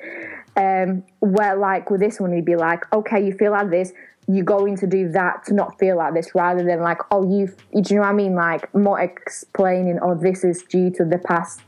Um, 0.55 1.03
where 1.19 1.55
like 1.57 1.89
with 1.91 1.99
this 1.99 2.19
one, 2.19 2.33
you'd 2.33 2.45
be 2.45 2.55
like, 2.55 2.83
"Okay, 2.93 3.23
you 3.25 3.33
feel 3.33 3.51
like 3.51 3.69
this. 3.69 3.91
You're 4.29 4.45
going 4.45 4.77
to 4.77 4.87
do 4.87 5.09
that 5.11 5.43
to 5.45 5.53
not 5.53 5.77
feel 5.77 5.97
like 5.97 6.13
this," 6.13 6.33
rather 6.33 6.63
than 6.63 6.79
like, 6.79 6.99
"Oh, 7.11 7.29
you." 7.29 7.47
Do 7.47 7.93
you 7.93 7.95
know 7.97 8.03
what 8.03 8.09
I 8.09 8.13
mean? 8.13 8.35
Like 8.35 8.73
more 8.73 8.99
explaining, 9.01 9.99
"Oh, 10.01 10.15
this 10.15 10.45
is 10.45 10.63
due 10.63 10.89
to 10.91 11.03
the 11.03 11.17
past 11.17 11.59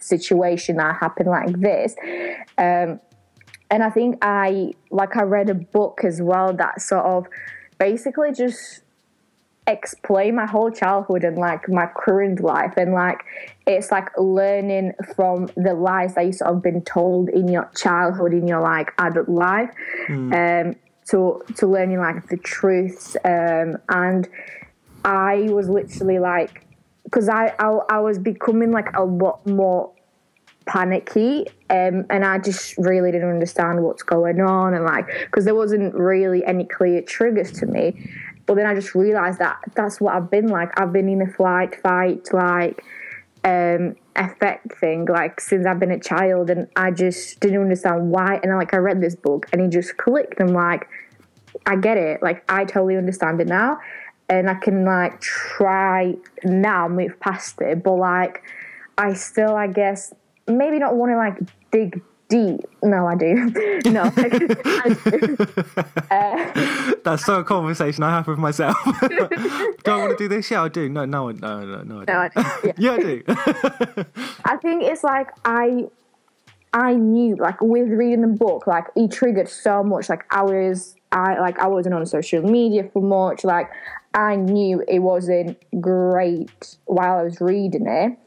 situation 0.00 0.76
that 0.76 0.96
happened 0.96 1.30
like 1.30 1.58
this." 1.60 1.96
Um, 2.58 3.00
and 3.70 3.82
I 3.82 3.90
think 3.90 4.18
I 4.22 4.74
like 4.90 5.16
I 5.16 5.22
read 5.22 5.50
a 5.50 5.54
book 5.54 6.00
as 6.04 6.22
well 6.22 6.52
that 6.54 6.80
sort 6.80 7.04
of 7.04 7.26
basically 7.78 8.32
just 8.32 8.82
explain 9.66 10.36
my 10.36 10.46
whole 10.46 10.70
childhood 10.70 11.24
and 11.24 11.36
like 11.36 11.68
my 11.68 11.86
current 11.96 12.40
life. 12.40 12.74
And 12.76 12.92
like 12.92 13.24
it's 13.66 13.90
like 13.90 14.08
learning 14.16 14.92
from 15.14 15.50
the 15.56 15.74
lies 15.74 16.14
that 16.14 16.26
you 16.26 16.32
sort 16.32 16.52
of 16.52 16.62
been 16.62 16.82
told 16.82 17.28
in 17.28 17.48
your 17.48 17.68
childhood 17.76 18.32
in 18.32 18.46
your 18.46 18.60
like 18.60 18.92
adult 18.98 19.28
life. 19.28 19.70
Um 20.32 20.76
to 21.10 21.42
to 21.56 21.66
learning 21.66 21.98
like 21.98 22.28
the 22.28 22.36
truths. 22.36 23.16
Um 23.24 23.78
and 23.88 24.28
I 25.04 25.48
was 25.50 25.68
literally 25.68 26.18
like 26.20 26.64
because 27.02 27.28
I, 27.28 27.52
I 27.58 27.78
I 27.88 27.98
was 27.98 28.18
becoming 28.18 28.70
like 28.70 28.94
a 28.96 29.04
lot 29.04 29.44
more 29.46 29.92
panicky 30.66 31.46
um, 31.70 32.04
and 32.10 32.24
I 32.24 32.38
just 32.38 32.76
really 32.76 33.12
didn't 33.12 33.30
understand 33.30 33.82
what's 33.82 34.02
going 34.02 34.40
on 34.40 34.74
and 34.74 34.84
like 34.84 35.06
because 35.20 35.44
there 35.44 35.54
wasn't 35.54 35.94
really 35.94 36.44
any 36.44 36.64
clear 36.64 37.02
triggers 37.02 37.52
to 37.52 37.66
me. 37.66 38.10
But 38.46 38.56
then 38.56 38.66
I 38.66 38.74
just 38.74 38.94
realized 38.94 39.38
that 39.38 39.58
that's 39.74 40.00
what 40.00 40.14
I've 40.14 40.30
been 40.30 40.48
like. 40.48 40.78
I've 40.78 40.92
been 40.92 41.08
in 41.08 41.22
a 41.22 41.26
flight 41.26 41.80
fight 41.80 42.28
like 42.32 42.84
um 43.44 43.94
effect 44.16 44.72
thing 44.78 45.04
like 45.04 45.40
since 45.40 45.66
I've 45.66 45.78
been 45.78 45.92
a 45.92 46.00
child 46.00 46.50
and 46.50 46.66
I 46.74 46.90
just 46.90 47.40
didn't 47.40 47.60
understand 47.60 48.10
why. 48.10 48.40
And 48.42 48.56
like 48.56 48.74
I 48.74 48.78
read 48.78 49.00
this 49.00 49.14
book 49.14 49.46
and 49.52 49.62
it 49.62 49.70
just 49.70 49.96
clicked. 49.96 50.40
And 50.40 50.52
like 50.52 50.88
I 51.64 51.76
get 51.76 51.96
it. 51.96 52.22
Like 52.22 52.44
I 52.50 52.64
totally 52.64 52.96
understand 52.96 53.40
it 53.40 53.46
now 53.46 53.78
and 54.28 54.50
I 54.50 54.54
can 54.54 54.84
like 54.84 55.20
try 55.20 56.14
now 56.44 56.88
move 56.88 57.18
past 57.20 57.60
it. 57.60 57.82
But 57.82 57.96
like 57.96 58.42
I 58.98 59.14
still 59.14 59.54
I 59.54 59.68
guess 59.68 60.12
maybe 60.48 60.78
not 60.78 60.96
want 60.96 61.10
to 61.10 61.16
like 61.16 61.38
dig 61.70 62.02
deep. 62.28 62.60
No, 62.82 63.06
I 63.06 63.14
do. 63.14 63.34
no, 63.90 64.12
I 64.16 64.28
do. 64.98 65.36
Uh, 66.10 66.92
That's 67.04 67.24
so 67.24 67.40
a 67.40 67.44
conversation 67.44 68.02
I 68.02 68.10
have 68.10 68.26
with 68.26 68.38
myself. 68.38 68.76
do 69.00 69.28
I 69.86 69.96
want 69.96 70.10
to 70.10 70.16
do 70.18 70.28
this? 70.28 70.50
Yeah, 70.50 70.62
I 70.62 70.68
do. 70.68 70.88
No, 70.88 71.04
no, 71.04 71.30
no, 71.30 71.64
no, 71.64 71.82
no. 71.82 72.00
I 72.00 72.04
no, 72.04 72.18
I 72.18 72.28
don't. 72.28 72.46
Yeah. 72.64 72.72
Yeah, 72.78 72.92
I 72.92 72.98
do. 72.98 73.22
I 74.44 74.56
think 74.56 74.82
it's 74.82 75.04
like 75.04 75.28
I 75.44 75.84
I 76.72 76.94
knew 76.94 77.36
like 77.36 77.60
with 77.60 77.88
reading 77.88 78.22
the 78.22 78.28
book, 78.28 78.66
like 78.66 78.84
it 78.96 79.10
triggered 79.10 79.48
so 79.48 79.82
much. 79.82 80.08
Like 80.08 80.24
I 80.30 80.42
was 80.42 80.94
I 81.12 81.38
like 81.38 81.58
I 81.58 81.66
wasn't 81.68 81.94
on 81.94 82.04
social 82.06 82.42
media 82.42 82.88
for 82.92 83.02
much. 83.02 83.44
Like 83.44 83.70
I 84.14 84.36
knew 84.36 84.82
it 84.88 84.98
wasn't 84.98 85.58
great 85.80 86.76
while 86.86 87.18
I 87.18 87.22
was 87.22 87.40
reading 87.40 87.86
it. 87.86 88.18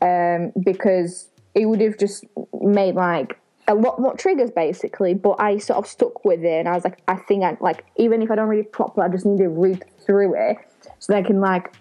Um, 0.00 0.52
because 0.64 1.28
it 1.54 1.66
would 1.66 1.80
have 1.80 1.98
just 1.98 2.24
made 2.60 2.94
like 2.94 3.38
a 3.68 3.74
lot 3.74 4.00
more 4.00 4.14
triggers 4.16 4.50
basically. 4.50 5.14
But 5.14 5.36
I 5.38 5.58
sort 5.58 5.78
of 5.78 5.86
stuck 5.86 6.24
with 6.24 6.44
it 6.44 6.58
and 6.60 6.68
I 6.68 6.74
was 6.74 6.84
like, 6.84 7.00
I 7.08 7.16
think 7.16 7.44
I 7.44 7.56
like 7.60 7.84
even 7.96 8.22
if 8.22 8.30
I 8.30 8.36
don't 8.36 8.48
read 8.48 8.60
it 8.60 8.72
properly, 8.72 9.06
I 9.06 9.10
just 9.10 9.26
need 9.26 9.38
to 9.38 9.48
read 9.48 9.84
through 10.04 10.34
it 10.34 10.56
so 10.98 11.12
that 11.12 11.24
I 11.24 11.26
can 11.26 11.40
like 11.40 11.74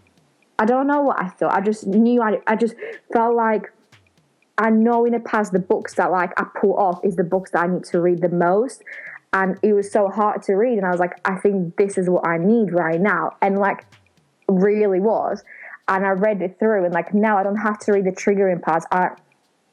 I 0.59 0.65
don't 0.65 0.87
know 0.87 1.01
what 1.01 1.19
I 1.19 1.27
thought. 1.27 1.53
I 1.53 1.61
just 1.61 1.87
knew 1.87 2.21
I 2.21 2.39
I 2.47 2.55
just 2.55 2.75
felt 3.11 3.35
like 3.35 3.71
I 4.57 4.69
know 4.69 5.05
in 5.05 5.13
the 5.13 5.19
past 5.19 5.53
the 5.53 5.59
books 5.59 5.95
that 5.95 6.11
like 6.11 6.39
I 6.39 6.45
put 6.59 6.73
off 6.73 7.03
is 7.03 7.15
the 7.15 7.23
books 7.23 7.51
that 7.51 7.63
I 7.63 7.67
need 7.67 7.83
to 7.85 8.01
read 8.01 8.21
the 8.21 8.29
most. 8.29 8.83
And 9.33 9.57
it 9.63 9.73
was 9.73 9.91
so 9.91 10.09
hard 10.09 10.43
to 10.43 10.53
read. 10.53 10.77
And 10.77 10.85
I 10.85 10.91
was 10.91 10.99
like, 10.99 11.13
I 11.25 11.37
think 11.37 11.77
this 11.77 11.97
is 11.97 12.09
what 12.09 12.27
I 12.27 12.37
need 12.37 12.73
right 12.73 12.99
now. 12.99 13.37
And 13.41 13.57
like 13.57 13.85
really 14.49 14.99
was. 14.99 15.43
And 15.87 16.05
I 16.05 16.09
read 16.09 16.41
it 16.41 16.59
through 16.59 16.85
and 16.85 16.93
like 16.93 17.13
now 17.13 17.37
I 17.37 17.43
don't 17.43 17.55
have 17.55 17.79
to 17.79 17.93
read 17.93 18.05
the 18.05 18.11
triggering 18.11 18.61
parts. 18.61 18.85
I 18.91 19.11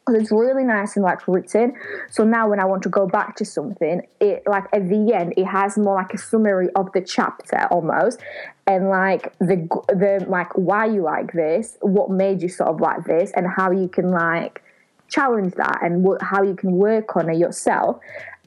because 0.09 0.23
it's 0.23 0.33
really 0.33 0.65
nice 0.65 0.97
and 0.97 1.05
like 1.05 1.27
written. 1.29 1.75
So 2.11 2.25
now 2.25 2.49
when 2.49 2.61
I 2.61 2.65
want 2.65 2.83
to 2.85 2.89
go 2.89 3.07
back 3.07 3.37
to 3.37 3.45
something, 3.45 4.03
it 4.21 4.43
like 4.47 4.65
at 4.73 4.89
the 4.89 5.13
end 5.13 5.35
it 5.37 5.45
has 5.45 5.77
more 5.77 5.95
like 5.95 6.15
a 6.15 6.19
summary 6.19 6.69
of 6.75 6.91
the 6.93 7.01
chapter 7.01 7.67
almost, 7.71 8.21
and 8.67 8.89
like 8.89 9.37
the 9.39 9.69
the 9.89 10.25
like 10.29 10.57
why 10.57 10.87
you 10.87 11.03
like 11.03 11.33
this, 11.33 11.77
what 11.81 12.11
made 12.11 12.43
you 12.43 12.49
sort 12.49 12.71
of 12.71 12.81
like 12.81 13.05
this, 13.05 13.33
and 13.35 13.47
how 13.47 13.71
you 13.71 13.89
can 13.89 14.11
like 14.11 14.63
challenge 15.09 15.55
that 15.55 15.79
and 15.83 16.07
how 16.21 16.43
you 16.43 16.55
can 16.55 16.73
work 16.73 17.17
on 17.17 17.31
it 17.31 17.39
yourself. 17.39 17.99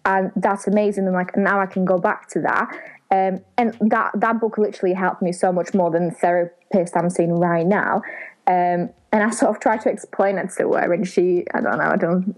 And 0.06 0.32
that's 0.36 0.68
amazing. 0.68 1.06
And 1.06 1.14
like 1.14 1.38
now 1.38 1.60
I 1.60 1.68
can 1.68 1.86
go 1.86 1.98
back 1.98 2.28
to 2.30 2.42
that. 2.42 2.72
Um, 3.12 3.42
and 3.58 3.78
that 3.82 4.12
that 4.16 4.40
book 4.40 4.58
literally 4.58 4.96
helped 4.96 5.22
me 5.22 5.32
so 5.32 5.52
much 5.52 5.74
more 5.74 5.92
than 5.92 6.06
the 6.08 6.16
therapist 6.16 6.96
I'm 6.96 7.10
seeing 7.10 7.34
right 7.34 7.68
now. 7.68 8.02
Um, 8.48 8.90
and 9.12 9.24
I 9.24 9.30
sort 9.30 9.56
of 9.56 9.62
tried 9.62 9.82
to 9.82 9.90
explain 9.90 10.38
it 10.38 10.50
to 10.58 10.74
her, 10.74 10.94
and 10.94 11.08
she, 11.08 11.46
I 11.54 11.62
don't 11.62 11.78
know, 11.78 11.90
I 11.92 11.98
don't. 11.98 12.36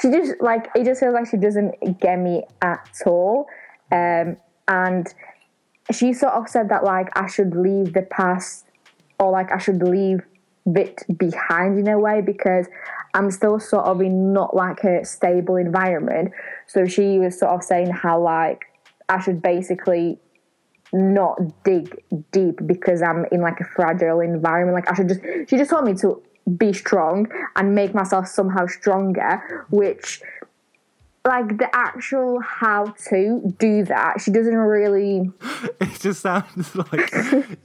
She 0.00 0.10
just 0.10 0.40
like 0.40 0.68
it 0.74 0.84
just 0.84 1.00
feels 1.00 1.14
like 1.14 1.28
she 1.28 1.36
doesn't 1.36 2.00
get 2.00 2.18
me 2.18 2.44
at 2.62 2.88
all. 3.06 3.46
Um, 3.92 4.36
and 4.66 5.12
she 5.92 6.12
sort 6.12 6.32
of 6.32 6.48
said 6.48 6.68
that 6.70 6.84
like 6.84 7.08
I 7.16 7.26
should 7.26 7.54
leave 7.54 7.92
the 7.92 8.02
past, 8.02 8.66
or 9.18 9.30
like 9.30 9.52
I 9.52 9.58
should 9.58 9.82
leave 9.82 10.20
it 10.66 11.02
behind 11.18 11.78
in 11.78 11.88
a 11.88 11.98
way 11.98 12.22
because 12.22 12.66
I'm 13.12 13.30
still 13.30 13.60
sort 13.60 13.84
of 13.84 14.00
in 14.00 14.32
not 14.32 14.56
like 14.56 14.82
a 14.84 15.04
stable 15.04 15.56
environment. 15.56 16.32
So 16.66 16.86
she 16.86 17.18
was 17.18 17.38
sort 17.38 17.52
of 17.52 17.62
saying 17.62 17.90
how 17.90 18.20
like 18.20 18.64
I 19.08 19.20
should 19.20 19.42
basically 19.42 20.18
not 20.94 21.38
dig 21.64 22.02
deep 22.30 22.60
because 22.66 23.02
I'm 23.02 23.26
in 23.32 23.40
like 23.40 23.60
a 23.60 23.64
fragile 23.64 24.20
environment. 24.20 24.76
Like 24.76 24.90
I 24.90 24.94
should 24.94 25.08
just 25.08 25.20
she 25.48 25.56
just 25.56 25.70
told 25.70 25.84
me 25.84 25.94
to 25.94 26.22
be 26.56 26.72
strong 26.72 27.26
and 27.56 27.74
make 27.74 27.94
myself 27.94 28.28
somehow 28.28 28.66
stronger, 28.66 29.66
which 29.70 30.22
like 31.26 31.56
the 31.56 31.68
actual 31.74 32.38
how 32.40 32.84
to 33.08 33.54
do 33.58 33.82
that, 33.84 34.20
she 34.20 34.30
doesn't 34.30 34.54
really 34.54 35.30
It 35.80 36.00
just 36.00 36.20
sounds 36.20 36.76
like 36.92 37.10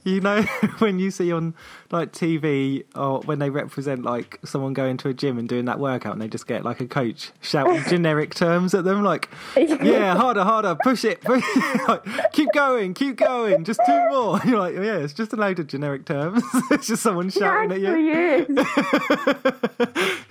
you 0.04 0.20
know 0.20 0.42
when 0.78 0.98
you 0.98 1.10
see 1.10 1.30
on 1.30 1.54
like 1.90 2.12
TV 2.12 2.84
or 2.94 3.20
when 3.20 3.38
they 3.38 3.50
represent 3.50 4.02
like 4.02 4.38
someone 4.44 4.72
going 4.72 4.96
to 4.98 5.08
a 5.08 5.14
gym 5.14 5.38
and 5.38 5.46
doing 5.46 5.66
that 5.66 5.78
workout 5.78 6.14
and 6.14 6.22
they 6.22 6.28
just 6.28 6.46
get 6.46 6.64
like 6.64 6.80
a 6.80 6.86
coach 6.86 7.32
shouting 7.42 7.82
generic 7.84 8.34
terms 8.34 8.72
at 8.72 8.84
them 8.84 9.02
like 9.02 9.28
yeah 9.56 10.14
harder 10.14 10.44
harder 10.44 10.74
push 10.82 11.04
it, 11.04 11.20
push 11.20 11.44
it. 11.44 11.88
like, 11.88 12.32
keep 12.32 12.50
going 12.54 12.94
keep 12.94 13.16
going 13.16 13.64
just 13.64 13.80
two 13.84 14.08
more. 14.10 14.40
You're 14.46 14.58
like 14.58 14.74
yeah 14.74 14.98
it's 14.98 15.12
just 15.12 15.34
a 15.34 15.36
load 15.36 15.58
of 15.58 15.66
generic 15.66 16.06
terms. 16.06 16.42
It's 16.70 16.86
just 16.86 17.02
someone 17.02 17.28
shouting 17.28 17.72
at 17.72 17.80
you. 17.80 18.54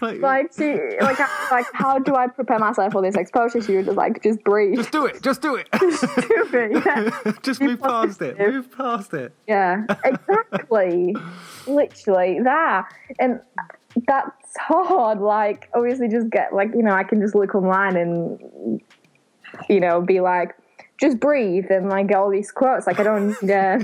like, 0.02 0.20
like 0.20 0.52
she 0.58 0.74
like 1.00 1.20
like 1.52 1.66
how 1.74 2.00
do 2.00 2.16
I 2.16 2.28
prepare 2.28 2.58
myself 2.58 2.94
for 2.94 3.02
this 3.04 3.16
exposure? 3.20 3.62
She 3.62 3.76
was 3.76 3.86
just 3.86 3.98
like 3.98 4.24
just 4.24 4.44
breathe. 4.44 4.78
just 4.78 4.92
do 4.92 5.06
it 5.06 5.22
just 5.22 5.42
do 5.42 5.56
it 5.56 5.68
Stupid, 5.76 6.84
yeah. 6.86 7.34
just 7.44 7.62
move 7.62 7.80
past 7.80 8.22
it 8.22 8.40
move 8.40 8.76
past 8.76 9.14
it 9.14 9.34
Yeah, 9.48 9.84
exactly. 10.04 11.16
Literally 11.68 12.40
that. 12.44 12.90
And 13.20 13.40
that's 14.08 14.58
hard. 14.58 15.20
Like, 15.20 15.70
obviously, 15.74 16.08
just 16.08 16.30
get, 16.30 16.54
like, 16.54 16.70
you 16.74 16.84
know, 16.84 16.94
I 16.94 17.04
can 17.04 17.22
just 17.22 17.36
look 17.36 17.56
online 17.56 17.96
and, 17.96 18.82
you 19.68 19.80
know, 19.80 20.02
be 20.02 20.20
like, 20.20 20.56
just 21.00 21.20
breathe 21.20 21.66
and 21.70 21.90
like 21.90 22.08
get 22.08 22.18
all 22.18 22.30
these 22.30 22.52
quotes. 22.52 22.86
Like, 22.86 23.00
I 23.00 23.04
don't 23.04 23.30
need, 23.42 23.52
uh, 23.52 23.80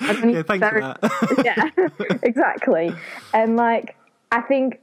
I 0.00 0.12
don't 0.12 0.24
need 0.24 0.34
yeah 0.34 0.42
thank 0.42 0.62
you 0.62 0.68
for 0.68 0.80
that 0.80 1.44
yeah, 1.44 2.16
exactly. 2.22 2.92
And 3.32 3.56
like, 3.56 3.96
I 4.32 4.40
think, 4.40 4.80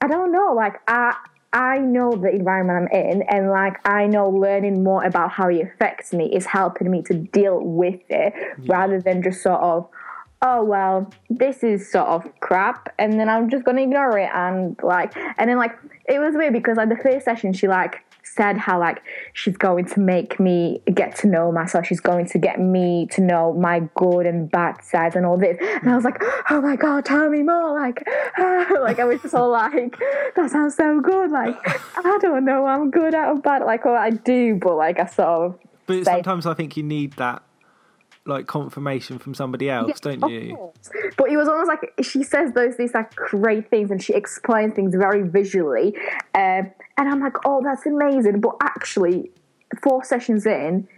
I 0.00 0.08
don't 0.08 0.32
know, 0.32 0.54
like, 0.54 0.80
I, 0.88 1.14
I 1.52 1.78
know 1.78 2.12
the 2.12 2.30
environment 2.30 2.90
I'm 2.92 3.00
in, 3.00 3.22
and 3.22 3.50
like, 3.50 3.86
I 3.86 4.06
know 4.06 4.28
learning 4.28 4.84
more 4.84 5.02
about 5.04 5.32
how 5.32 5.48
it 5.48 5.62
affects 5.62 6.12
me 6.12 6.26
is 6.32 6.46
helping 6.46 6.90
me 6.90 7.02
to 7.02 7.14
deal 7.14 7.60
with 7.60 8.00
it 8.08 8.34
rather 8.68 9.00
than 9.00 9.22
just 9.22 9.42
sort 9.42 9.60
of, 9.60 9.88
oh, 10.42 10.62
well, 10.64 11.12
this 11.28 11.64
is 11.64 11.90
sort 11.90 12.06
of 12.06 12.40
crap, 12.40 12.94
and 12.98 13.18
then 13.18 13.28
I'm 13.28 13.50
just 13.50 13.64
gonna 13.64 13.82
ignore 13.82 14.16
it. 14.16 14.30
And 14.32 14.78
like, 14.82 15.16
and 15.16 15.50
then 15.50 15.58
like, 15.58 15.76
it 16.06 16.20
was 16.20 16.34
weird 16.34 16.52
because 16.52 16.76
like 16.76 16.88
the 16.88 16.96
first 16.96 17.24
session, 17.24 17.52
she 17.52 17.66
like, 17.66 18.04
said 18.34 18.56
how 18.56 18.78
like 18.78 19.02
she's 19.32 19.56
going 19.56 19.84
to 19.84 20.00
make 20.00 20.38
me 20.38 20.82
get 20.92 21.16
to 21.16 21.26
know 21.26 21.50
myself. 21.52 21.86
She's 21.86 22.00
going 22.00 22.26
to 22.26 22.38
get 22.38 22.60
me 22.60 23.06
to 23.12 23.20
know 23.20 23.52
my 23.54 23.88
good 23.94 24.26
and 24.26 24.50
bad 24.50 24.82
sides 24.82 25.16
and 25.16 25.26
all 25.26 25.36
this. 25.36 25.56
And 25.60 25.90
i 25.90 25.96
was 25.96 26.04
like 26.04 26.22
oh 26.50 26.60
my 26.60 26.76
god 26.76 27.04
tell 27.04 27.28
me 27.28 27.42
more. 27.42 27.74
Like 27.78 28.06
like 28.38 28.98
i 28.98 29.04
was 29.04 29.20
just 29.22 29.34
all 29.34 29.50
like 29.50 29.96
that 30.36 30.50
sounds 30.50 30.76
so 30.76 31.00
good. 31.00 31.30
Like 31.30 31.56
i 31.96 32.18
don't 32.20 32.44
know. 32.44 32.66
I'm 32.66 32.90
good 32.90 33.14
at 33.14 33.28
or 33.28 33.38
bad 33.40 33.62
like 33.62 33.84
well 33.84 33.94
i 33.94 34.10
do 34.10 34.56
but 34.56 34.76
like 34.76 34.98
i 34.98 35.06
sort 35.06 35.28
of 35.28 35.58
but 35.86 36.04
sometimes 36.04 36.46
I 36.46 36.54
think 36.54 36.76
you 36.76 36.82
need 36.82 37.14
that 37.14 37.42
like 38.30 38.46
confirmation 38.46 39.18
from 39.18 39.34
somebody 39.34 39.68
else 39.68 40.00
don't 40.00 40.22
Of 40.22 40.30
you 40.30 40.56
course. 40.56 40.90
But 41.16 41.30
it 41.30 41.36
was 41.36 41.48
almost 41.48 41.68
like 41.68 41.92
she 42.02 42.22
says 42.22 42.52
those 42.52 42.76
these 42.76 42.94
like 42.94 43.14
great 43.14 43.68
things 43.68 43.90
and 43.90 44.02
she 44.02 44.14
explains 44.14 44.74
things 44.74 44.94
very 44.94 45.22
visually, 45.22 45.96
um, 46.34 46.70
and 46.96 47.08
I'm 47.08 47.20
like, 47.20 47.36
oh, 47.44 47.60
that's 47.62 47.84
amazing. 47.86 48.40
But 48.40 48.56
actually, 48.62 49.30
four 49.82 50.04
sessions 50.04 50.46
in, 50.46 50.88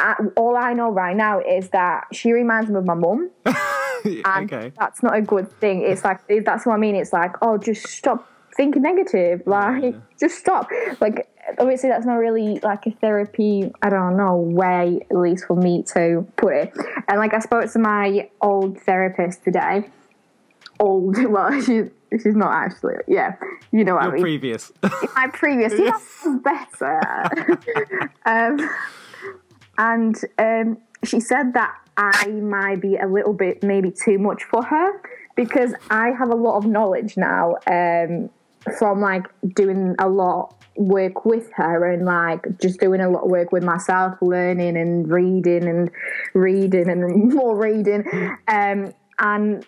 uh, 0.00 0.14
all 0.36 0.56
I 0.56 0.72
know 0.72 0.90
right 0.90 1.16
now 1.16 1.40
is 1.40 1.68
that 1.70 2.06
she 2.12 2.32
reminds 2.32 2.70
me 2.70 2.78
of 2.78 2.86
my 2.86 2.94
mum, 2.94 3.30
and 3.44 4.52
okay 4.52 4.72
that's 4.78 5.02
not 5.02 5.16
a 5.16 5.22
good 5.22 5.50
thing. 5.60 5.82
It's 5.82 6.04
like 6.04 6.20
that's 6.44 6.66
what 6.66 6.74
I 6.74 6.78
mean. 6.78 6.96
It's 6.96 7.12
like, 7.12 7.36
oh, 7.42 7.58
just 7.58 7.86
stop 7.86 8.26
thinking 8.56 8.82
negative. 8.82 9.42
Like, 9.46 9.94
just 10.18 10.38
stop. 10.38 10.68
Like 11.00 11.28
obviously 11.58 11.88
that's 11.88 12.06
not 12.06 12.14
really 12.14 12.58
like 12.60 12.86
a 12.86 12.90
therapy. 12.92 13.70
I 13.82 13.90
don't 13.90 14.16
know 14.16 14.36
way, 14.36 15.00
at 15.10 15.16
least 15.16 15.46
for 15.46 15.56
me 15.56 15.82
to 15.94 16.26
put 16.36 16.54
it. 16.54 16.72
And 17.08 17.18
like 17.18 17.34
I 17.34 17.38
spoke 17.40 17.70
to 17.72 17.78
my 17.78 18.28
old 18.40 18.80
therapist 18.80 19.44
today. 19.44 19.88
Old, 20.78 21.16
well, 21.30 21.60
she's 21.60 21.90
she's 22.12 22.34
not 22.34 22.52
actually. 22.52 22.94
Yeah, 23.06 23.36
you 23.72 23.84
know 23.84 23.94
what 23.94 24.04
Your 24.04 24.12
I 24.12 24.14
mean. 24.14 24.22
previous. 24.22 24.72
my 24.82 25.28
previous, 25.32 25.72
yeah, 25.78 25.98
better. 26.42 27.60
um, 28.26 28.70
and 29.78 30.16
um, 30.38 30.78
she 31.04 31.20
said 31.20 31.54
that 31.54 31.74
I 31.96 32.28
might 32.28 32.80
be 32.80 32.96
a 32.96 33.06
little 33.06 33.32
bit 33.32 33.62
maybe 33.62 33.90
too 33.90 34.18
much 34.18 34.44
for 34.44 34.62
her 34.62 35.02
because 35.36 35.74
I 35.90 36.10
have 36.18 36.30
a 36.30 36.34
lot 36.34 36.56
of 36.56 36.66
knowledge 36.66 37.16
now 37.16 37.56
um, 37.66 38.30
from 38.78 39.00
like 39.00 39.26
doing 39.54 39.94
a 39.98 40.08
lot 40.08 40.54
work 40.76 41.24
with 41.24 41.50
her 41.54 41.90
and 41.90 42.04
like 42.04 42.46
just 42.60 42.80
doing 42.80 43.00
a 43.00 43.08
lot 43.08 43.24
of 43.24 43.30
work 43.30 43.52
with 43.52 43.62
myself 43.62 44.16
learning 44.22 44.76
and 44.76 45.10
reading 45.10 45.66
and 45.66 45.90
reading 46.34 46.88
and 46.88 47.34
more 47.34 47.56
reading 47.56 48.04
um, 48.48 48.92
and 49.18 49.66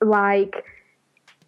like 0.00 0.64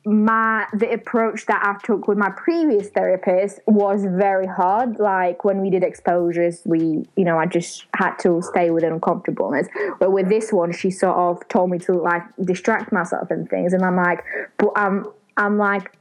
my 0.08 0.66
the 0.72 0.90
approach 0.90 1.44
that 1.46 1.60
I 1.62 1.84
took 1.84 2.08
with 2.08 2.16
my 2.16 2.30
previous 2.30 2.88
therapist 2.88 3.60
was 3.66 4.04
very 4.04 4.46
hard. 4.46 4.98
Like 4.98 5.44
when 5.44 5.60
we 5.60 5.68
did 5.68 5.82
exposures, 5.82 6.62
we 6.64 7.04
you 7.16 7.24
know 7.24 7.38
I 7.38 7.44
just 7.44 7.84
had 7.94 8.16
to 8.20 8.40
stay 8.40 8.70
with 8.70 8.84
uncomfortableness. 8.84 9.68
But 10.00 10.12
with 10.12 10.28
this 10.30 10.50
one, 10.50 10.72
she 10.72 10.90
sort 10.90 11.16
of 11.16 11.46
told 11.48 11.70
me 11.70 11.78
to 11.80 11.92
like 11.92 12.22
distract 12.42 12.90
myself 12.90 13.30
and 13.30 13.48
things, 13.50 13.74
and 13.74 13.84
I'm 13.84 13.96
like, 13.96 14.24
but 14.56 14.70
I'm 14.76 15.06
I'm 15.36 15.58
like 15.58 15.97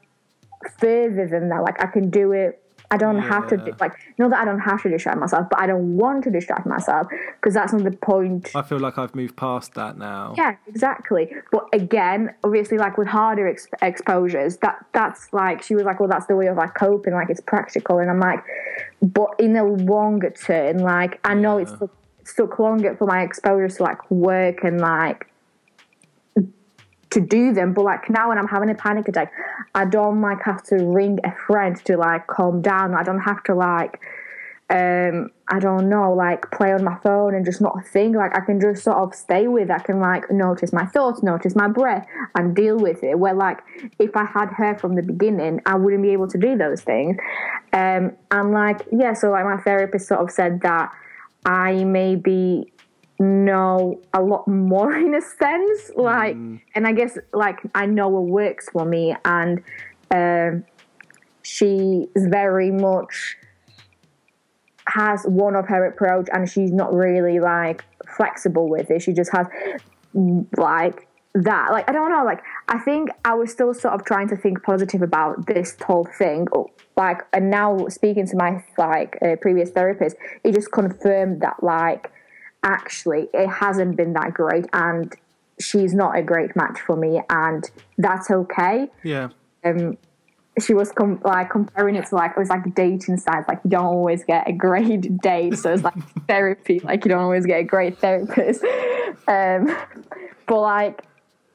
further 0.79 1.27
than 1.27 1.49
that. 1.49 1.61
Like 1.63 1.81
I 1.83 1.87
can 1.87 2.09
do 2.09 2.31
it. 2.31 2.61
I 2.89 2.95
don't 2.95 3.19
have 3.19 3.47
to 3.49 3.57
Yeah. 3.57 3.73
like 3.81 3.93
not 4.17 4.29
that 4.29 4.39
I 4.39 4.45
don't 4.45 4.59
have 4.61 4.81
to 4.83 4.89
distract 4.89 5.19
myself, 5.19 5.47
but 5.49 5.59
I 5.59 5.67
don't 5.67 5.97
want 5.97 6.23
to 6.23 6.31
distract 6.31 6.65
myself 6.65 7.07
because 7.35 7.53
that's 7.53 7.73
not 7.73 7.83
the 7.83 7.91
point. 7.91 8.49
I 8.55 8.61
feel 8.61 8.79
like 8.79 8.97
I've 8.97 9.13
moved 9.13 9.35
past 9.35 9.73
that 9.73 9.97
now. 9.97 10.33
Yeah, 10.37 10.55
exactly. 10.67 11.33
But 11.51 11.65
again, 11.73 12.33
obviously, 12.45 12.77
like 12.77 12.97
with 12.97 13.09
harder 13.09 13.45
ex- 13.45 13.67
exposures, 13.81 14.55
that 14.57 14.85
that's 14.93 15.33
like 15.33 15.63
she 15.63 15.75
was 15.75 15.83
like, 15.83 15.99
well, 15.99 16.07
that's 16.07 16.27
the 16.27 16.37
way 16.37 16.47
of 16.47 16.55
like 16.55 16.75
coping, 16.75 17.13
like 17.13 17.29
it's 17.29 17.41
practical, 17.41 17.99
and 17.99 18.09
I'm 18.09 18.21
like, 18.21 18.41
but 19.01 19.31
in 19.37 19.51
the 19.51 19.65
longer 19.65 20.29
term, 20.29 20.77
like 20.77 21.19
I 21.25 21.33
know 21.33 21.57
it's 21.57 21.73
took, 21.73 21.93
it's 22.21 22.35
took 22.35 22.57
longer 22.57 22.95
for 22.95 23.05
my 23.05 23.21
exposures 23.21 23.75
to 23.77 23.83
like 23.83 24.09
work 24.09 24.63
and 24.63 24.79
like 24.79 25.27
to 27.11 27.21
do 27.21 27.53
them, 27.53 27.73
but 27.73 27.83
like 27.83 28.09
now 28.09 28.29
when 28.29 28.37
I'm 28.37 28.47
having 28.47 28.69
a 28.69 28.75
panic 28.75 29.07
attack, 29.07 29.31
I 29.73 29.85
don't 29.85 30.21
like 30.21 30.43
have 30.43 30.63
to 30.63 30.75
ring 30.75 31.19
a 31.23 31.31
friend 31.47 31.75
to 31.85 31.97
like 31.97 32.27
calm 32.27 32.61
down. 32.61 32.93
I 32.93 33.03
don't 33.03 33.19
have 33.19 33.43
to 33.45 33.55
like 33.55 33.99
um 34.69 35.29
I 35.49 35.59
don't 35.59 35.87
know, 35.87 36.11
like 36.13 36.51
play 36.51 36.73
on 36.73 36.83
my 36.83 36.97
phone 36.97 37.33
and 37.33 37.45
just 37.45 37.61
not 37.61 37.77
think. 37.87 38.17
Like 38.17 38.35
I 38.35 38.41
can 38.41 38.59
just 38.59 38.83
sort 38.83 38.97
of 38.97 39.15
stay 39.15 39.47
with. 39.47 39.71
I 39.71 39.79
can 39.79 40.01
like 40.01 40.29
notice 40.29 40.73
my 40.73 40.85
thoughts, 40.85 41.23
notice 41.23 41.55
my 41.55 41.69
breath, 41.69 42.05
and 42.35 42.53
deal 42.53 42.77
with 42.77 43.01
it. 43.03 43.17
Where 43.17 43.33
like 43.33 43.59
if 43.99 44.15
I 44.17 44.25
had 44.25 44.49
her 44.49 44.77
from 44.77 44.95
the 44.95 45.03
beginning, 45.03 45.61
I 45.65 45.75
wouldn't 45.75 46.03
be 46.03 46.09
able 46.09 46.27
to 46.27 46.37
do 46.37 46.57
those 46.57 46.81
things. 46.81 47.15
Um, 47.71 48.11
and 48.31 48.51
like 48.51 48.81
yeah, 48.91 49.13
so 49.13 49.31
like 49.31 49.45
my 49.45 49.57
therapist 49.57 50.09
sort 50.09 50.19
of 50.19 50.31
said 50.31 50.61
that 50.61 50.91
I 51.45 51.85
maybe 51.85 52.73
know 53.19 53.99
a 54.13 54.21
lot 54.21 54.47
more 54.47 54.95
in 55.05 55.15
a 55.15 55.21
sense. 55.21 55.91
Like, 55.95 56.35
and 56.75 56.87
I 56.87 56.91
guess 56.93 57.17
like 57.33 57.59
I 57.75 57.85
know 57.85 58.09
what 58.09 58.23
works 58.23 58.69
for 58.69 58.85
me, 58.85 59.15
and 59.25 59.63
um, 60.11 60.65
she 61.41 62.07
is 62.15 62.27
very 62.27 62.71
much 62.71 63.37
has 64.89 65.23
one 65.25 65.55
of 65.55 65.67
her 65.67 65.85
approach 65.85 66.27
and 66.31 66.49
she's 66.49 66.71
not 66.71 66.93
really 66.93 67.39
like 67.39 67.83
flexible 68.15 68.69
with 68.69 68.89
it. 68.89 69.01
She 69.01 69.13
just 69.13 69.31
has 69.31 69.47
like 70.57 71.07
that. 71.33 71.71
Like 71.71 71.89
I 71.89 71.93
don't 71.93 72.09
know, 72.09 72.23
like 72.23 72.41
I 72.67 72.79
think 72.79 73.09
I 73.25 73.33
was 73.33 73.51
still 73.51 73.73
sort 73.73 73.93
of 73.93 74.05
trying 74.05 74.27
to 74.29 74.35
think 74.35 74.63
positive 74.63 75.01
about 75.01 75.45
this 75.45 75.75
whole 75.85 76.07
thing. 76.17 76.47
Like 76.95 77.21
and 77.33 77.49
now 77.49 77.87
speaking 77.89 78.27
to 78.27 78.35
my 78.35 78.63
like 78.77 79.17
uh, 79.21 79.35
previous 79.41 79.69
therapist, 79.69 80.15
it 80.43 80.53
just 80.53 80.71
confirmed 80.71 81.41
that 81.41 81.61
like 81.61 82.11
actually 82.67 83.29
it 83.33 83.47
hasn't 83.47 83.95
been 83.95 84.13
that 84.13 84.33
great 84.33 84.65
and 84.73 85.15
she's 85.59 85.93
not 85.93 86.17
a 86.17 86.21
great 86.21 86.55
match 86.55 86.79
for 86.85 86.95
me 86.95 87.21
and 87.29 87.71
that's 87.97 88.29
okay 88.29 88.89
Yeah. 89.03 89.29
um, 89.63 89.97
she 90.59 90.73
was 90.73 90.91
com- 90.91 91.21
like 91.23 91.49
comparing 91.49 91.95
it 91.95 92.05
to 92.07 92.15
like 92.15 92.31
it 92.31 92.37
was 92.39 92.49
like 92.49 92.75
dating 92.75 93.17
sites 93.17 93.47
like 93.47 93.59
you 93.63 93.69
don't 93.69 93.85
always 93.85 94.23
get 94.23 94.47
a 94.47 94.51
great 94.53 95.17
date 95.21 95.57
so 95.57 95.73
it's 95.73 95.83
like 95.83 95.95
therapy 96.27 96.79
like 96.83 97.05
you 97.05 97.09
don't 97.09 97.21
always 97.21 97.45
get 97.45 97.59
a 97.61 97.63
great 97.63 97.97
therapist 97.99 98.63
um, 99.27 99.61
but 100.47 100.59
like 100.61 101.03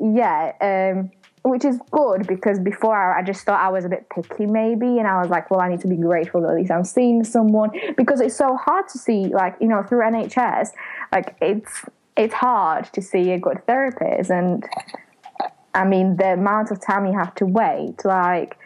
yeah 0.01 0.53
um, 0.61 1.11
which 1.45 1.64
is 1.64 1.78
good 1.90 2.26
because 2.26 2.61
before 2.61 2.97
I, 2.97 3.20
I 3.20 3.22
just 3.22 3.45
thought 3.45 3.61
I 3.61 3.68
was 3.68 3.84
a 3.84 3.88
bit 3.88 4.09
picky 4.11 4.47
maybe 4.47 4.99
and 4.99 5.07
I 5.07 5.20
was 5.20 5.28
like 5.28 5.51
well 5.51 5.61
I 5.61 5.68
need 5.68 5.80
to 5.80 5.88
be 5.88 5.97
grateful 5.97 6.43
that 6.43 6.51
at 6.51 6.55
least 6.55 6.70
I'm 6.70 6.84
seeing 6.84 7.24
someone 7.24 7.70
because 7.97 8.20
it's 8.20 8.36
so 8.36 8.57
hard 8.57 8.88
to 8.88 8.99
see 8.99 9.26
like 9.26 9.57
you 9.61 9.66
know 9.66 9.82
through 9.82 10.01
NHS 10.01 10.70
like 11.11 11.36
it's 11.40 11.84
it's 12.16 12.34
hard 12.34 12.93
to 12.93 13.03
see 13.03 13.32
a 13.32 13.38
good 13.38 13.66
therapist 13.66 14.30
and 14.30 14.64
I 15.74 15.84
mean 15.84 16.16
the 16.16 16.34
amount 16.34 16.70
of 16.70 16.80
time 16.80 17.07
you 17.07 17.18
have 17.18 17.34
to 17.36 17.47
wait 17.47 18.05
like 18.05 18.57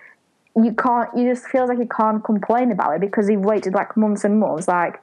you 0.55 0.73
can't 0.73 1.09
you 1.17 1.29
just 1.33 1.47
feels 1.47 1.71
like 1.71 1.79
you 1.79 1.89
can't 1.89 2.23
complain 2.23 2.71
about 2.73 2.97
it 2.97 3.01
because 3.01 3.29
you've 3.31 3.45
waited 3.45 3.73
like 3.73 3.97
months 3.97 4.25
and 4.25 4.39
months 4.39 4.69
like 4.69 5.01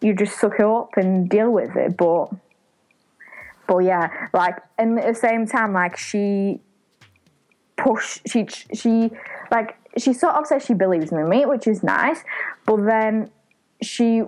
you 0.00 0.14
just 0.14 0.38
suck 0.38 0.54
it 0.58 0.64
up 0.64 0.96
and 0.96 1.28
deal 1.28 1.50
with 1.50 1.76
it 1.76 1.98
but 1.98 2.30
but 3.66 3.78
yeah 3.78 4.28
like 4.32 4.56
and 4.78 4.98
at 4.98 5.14
the 5.14 5.20
same 5.20 5.46
time 5.46 5.74
like 5.74 5.98
she 5.98 6.60
push 7.82 8.20
she 8.26 8.46
she 8.74 9.10
like 9.50 9.76
she 9.96 10.12
sort 10.12 10.34
of 10.34 10.46
says 10.46 10.64
she 10.64 10.74
believes 10.74 11.10
in 11.12 11.28
me 11.28 11.46
which 11.46 11.66
is 11.66 11.82
nice 11.82 12.22
but 12.66 12.76
then 12.84 13.30
she 13.82 14.22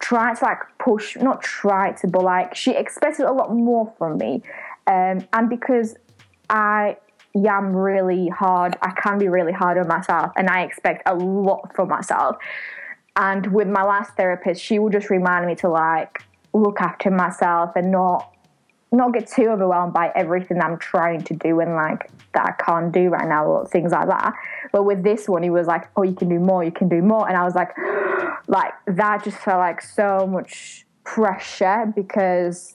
tried 0.00 0.36
to 0.36 0.44
like 0.44 0.58
push 0.78 1.16
not 1.16 1.42
try 1.42 1.92
to 1.92 2.06
but 2.06 2.22
like 2.22 2.54
she 2.54 2.72
expected 2.74 3.26
a 3.26 3.32
lot 3.32 3.52
more 3.52 3.92
from 3.98 4.18
me. 4.18 4.42
Um 4.86 5.26
and 5.32 5.48
because 5.48 5.96
i 6.50 6.96
am 7.34 7.74
really 7.74 8.28
hard 8.28 8.76
i 8.82 8.90
can 8.90 9.18
be 9.18 9.28
really 9.28 9.52
hard 9.52 9.78
on 9.78 9.86
myself 9.86 10.32
and 10.36 10.48
i 10.48 10.62
expect 10.62 11.02
a 11.06 11.14
lot 11.14 11.74
from 11.74 11.88
myself. 11.88 12.36
And 13.16 13.52
with 13.52 13.66
my 13.66 13.82
last 13.82 14.14
therapist 14.16 14.62
she 14.62 14.78
would 14.78 14.92
just 14.92 15.10
remind 15.10 15.46
me 15.46 15.54
to 15.56 15.68
like 15.68 16.22
look 16.52 16.80
after 16.80 17.10
myself 17.10 17.72
and 17.76 17.90
not 17.90 18.32
not 18.90 19.12
get 19.12 19.28
too 19.28 19.48
overwhelmed 19.48 19.92
by 19.92 20.10
everything 20.14 20.60
I'm 20.62 20.78
trying 20.78 21.22
to 21.24 21.34
do 21.34 21.60
and 21.60 21.74
like 21.74 22.10
that 22.32 22.56
I 22.58 22.62
can't 22.62 22.92
do 22.92 23.08
right 23.08 23.28
now 23.28 23.44
or 23.44 23.66
things 23.66 23.92
like 23.92 24.08
that. 24.08 24.34
But 24.72 24.84
with 24.84 25.02
this 25.02 25.28
one, 25.28 25.42
he 25.42 25.50
was 25.50 25.66
like, 25.66 25.88
"Oh, 25.96 26.02
you 26.02 26.14
can 26.14 26.28
do 26.28 26.38
more, 26.38 26.64
you 26.64 26.72
can 26.72 26.88
do 26.88 27.02
more," 27.02 27.28
and 27.28 27.36
I 27.36 27.44
was 27.44 27.54
like, 27.54 27.76
like 28.48 28.72
that 28.86 29.24
just 29.24 29.38
felt 29.38 29.58
like 29.58 29.82
so 29.82 30.26
much 30.26 30.86
pressure 31.04 31.92
because 31.94 32.74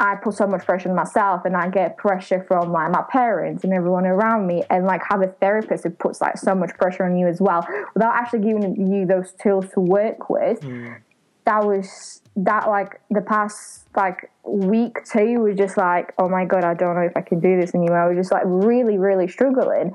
I 0.00 0.16
put 0.16 0.34
so 0.34 0.46
much 0.46 0.64
pressure 0.64 0.88
on 0.88 0.96
myself, 0.96 1.44
and 1.44 1.56
I 1.56 1.68
get 1.68 1.96
pressure 1.96 2.44
from 2.48 2.72
like 2.72 2.90
my 2.90 3.02
parents 3.02 3.62
and 3.64 3.72
everyone 3.72 4.06
around 4.06 4.46
me, 4.46 4.64
and 4.68 4.84
like 4.84 5.02
have 5.08 5.22
a 5.22 5.28
therapist 5.28 5.84
who 5.84 5.90
puts 5.90 6.20
like 6.20 6.38
so 6.38 6.54
much 6.54 6.70
pressure 6.76 7.04
on 7.04 7.16
you 7.16 7.28
as 7.28 7.40
well 7.40 7.66
without 7.94 8.14
actually 8.14 8.40
giving 8.40 8.92
you 8.92 9.06
those 9.06 9.32
tools 9.32 9.66
to 9.74 9.80
work 9.80 10.28
with 10.28 10.60
mm. 10.60 10.96
That 11.44 11.64
was 11.64 12.22
that 12.36 12.68
like 12.68 13.00
the 13.10 13.20
past 13.20 13.86
like 13.96 14.30
week 14.44 14.96
two 15.04 15.40
was 15.40 15.56
just 15.56 15.76
like 15.76 16.12
oh 16.18 16.28
my 16.28 16.44
god 16.44 16.64
i 16.64 16.74
don't 16.74 16.94
know 16.94 17.02
if 17.02 17.16
i 17.16 17.20
can 17.20 17.40
do 17.40 17.60
this 17.60 17.74
anymore 17.74 17.98
i 17.98 18.08
was 18.08 18.16
just 18.16 18.32
like 18.32 18.42
really 18.46 18.98
really 18.98 19.28
struggling 19.28 19.94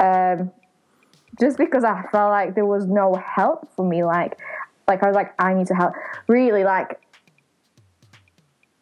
um 0.00 0.50
just 1.40 1.58
because 1.58 1.84
i 1.84 2.02
felt 2.12 2.30
like 2.30 2.54
there 2.54 2.66
was 2.66 2.86
no 2.86 3.14
help 3.14 3.68
for 3.74 3.86
me 3.86 4.04
like 4.04 4.38
like 4.88 5.02
i 5.02 5.06
was 5.06 5.14
like 5.14 5.32
i 5.38 5.52
need 5.54 5.66
to 5.66 5.74
help 5.74 5.92
really 6.28 6.64
like 6.64 6.98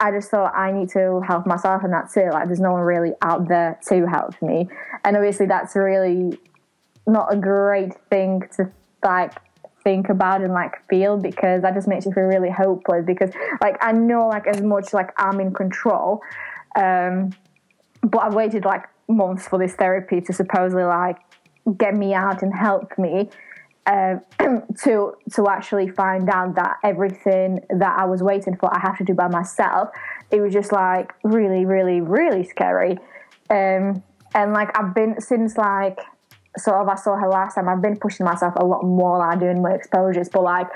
I 0.03 0.11
just 0.11 0.31
thought 0.31 0.55
I 0.57 0.73
need 0.73 0.89
to 0.91 1.21
help 1.29 1.47
myself 1.47 1.85
and 1.85 1.93
that's 1.93 2.17
it. 2.17 2.33
Like 2.33 2.47
there's 2.47 2.59
no 2.59 2.73
one 2.73 2.81
really 2.81 3.13
out 3.21 3.49
there 3.49 3.79
to 3.89 4.07
help 4.07 4.41
me. 4.41 4.67
And 5.05 5.15
obviously 5.15 5.45
that's 5.45 5.77
really 5.77 6.39
not 7.07 7.33
a 7.33 7.37
great 7.37 7.93
thing 8.09 8.43
to 8.57 8.71
like 9.05 9.35
think 9.91 10.09
about 10.09 10.41
and 10.41 10.53
like 10.53 10.75
feel 10.89 11.17
because 11.17 11.63
that 11.63 11.75
just 11.75 11.89
makes 11.89 12.07
you 12.07 12.13
feel 12.13 12.25
really 12.25 12.51
hopeless 12.51 13.05
because 13.05 13.31
like 13.61 13.77
I 13.81 13.91
know 13.93 14.29
like 14.29 14.47
as 14.47 14.61
much 14.63 14.93
like 14.93 15.11
I'm 15.17 15.41
in 15.41 15.53
control. 15.53 16.21
Um 16.77 17.31
but 18.03 18.21
I've 18.23 18.35
waited 18.35 18.65
like 18.65 18.85
months 19.09 19.49
for 19.49 19.59
this 19.59 19.75
therapy 19.75 20.21
to 20.21 20.33
supposedly 20.33 20.85
like 20.85 21.19
get 21.77 21.95
me 21.95 22.15
out 22.15 22.43
and 22.43 22.55
help 22.55 22.97
me 22.99 23.31
uh, 23.87 24.17
to 24.85 25.15
to 25.35 25.49
actually 25.49 25.89
find 25.89 26.29
out 26.31 26.55
that 26.55 26.77
everything 26.85 27.61
that 27.71 27.99
I 27.99 28.05
was 28.05 28.23
waiting 28.23 28.57
for 28.57 28.73
I 28.75 28.81
have 28.81 28.97
to 28.99 29.05
do 29.05 29.15
by 29.15 29.29
myself. 29.29 29.89
It 30.31 30.41
was 30.41 30.53
just 30.53 30.71
like 30.71 31.13
really, 31.25 31.65
really, 31.65 32.01
really 32.01 32.45
scary. 32.45 32.93
Um, 33.51 34.03
and 34.33 34.53
like 34.53 34.71
I've 34.79 34.95
been 34.95 35.21
since 35.21 35.57
like 35.57 35.99
sort 36.57 36.81
of 36.81 36.89
I 36.89 36.97
saw 36.97 37.17
her 37.17 37.29
last 37.29 37.55
time. 37.55 37.69
I've 37.69 37.83
been 37.83 37.97
pushing 37.97 38.27
myself 38.27 38.55
a 38.57 38.65
lot 38.65 38.83
more, 38.83 39.19
like 39.19 39.41
doing 39.41 39.59
more 39.59 39.71
exposures, 39.71 40.29
but 40.29 40.43
like, 40.43 40.67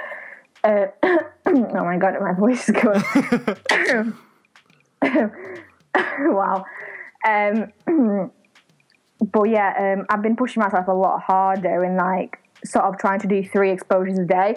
uh, 0.63 0.87
oh 1.47 1.85
my 1.85 1.97
god, 1.97 2.15
my 2.21 2.33
voice 2.33 2.69
is 2.69 2.75
going. 2.75 4.15
wow. 6.35 6.65
Um, 7.27 7.73
but 9.33 9.45
yeah, 9.45 9.97
um, 9.97 10.07
I've 10.09 10.23
been 10.23 10.37
pushing 10.37 10.63
myself 10.63 10.89
a 10.89 10.93
lot 10.93 11.23
harder 11.23 11.85
and 11.85 11.97
like 11.97 12.39
sort 12.65 12.85
of 12.85 12.99
trying 12.99 13.21
to 13.21 13.27
do 13.27 13.43
three 13.45 13.71
exposures 13.71 14.19
a 14.19 14.25
day, 14.25 14.57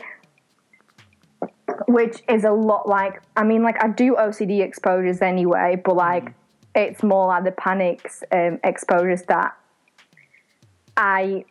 which 1.87 2.21
is 2.29 2.43
a 2.43 2.51
lot. 2.51 2.87
Like, 2.87 3.21
I 3.35 3.43
mean, 3.43 3.63
like 3.63 3.83
I 3.83 3.87
do 3.89 4.15
OCD 4.15 4.61
exposures 4.61 5.21
anyway, 5.21 5.81
but 5.83 5.95
like 5.95 6.33
it's 6.75 7.03
more 7.03 7.27
like 7.27 7.43
the 7.43 7.51
panics 7.51 8.23
um, 8.31 8.59
exposures 8.63 9.23
that 9.23 9.55
I 10.97 11.45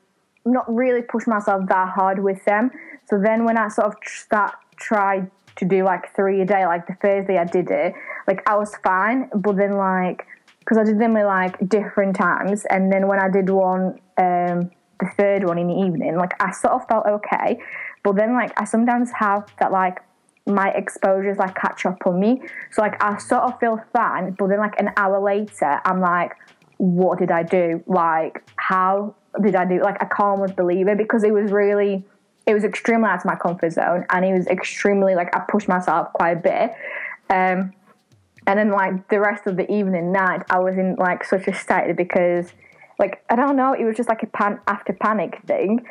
not 0.45 0.73
really 0.73 1.03
push 1.03 1.27
myself 1.27 1.67
that 1.69 1.89
hard 1.89 2.23
with 2.23 2.45
them. 2.45 2.71
So 3.09 3.19
then 3.19 3.45
when 3.45 3.57
I 3.57 3.69
sort 3.69 3.89
of 3.89 3.95
start 4.05 4.55
try 4.77 5.29
to 5.57 5.65
do 5.65 5.85
like 5.85 6.15
three 6.15 6.41
a 6.41 6.45
day, 6.45 6.67
like 6.67 6.87
the 6.87 6.97
first 7.01 7.29
day 7.29 7.39
I 7.39 7.45
did 7.45 7.71
it, 7.71 7.95
like 8.27 8.49
I 8.49 8.57
was 8.57 8.75
fine, 8.85 9.31
but 9.35 9.57
then 9.57 9.73
like 9.73 10.27
because 10.61 10.79
I 10.79 10.85
did 10.85 10.99
them 10.99 11.17
at 11.17 11.27
like 11.27 11.69
different 11.69 12.17
times, 12.17 12.65
and 12.71 12.93
then 12.93 13.07
when 13.07 13.21
I 13.21 13.31
did 13.31 13.49
one, 13.49 14.01
um, 14.19 14.71
the 14.99 15.11
third 15.17 15.45
one 15.45 15.59
in 15.59 15.69
the 15.69 15.75
evening, 15.75 16.17
like 16.17 16.33
I 16.43 16.51
sort 16.51 16.75
of 16.75 16.89
felt 16.89 17.07
okay, 17.07 17.61
but 18.03 18.17
then 18.17 18.33
like 18.33 18.53
I 18.61 18.65
sometimes 18.65 19.11
have 19.13 19.47
that 19.61 19.71
like 19.71 20.01
my 20.45 20.71
exposures 20.71 21.39
like 21.39 21.55
catch 21.55 21.87
up 21.87 22.05
on 22.07 22.19
me, 22.19 22.43
so 22.73 22.83
like 22.83 23.03
I 23.03 23.17
sort 23.19 23.43
of 23.43 23.59
feel 23.61 23.81
fine, 23.93 24.33
but 24.33 24.49
then 24.49 24.59
like 24.59 24.79
an 24.81 24.91
hour 24.97 25.21
later, 25.21 25.81
I'm 25.85 26.01
like, 26.01 26.33
what 26.79 27.19
did 27.19 27.31
I 27.31 27.43
do? 27.43 27.83
Like 27.87 28.43
how 28.57 29.15
did 29.43 29.57
I 29.57 29.65
do? 29.65 29.83
Like 29.83 29.97
I 30.03 30.07
can't 30.07 30.21
almost 30.21 30.57
believe 30.57 30.89
it 30.89 30.99
because 30.99 31.25
it 31.25 31.33
was 31.33 31.53
really. 31.53 32.05
It 32.47 32.55
was 32.55 32.63
extremely 32.63 33.09
out 33.09 33.19
of 33.19 33.25
my 33.25 33.35
comfort 33.35 33.73
zone, 33.73 34.07
and 34.11 34.25
it 34.25 34.33
was 34.33 34.47
extremely 34.47 35.17
like 35.17 35.35
I 35.35 35.41
pushed 35.51 35.67
myself 35.67 36.13
quite 36.13 36.37
a 36.37 36.41
bit. 36.41 36.75
Um, 37.29 37.73
and 38.47 38.59
then 38.59 38.71
like 38.71 39.09
the 39.09 39.21
rest 39.21 39.47
of 39.47 39.57
the 39.57 39.71
evening 39.73 40.13
night 40.13 40.43
i 40.51 40.59
was 40.59 40.77
in 40.77 40.95
like 40.97 41.25
such 41.25 41.47
a 41.49 41.55
state 41.55 41.95
because 41.97 42.53
like 42.99 43.23
i 43.29 43.37
don't 43.37 43.57
know 43.57 43.73
it 43.73 43.85
was 43.85 43.97
just 43.97 44.09
like 44.09 44.23
a 44.23 44.27
pan 44.27 44.59
after 44.67 44.93
panic 44.93 45.41
thing 45.47 45.85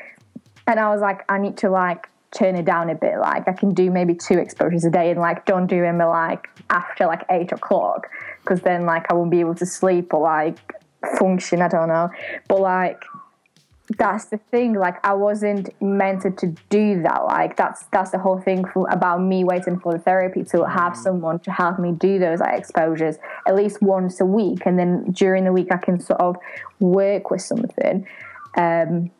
and 0.67 0.79
i 0.79 0.89
was 0.89 1.01
like 1.01 1.23
i 1.29 1.37
need 1.37 1.57
to 1.57 1.69
like 1.69 2.07
turn 2.31 2.55
it 2.55 2.65
down 2.65 2.89
a 2.89 2.95
bit 2.95 3.19
like 3.19 3.47
i 3.47 3.53
can 3.53 3.73
do 3.73 3.91
maybe 3.91 4.13
two 4.13 4.37
exposures 4.37 4.83
a 4.85 4.89
day 4.89 5.11
and 5.11 5.19
like 5.19 5.45
don't 5.45 5.67
do 5.67 5.81
them 5.81 5.97
like 5.99 6.49
after 6.69 7.05
like 7.05 7.23
eight 7.29 7.51
o'clock 7.51 8.07
because 8.41 8.61
then 8.61 8.85
like 8.85 9.05
i 9.11 9.13
won't 9.13 9.31
be 9.31 9.39
able 9.39 9.55
to 9.55 9.65
sleep 9.65 10.13
or 10.13 10.21
like 10.21 10.73
function 11.17 11.61
i 11.61 11.67
don't 11.67 11.87
know 11.87 12.09
but 12.47 12.59
like 12.59 13.03
that's 13.97 14.25
the 14.25 14.37
thing 14.49 14.73
like 14.73 15.03
i 15.05 15.13
wasn't 15.13 15.69
meant 15.79 16.21
to 16.21 16.47
do 16.69 17.01
that 17.03 17.23
like 17.25 17.55
that's 17.55 17.85
that's 17.91 18.09
the 18.09 18.17
whole 18.17 18.39
thing 18.39 18.65
for, 18.65 18.87
about 18.89 19.21
me 19.21 19.43
waiting 19.43 19.79
for 19.79 19.93
the 19.93 19.99
therapy 19.99 20.43
to 20.43 20.67
have 20.67 20.93
mm. 20.93 21.03
someone 21.03 21.37
to 21.37 21.51
help 21.51 21.77
me 21.77 21.91
do 21.91 22.17
those 22.17 22.39
like, 22.39 22.57
exposures 22.57 23.17
at 23.47 23.55
least 23.55 23.79
once 23.83 24.19
a 24.19 24.25
week 24.25 24.65
and 24.65 24.79
then 24.79 25.11
during 25.11 25.43
the 25.43 25.53
week 25.53 25.67
i 25.71 25.77
can 25.77 25.99
sort 25.99 26.19
of 26.19 26.35
work 26.79 27.29
with 27.29 27.41
something 27.41 28.07
um 28.57 29.11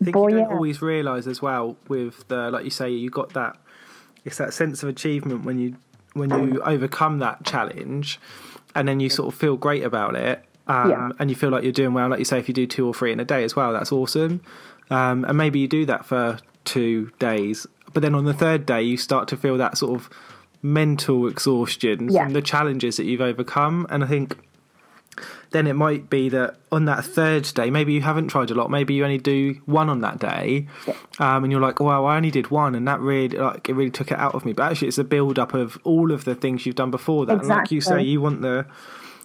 I 0.00 0.04
think 0.04 0.14
you 0.14 0.28
don't 0.28 0.38
yeah. 0.38 0.46
always 0.46 0.80
realize 0.80 1.26
as 1.26 1.42
well 1.42 1.76
with 1.88 2.28
the 2.28 2.52
like 2.52 2.62
you 2.62 2.70
say 2.70 2.90
you 2.90 3.10
got 3.10 3.30
that 3.30 3.56
it's 4.24 4.38
that 4.38 4.54
sense 4.54 4.84
of 4.84 4.88
achievement 4.88 5.44
when 5.44 5.58
you 5.58 5.74
when 6.14 6.30
you 6.30 6.62
overcome 6.62 7.18
that 7.18 7.44
challenge 7.44 8.18
and 8.74 8.88
then 8.88 9.00
you 9.00 9.08
sort 9.08 9.32
of 9.32 9.38
feel 9.38 9.56
great 9.56 9.82
about 9.82 10.14
it 10.14 10.44
um, 10.66 10.90
yeah. 10.90 11.10
and 11.18 11.30
you 11.30 11.36
feel 11.36 11.50
like 11.50 11.62
you're 11.62 11.72
doing 11.72 11.94
well. 11.94 12.08
Like 12.08 12.18
you 12.18 12.24
say, 12.24 12.38
if 12.38 12.48
you 12.48 12.54
do 12.54 12.66
two 12.66 12.86
or 12.86 12.94
three 12.94 13.12
in 13.12 13.20
a 13.20 13.24
day 13.24 13.44
as 13.44 13.56
well, 13.56 13.72
that's 13.72 13.92
awesome. 13.92 14.40
Um, 14.90 15.24
and 15.24 15.36
maybe 15.36 15.58
you 15.58 15.68
do 15.68 15.86
that 15.86 16.04
for 16.04 16.38
two 16.64 17.10
days, 17.18 17.66
but 17.92 18.00
then 18.02 18.14
on 18.14 18.24
the 18.24 18.34
third 18.34 18.66
day, 18.66 18.82
you 18.82 18.96
start 18.96 19.28
to 19.28 19.36
feel 19.36 19.56
that 19.58 19.78
sort 19.78 19.98
of 20.00 20.10
mental 20.62 21.26
exhaustion 21.26 22.10
yeah. 22.10 22.24
from 22.24 22.32
the 22.32 22.42
challenges 22.42 22.96
that 22.96 23.04
you've 23.04 23.20
overcome. 23.20 23.86
And 23.90 24.04
I 24.04 24.06
think 24.06 24.36
then 25.50 25.66
it 25.66 25.74
might 25.74 26.10
be 26.10 26.28
that 26.28 26.56
on 26.70 26.84
that 26.84 27.04
third 27.04 27.44
day, 27.54 27.70
maybe 27.70 27.92
you 27.92 28.02
haven't 28.02 28.28
tried 28.28 28.50
a 28.50 28.54
lot. 28.54 28.70
Maybe 28.70 28.94
you 28.94 29.04
only 29.04 29.18
do 29.18 29.60
one 29.64 29.88
on 29.88 30.00
that 30.02 30.18
day, 30.18 30.66
um, 31.18 31.44
and 31.44 31.52
you're 31.52 31.60
like, 31.60 31.80
"Well, 31.80 32.06
I 32.06 32.16
only 32.16 32.30
did 32.30 32.50
one, 32.50 32.74
and 32.74 32.86
that 32.86 33.00
really, 33.00 33.36
like, 33.36 33.68
it 33.68 33.74
really 33.74 33.90
took 33.90 34.10
it 34.10 34.18
out 34.18 34.34
of 34.34 34.44
me." 34.44 34.52
But 34.52 34.70
actually, 34.70 34.88
it's 34.88 34.98
a 34.98 35.04
build 35.04 35.38
up 35.38 35.54
of 35.54 35.78
all 35.84 36.12
of 36.12 36.24
the 36.24 36.34
things 36.34 36.66
you've 36.66 36.74
done 36.76 36.90
before 36.90 37.26
that. 37.26 37.38
Exactly. 37.38 37.50
And 37.50 37.58
like 37.58 37.70
you 37.72 37.80
say, 37.80 38.02
you 38.02 38.20
want 38.20 38.42
the 38.42 38.66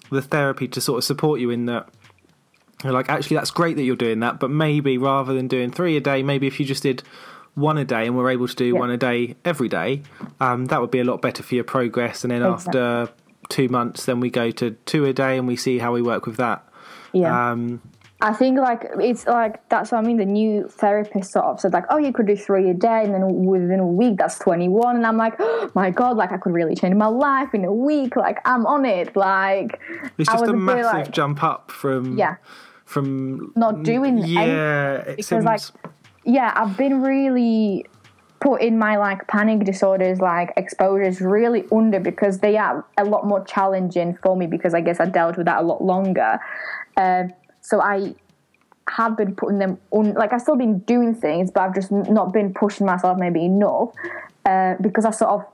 the 0.09 0.21
therapy 0.21 0.67
to 0.67 0.79
sort 0.79 0.99
of 0.99 1.03
support 1.03 1.39
you 1.39 1.49
in 1.49 1.65
that 1.65 1.89
like 2.83 3.09
actually 3.09 3.37
that's 3.37 3.51
great 3.51 3.75
that 3.77 3.83
you're 3.83 3.95
doing 3.95 4.19
that 4.19 4.39
but 4.39 4.49
maybe 4.49 4.97
rather 4.97 5.33
than 5.33 5.47
doing 5.47 5.71
three 5.71 5.95
a 5.95 6.01
day 6.01 6.21
maybe 6.21 6.47
if 6.47 6.59
you 6.59 6.65
just 6.65 6.83
did 6.83 7.01
one 7.55 7.77
a 7.77 7.85
day 7.85 8.05
and 8.07 8.17
we're 8.17 8.29
able 8.29 8.47
to 8.47 8.55
do 8.55 8.65
yeah. 8.65 8.79
one 8.79 8.89
a 8.89 8.97
day 8.97 9.35
every 9.45 9.69
day 9.69 10.01
um, 10.39 10.65
that 10.65 10.81
would 10.81 10.91
be 10.91 10.99
a 10.99 11.03
lot 11.03 11.21
better 11.21 11.43
for 11.43 11.55
your 11.55 11.63
progress 11.63 12.23
and 12.23 12.31
then 12.31 12.43
exactly. 12.43 12.79
after 12.79 13.13
two 13.49 13.67
months 13.69 14.05
then 14.05 14.19
we 14.19 14.29
go 14.29 14.51
to 14.51 14.71
two 14.85 15.05
a 15.05 15.13
day 15.13 15.37
and 15.37 15.47
we 15.47 15.55
see 15.55 15.79
how 15.79 15.91
we 15.91 16.01
work 16.01 16.25
with 16.25 16.37
that 16.37 16.67
yeah 17.13 17.51
um, 17.51 17.81
I 18.23 18.31
think 18.31 18.57
like 18.57 18.89
it's 19.01 19.27
like 19.27 19.67
that's 19.67 19.91
what 19.91 19.97
I 19.97 20.01
mean. 20.01 20.15
The 20.15 20.23
new 20.23 20.69
therapist 20.69 21.33
sort 21.33 21.43
of 21.43 21.59
said 21.59 21.73
like, 21.73 21.83
oh, 21.89 21.97
you 21.97 22.13
could 22.13 22.25
do 22.25 22.37
three 22.37 22.69
a 22.69 22.73
day, 22.73 23.03
and 23.03 23.13
then 23.13 23.45
within 23.45 23.81
a 23.81 23.85
week 23.85 24.15
that's 24.17 24.39
twenty 24.39 24.69
one. 24.69 24.95
And 24.95 25.05
I'm 25.05 25.17
like, 25.17 25.33
oh, 25.39 25.69
my 25.75 25.91
god, 25.91 26.15
like 26.15 26.31
I 26.31 26.37
could 26.37 26.53
really 26.53 26.73
change 26.73 26.95
my 26.95 27.07
life 27.07 27.53
in 27.53 27.65
a 27.65 27.73
week. 27.73 28.15
Like 28.15 28.39
I'm 28.45 28.65
on 28.65 28.85
it. 28.85 29.13
Like 29.17 29.81
it's 30.17 30.31
just 30.31 30.45
a 30.45 30.53
massive 30.53 30.85
like, 30.85 31.11
jump 31.11 31.43
up 31.43 31.69
from 31.69 32.17
yeah 32.17 32.37
from 32.85 33.51
not 33.57 33.83
doing 33.83 34.19
yeah 34.19 35.03
because 35.03 35.27
seems... 35.27 35.43
like 35.43 35.61
yeah 36.23 36.53
I've 36.55 36.77
been 36.77 37.01
really 37.01 37.85
put 38.43 38.61
in 38.61 38.77
my 38.77 38.97
like 38.97 39.25
panic 39.27 39.63
disorders 39.63 40.19
like 40.19 40.51
exposures 40.57 41.21
really 41.21 41.63
under 41.71 41.99
because 41.99 42.39
they 42.39 42.57
are 42.57 42.85
a 42.97 43.05
lot 43.05 43.25
more 43.25 43.43
challenging 43.45 44.17
for 44.21 44.35
me 44.35 44.45
because 44.47 44.73
I 44.73 44.81
guess 44.81 44.99
I 44.99 45.05
dealt 45.05 45.37
with 45.37 45.45
that 45.45 45.59
a 45.59 45.65
lot 45.65 45.81
longer. 45.81 46.39
Uh, 46.97 47.23
so 47.61 47.81
I 47.81 48.13
have 48.89 49.15
been 49.15 49.33
putting 49.33 49.59
them 49.59 49.79
on, 49.91 50.13
like 50.15 50.33
I've 50.33 50.41
still 50.41 50.57
been 50.57 50.79
doing 50.79 51.15
things, 51.15 51.51
but 51.51 51.61
I've 51.61 51.73
just 51.73 51.89
not 51.89 52.33
been 52.33 52.53
pushing 52.53 52.85
myself 52.85 53.17
maybe 53.17 53.45
enough 53.45 53.91
uh, 54.45 54.75
because 54.81 55.05
I 55.05 55.11
sort 55.11 55.31
of 55.31 55.45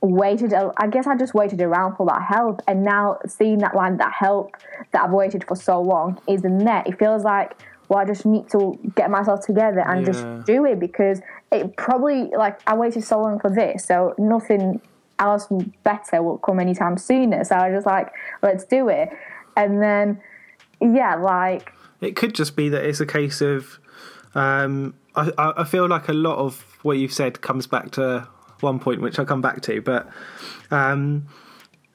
waited. 0.00 0.54
I 0.54 0.86
guess 0.86 1.08
I 1.08 1.16
just 1.16 1.34
waited 1.34 1.60
around 1.60 1.96
for 1.96 2.06
that 2.06 2.22
help, 2.22 2.62
and 2.68 2.84
now 2.84 3.18
seeing 3.26 3.58
that 3.58 3.74
like 3.74 3.98
that 3.98 4.12
help 4.12 4.56
that 4.92 5.02
I've 5.02 5.10
waited 5.10 5.42
for 5.48 5.56
so 5.56 5.82
long 5.82 6.20
is 6.28 6.44
in 6.44 6.58
there. 6.58 6.84
It 6.86 6.96
feels 6.96 7.24
like 7.24 7.56
well, 7.88 7.98
I 7.98 8.04
just 8.04 8.26
need 8.26 8.48
to 8.50 8.78
get 8.94 9.10
myself 9.10 9.44
together 9.44 9.80
and 9.80 10.00
yeah. 10.00 10.12
just 10.12 10.46
do 10.46 10.64
it 10.66 10.78
because 10.78 11.20
it 11.50 11.76
probably 11.76 12.30
like 12.36 12.60
I 12.66 12.76
waited 12.76 13.04
so 13.04 13.20
long 13.20 13.38
for 13.38 13.50
this, 13.50 13.84
so 13.84 14.14
nothing 14.18 14.80
else 15.18 15.48
better 15.82 16.22
will 16.22 16.38
come 16.38 16.60
anytime 16.60 16.96
sooner. 16.96 17.44
So 17.44 17.56
I 17.56 17.70
was 17.70 17.78
just 17.78 17.86
like, 17.86 18.12
let's 18.42 18.64
do 18.64 18.88
it, 18.88 19.10
and 19.56 19.82
then 19.82 20.20
yeah, 20.80 21.16
like 21.16 21.72
it 22.00 22.16
could 22.16 22.34
just 22.34 22.56
be 22.56 22.68
that 22.68 22.84
it's 22.84 23.00
a 23.00 23.06
case 23.06 23.40
of. 23.40 23.78
Um, 24.34 24.94
I, 25.16 25.32
I 25.36 25.64
feel 25.64 25.88
like 25.88 26.08
a 26.08 26.12
lot 26.12 26.36
of 26.36 26.60
what 26.82 26.98
you've 26.98 27.12
said 27.12 27.40
comes 27.40 27.66
back 27.66 27.90
to 27.92 28.28
one 28.60 28.78
point, 28.78 29.00
which 29.00 29.18
I'll 29.18 29.24
come 29.24 29.40
back 29.40 29.62
to, 29.62 29.80
but 29.80 30.08
um, 30.70 31.26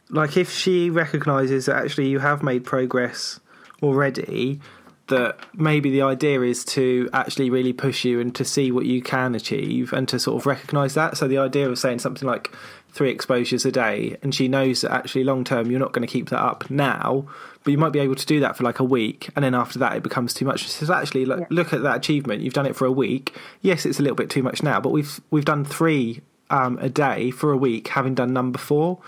like 0.09 0.35
if 0.35 0.51
she 0.51 0.89
recognises 0.89 1.67
that 1.67 1.77
actually 1.77 2.09
you 2.09 2.19
have 2.19 2.43
made 2.43 2.63
progress 2.65 3.39
already, 3.81 4.59
that 5.07 5.37
maybe 5.53 5.91
the 5.91 6.01
idea 6.01 6.41
is 6.41 6.63
to 6.63 7.09
actually 7.11 7.49
really 7.49 7.73
push 7.73 8.05
you 8.05 8.19
and 8.19 8.33
to 8.35 8.45
see 8.45 8.71
what 8.71 8.85
you 8.85 9.01
can 9.01 9.35
achieve 9.35 9.91
and 9.91 10.07
to 10.07 10.17
sort 10.17 10.41
of 10.41 10.45
recognise 10.45 10.93
that. 10.93 11.17
So 11.17 11.27
the 11.27 11.37
idea 11.37 11.69
of 11.69 11.77
saying 11.77 11.99
something 11.99 12.27
like 12.27 12.55
three 12.93 13.09
exposures 13.09 13.65
a 13.65 13.71
day, 13.71 14.17
and 14.21 14.33
she 14.33 14.47
knows 14.47 14.81
that 14.81 14.91
actually 14.91 15.23
long 15.23 15.43
term 15.43 15.69
you're 15.69 15.79
not 15.79 15.91
going 15.91 16.07
to 16.07 16.11
keep 16.11 16.29
that 16.29 16.41
up 16.41 16.69
now, 16.69 17.25
but 17.63 17.71
you 17.71 17.77
might 17.77 17.91
be 17.91 17.99
able 17.99 18.15
to 18.15 18.25
do 18.25 18.39
that 18.39 18.55
for 18.55 18.63
like 18.63 18.79
a 18.79 18.83
week, 18.83 19.29
and 19.35 19.43
then 19.43 19.53
after 19.55 19.79
that 19.79 19.95
it 19.95 20.03
becomes 20.03 20.33
too 20.33 20.45
much. 20.45 20.61
She 20.61 20.69
says, 20.69 20.89
actually, 20.89 21.25
look, 21.25 21.41
yeah. 21.41 21.47
look 21.49 21.73
at 21.73 21.81
that 21.83 21.97
achievement. 21.97 22.41
You've 22.41 22.53
done 22.53 22.65
it 22.65 22.75
for 22.75 22.85
a 22.85 22.91
week. 22.91 23.35
Yes, 23.61 23.85
it's 23.85 23.99
a 23.99 24.01
little 24.01 24.15
bit 24.15 24.29
too 24.29 24.43
much 24.43 24.63
now, 24.63 24.79
but 24.79 24.89
we've 24.89 25.19
we've 25.31 25.45
done 25.45 25.65
three 25.65 26.21
um, 26.49 26.77
a 26.79 26.89
day 26.89 27.31
for 27.31 27.51
a 27.51 27.57
week, 27.57 27.89
having 27.89 28.15
done 28.15 28.31
number 28.31 28.59
four. 28.59 28.99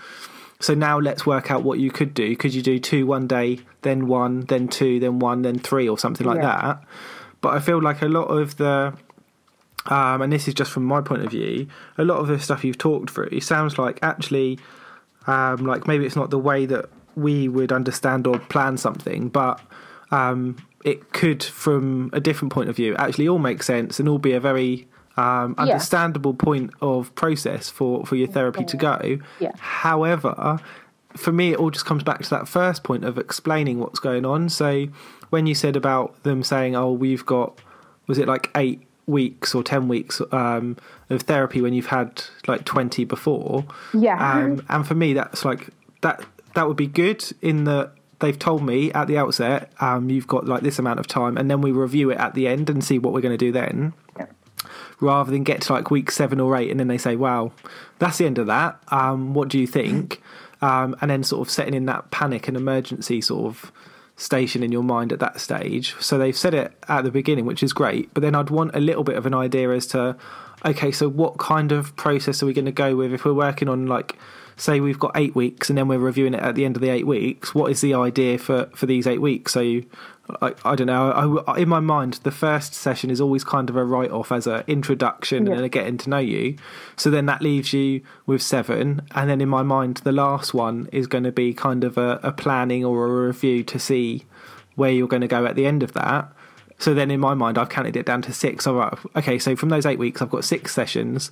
So 0.60 0.74
now 0.74 0.98
let's 0.98 1.26
work 1.26 1.50
out 1.50 1.62
what 1.62 1.78
you 1.78 1.90
could 1.90 2.14
do. 2.14 2.34
Could 2.36 2.54
you 2.54 2.62
do 2.62 2.78
two 2.78 3.06
one 3.06 3.26
day, 3.26 3.60
then 3.82 4.06
one, 4.06 4.40
then 4.46 4.68
two, 4.68 4.98
then 5.00 5.18
one, 5.18 5.42
then 5.42 5.58
three, 5.58 5.88
or 5.88 5.98
something 5.98 6.26
like 6.26 6.38
yeah. 6.38 6.62
that? 6.62 6.84
But 7.42 7.54
I 7.54 7.60
feel 7.60 7.82
like 7.82 8.00
a 8.02 8.06
lot 8.06 8.24
of 8.24 8.56
the 8.56 8.94
um, 9.88 10.22
and 10.22 10.32
this 10.32 10.48
is 10.48 10.54
just 10.54 10.70
from 10.70 10.84
my 10.84 11.00
point 11.00 11.22
of 11.22 11.30
view, 11.30 11.68
a 11.96 12.04
lot 12.04 12.18
of 12.18 12.26
the 12.26 12.38
stuff 12.40 12.64
you've 12.64 12.78
talked 12.78 13.10
through 13.10 13.40
sounds 13.40 13.78
like 13.78 13.98
actually, 14.02 14.58
um, 15.26 15.58
like 15.58 15.86
maybe 15.86 16.04
it's 16.04 16.16
not 16.16 16.30
the 16.30 16.38
way 16.38 16.66
that 16.66 16.86
we 17.14 17.48
would 17.48 17.72
understand 17.72 18.26
or 18.26 18.38
plan 18.38 18.76
something, 18.76 19.28
but 19.28 19.60
um, 20.10 20.56
it 20.84 21.12
could, 21.12 21.42
from 21.42 22.10
a 22.12 22.20
different 22.20 22.52
point 22.52 22.68
of 22.68 22.76
view, 22.76 22.96
actually 22.96 23.28
all 23.28 23.38
make 23.38 23.62
sense 23.62 24.00
and 24.00 24.08
all 24.08 24.18
be 24.18 24.32
a 24.32 24.40
very 24.40 24.88
um, 25.16 25.54
understandable 25.58 26.36
yeah. 26.38 26.44
point 26.44 26.70
of 26.80 27.14
process 27.14 27.70
for, 27.70 28.04
for 28.04 28.16
your 28.16 28.28
therapy 28.28 28.64
to 28.64 28.76
go. 28.76 29.18
Yeah. 29.40 29.52
However, 29.58 30.58
for 31.16 31.32
me, 31.32 31.52
it 31.52 31.58
all 31.58 31.70
just 31.70 31.86
comes 31.86 32.02
back 32.02 32.22
to 32.22 32.30
that 32.30 32.48
first 32.48 32.84
point 32.84 33.04
of 33.04 33.18
explaining 33.18 33.78
what's 33.78 33.98
going 33.98 34.26
on. 34.26 34.48
So 34.48 34.88
when 35.30 35.46
you 35.46 35.54
said 35.54 35.76
about 35.76 36.22
them 36.22 36.42
saying, 36.42 36.76
"Oh, 36.76 36.92
we've 36.92 37.24
got," 37.24 37.58
was 38.06 38.18
it 38.18 38.28
like 38.28 38.50
eight 38.54 38.82
weeks 39.06 39.54
or 39.54 39.62
10 39.62 39.86
weeks 39.88 40.20
um, 40.32 40.76
of 41.10 41.22
therapy 41.22 41.62
when 41.62 41.72
you've 41.72 41.86
had 41.86 42.24
like 42.48 42.64
20 42.64 43.04
before 43.04 43.64
Yeah. 43.94 44.32
um, 44.32 44.64
and 44.68 44.86
for 44.86 44.94
me 44.94 45.12
that's 45.12 45.44
like 45.44 45.68
that 46.02 46.24
that 46.54 46.66
would 46.66 46.76
be 46.76 46.88
good 46.88 47.24
in 47.40 47.64
that 47.64 47.92
they've 48.18 48.38
told 48.38 48.64
me 48.64 48.90
at 48.92 49.06
the 49.06 49.16
outset 49.16 49.70
um, 49.78 50.10
you've 50.10 50.26
got 50.26 50.46
like 50.46 50.62
this 50.62 50.80
amount 50.80 50.98
of 50.98 51.06
time 51.06 51.36
and 51.36 51.48
then 51.48 51.60
we 51.60 51.70
review 51.70 52.10
it 52.10 52.18
at 52.18 52.34
the 52.34 52.48
end 52.48 52.68
and 52.68 52.82
see 52.82 52.98
what 52.98 53.12
we're 53.12 53.20
going 53.20 53.36
to 53.36 53.38
do 53.38 53.52
then 53.52 53.92
Yeah. 53.94 54.05
Rather 55.00 55.30
than 55.30 55.44
get 55.44 55.60
to 55.60 55.72
like 55.72 55.90
week 55.90 56.10
seven 56.10 56.40
or 56.40 56.56
eight 56.56 56.70
and 56.70 56.80
then 56.80 56.88
they 56.88 56.98
say 56.98 57.16
wow 57.16 57.52
that's 57.98 58.18
the 58.18 58.26
end 58.26 58.38
of 58.38 58.46
that 58.46 58.78
um, 58.88 59.34
what 59.34 59.48
do 59.48 59.58
you 59.58 59.66
think 59.66 60.22
um, 60.62 60.96
and 61.00 61.10
then 61.10 61.22
sort 61.22 61.46
of 61.46 61.52
setting 61.52 61.74
in 61.74 61.86
that 61.86 62.10
panic 62.10 62.48
and 62.48 62.56
emergency 62.56 63.20
sort 63.20 63.46
of 63.46 63.72
station 64.16 64.62
in 64.62 64.72
your 64.72 64.82
mind 64.82 65.12
at 65.12 65.20
that 65.20 65.40
stage. 65.40 65.94
So 66.00 66.18
they've 66.18 66.36
said 66.36 66.54
it 66.54 66.72
at 66.88 67.04
the 67.04 67.10
beginning, 67.10 67.44
which 67.44 67.62
is 67.62 67.72
great, 67.72 68.12
but 68.14 68.22
then 68.22 68.34
I'd 68.34 68.50
want 68.50 68.74
a 68.74 68.80
little 68.80 69.04
bit 69.04 69.16
of 69.16 69.26
an 69.26 69.34
idea 69.34 69.70
as 69.70 69.86
to 69.88 70.16
okay, 70.64 70.90
so 70.90 71.08
what 71.08 71.36
kind 71.38 71.70
of 71.70 71.94
process 71.96 72.42
are 72.42 72.46
we 72.46 72.54
going 72.54 72.64
to 72.64 72.72
go 72.72 72.96
with 72.96 73.12
if 73.12 73.24
we're 73.24 73.34
working 73.34 73.68
on 73.68 73.86
like 73.86 74.16
say 74.56 74.80
we've 74.80 74.98
got 74.98 75.12
8 75.14 75.34
weeks 75.34 75.68
and 75.68 75.76
then 75.76 75.86
we're 75.86 75.98
reviewing 75.98 76.32
it 76.32 76.40
at 76.40 76.54
the 76.54 76.64
end 76.64 76.76
of 76.76 76.82
the 76.82 76.88
8 76.88 77.06
weeks, 77.06 77.54
what 77.54 77.70
is 77.70 77.82
the 77.82 77.92
idea 77.92 78.38
for 78.38 78.70
for 78.74 78.86
these 78.86 79.06
8 79.06 79.20
weeks? 79.20 79.52
So 79.52 79.60
you, 79.60 79.86
I, 80.42 80.54
I 80.64 80.74
don't 80.74 80.88
know. 80.88 81.42
I, 81.46 81.58
in 81.58 81.68
my 81.68 81.80
mind, 81.80 82.14
the 82.24 82.30
first 82.30 82.74
session 82.74 83.10
is 83.10 83.20
always 83.20 83.44
kind 83.44 83.70
of 83.70 83.76
a 83.76 83.84
write 83.84 84.10
off 84.10 84.32
as 84.32 84.46
an 84.46 84.64
introduction 84.66 85.46
Yeah. 85.46 85.54
and 85.54 85.64
a 85.64 85.68
getting 85.68 85.98
to 85.98 86.10
know 86.10 86.18
you. 86.18 86.56
So 86.96 87.10
then 87.10 87.26
that 87.26 87.42
leaves 87.42 87.72
you 87.72 88.02
with 88.26 88.42
seven. 88.42 89.02
And 89.14 89.30
then 89.30 89.40
in 89.40 89.48
my 89.48 89.62
mind, 89.62 89.98
the 89.98 90.12
last 90.12 90.52
one 90.54 90.88
is 90.92 91.06
going 91.06 91.24
to 91.24 91.32
be 91.32 91.54
kind 91.54 91.84
of 91.84 91.96
a, 91.96 92.18
a 92.22 92.32
planning 92.32 92.84
or 92.84 93.06
a 93.06 93.26
review 93.28 93.62
to 93.64 93.78
see 93.78 94.24
where 94.74 94.90
you're 94.90 95.08
going 95.08 95.22
to 95.22 95.28
go 95.28 95.46
at 95.46 95.54
the 95.56 95.66
end 95.66 95.82
of 95.82 95.92
that. 95.94 96.32
So 96.78 96.94
then 96.94 97.10
in 97.10 97.20
my 97.20 97.34
mind, 97.34 97.58
I've 97.58 97.68
counted 97.68 97.96
it 97.96 98.04
down 98.06 98.22
to 98.22 98.32
six. 98.32 98.66
All 98.66 98.74
right, 98.74 98.92
okay. 99.16 99.38
So 99.38 99.56
from 99.56 99.70
those 99.70 99.86
eight 99.86 99.98
weeks, 99.98 100.20
I've 100.20 100.30
got 100.30 100.44
six 100.44 100.74
sessions. 100.74 101.30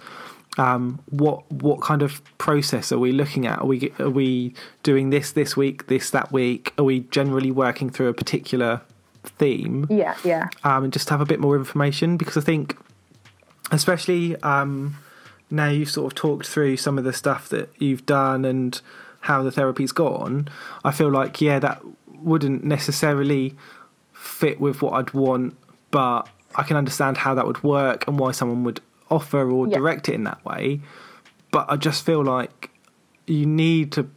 Um, 0.57 1.01
what 1.11 1.51
what 1.51 1.81
kind 1.81 2.03
of 2.03 2.23
process 2.39 2.93
are 2.93 2.99
we 2.99 3.13
looking 3.13 3.47
at? 3.47 3.59
Are 3.61 3.67
we 3.67 3.93
are 3.99 4.11
we 4.11 4.55
doing 4.83 5.11
this 5.11 5.33
this 5.33 5.57
week, 5.57 5.89
this 5.89 6.11
that 6.11 6.33
week? 6.33 6.73
Are 6.79 6.85
we 6.85 7.01
generally 7.01 7.51
working 7.51 7.91
through 7.91 8.09
a 8.09 8.15
particular 8.15 8.81
theme? 9.25 9.87
yeah, 9.91 10.17
yeah. 10.25 10.49
um, 10.63 10.85
and 10.85 10.93
just 10.93 11.09
have 11.09 11.21
a 11.21 11.27
bit 11.27 11.41
more 11.41 11.57
information 11.57 12.17
because 12.17 12.37
I 12.37 12.41
think, 12.41 12.77
especially 13.71 14.37
um, 14.43 14.97
now 15.51 15.69
you've 15.69 15.91
sort 15.91 16.13
of 16.13 16.15
talked 16.15 16.47
through 16.47 16.77
some 16.77 16.99
of 16.99 17.05
the 17.05 17.13
stuff 17.13 17.49
that 17.49 17.71
you've 17.79 18.07
done 18.07 18.45
and 18.45 18.81
how 19.21 19.43
the 19.43 19.51
therapy's 19.51 19.93
gone, 19.93 20.49
I 20.85 20.93
feel 20.93 21.11
like, 21.11 21.41
yeah, 21.41 21.59
that 21.59 21.83
wouldn't 22.19 22.65
necessarily 22.65 23.55
fit 24.25 24.61
with 24.61 24.83
what 24.83 24.95
I'd 24.95 25.13
want, 25.13 25.57
but 25.91 26.29
I 26.55 26.63
can 26.63 26.77
understand 26.77 27.19
how 27.19 27.35
that 27.35 27.47
would 27.47 27.63
work 27.63 28.07
and 28.09 28.19
why 28.19 28.33
someone 28.33 28.65
would 28.65 28.81
offer 29.11 29.51
or 29.51 29.69
Yeah. 29.69 29.79
direct 29.79 30.09
it 30.09 30.15
in 30.15 30.25
that 30.25 30.45
way. 30.45 30.81
But 31.51 31.67
I 31.69 31.77
just 31.77 32.05
feel 32.05 32.23
like 32.25 32.71
you 33.27 33.47
need 33.47 33.93
to 33.93 34.09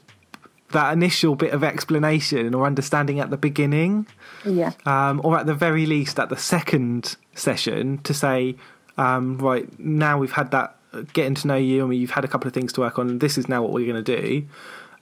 that 0.74 0.92
initial 0.92 1.36
bit 1.36 1.54
of 1.54 1.64
explanation 1.64 2.54
or 2.54 2.66
understanding 2.66 3.22
at 3.22 3.30
the 3.30 3.38
beginning 3.38 4.06
Yeah. 4.44 4.72
um, 4.86 5.22
or 5.24 5.38
at 5.40 5.46
the 5.46 5.54
very 5.54 5.86
least 5.86 6.20
at 6.20 6.28
the 6.28 6.36
second 6.36 7.16
session 7.36 8.00
to 8.00 8.14
say, 8.14 8.58
um, 8.98 9.38
right 9.38 9.68
now 9.80 10.18
we've 10.18 10.34
had 10.34 10.52
that 10.52 10.76
uh, 10.94 11.04
getting 11.14 11.36
to 11.36 11.48
know 11.48 11.56
you, 11.56 11.86
and 11.86 11.96
you've 11.96 12.12
had 12.12 12.26
a 12.26 12.28
couple 12.28 12.48
of 12.50 12.54
things 12.54 12.74
to 12.74 12.82
work 12.82 12.98
on. 13.00 13.20
This 13.20 13.38
is 13.38 13.48
now 13.48 13.62
what 13.62 13.72
we're 13.72 13.90
going 13.92 14.04
to 14.04 14.22
do. 14.22 14.44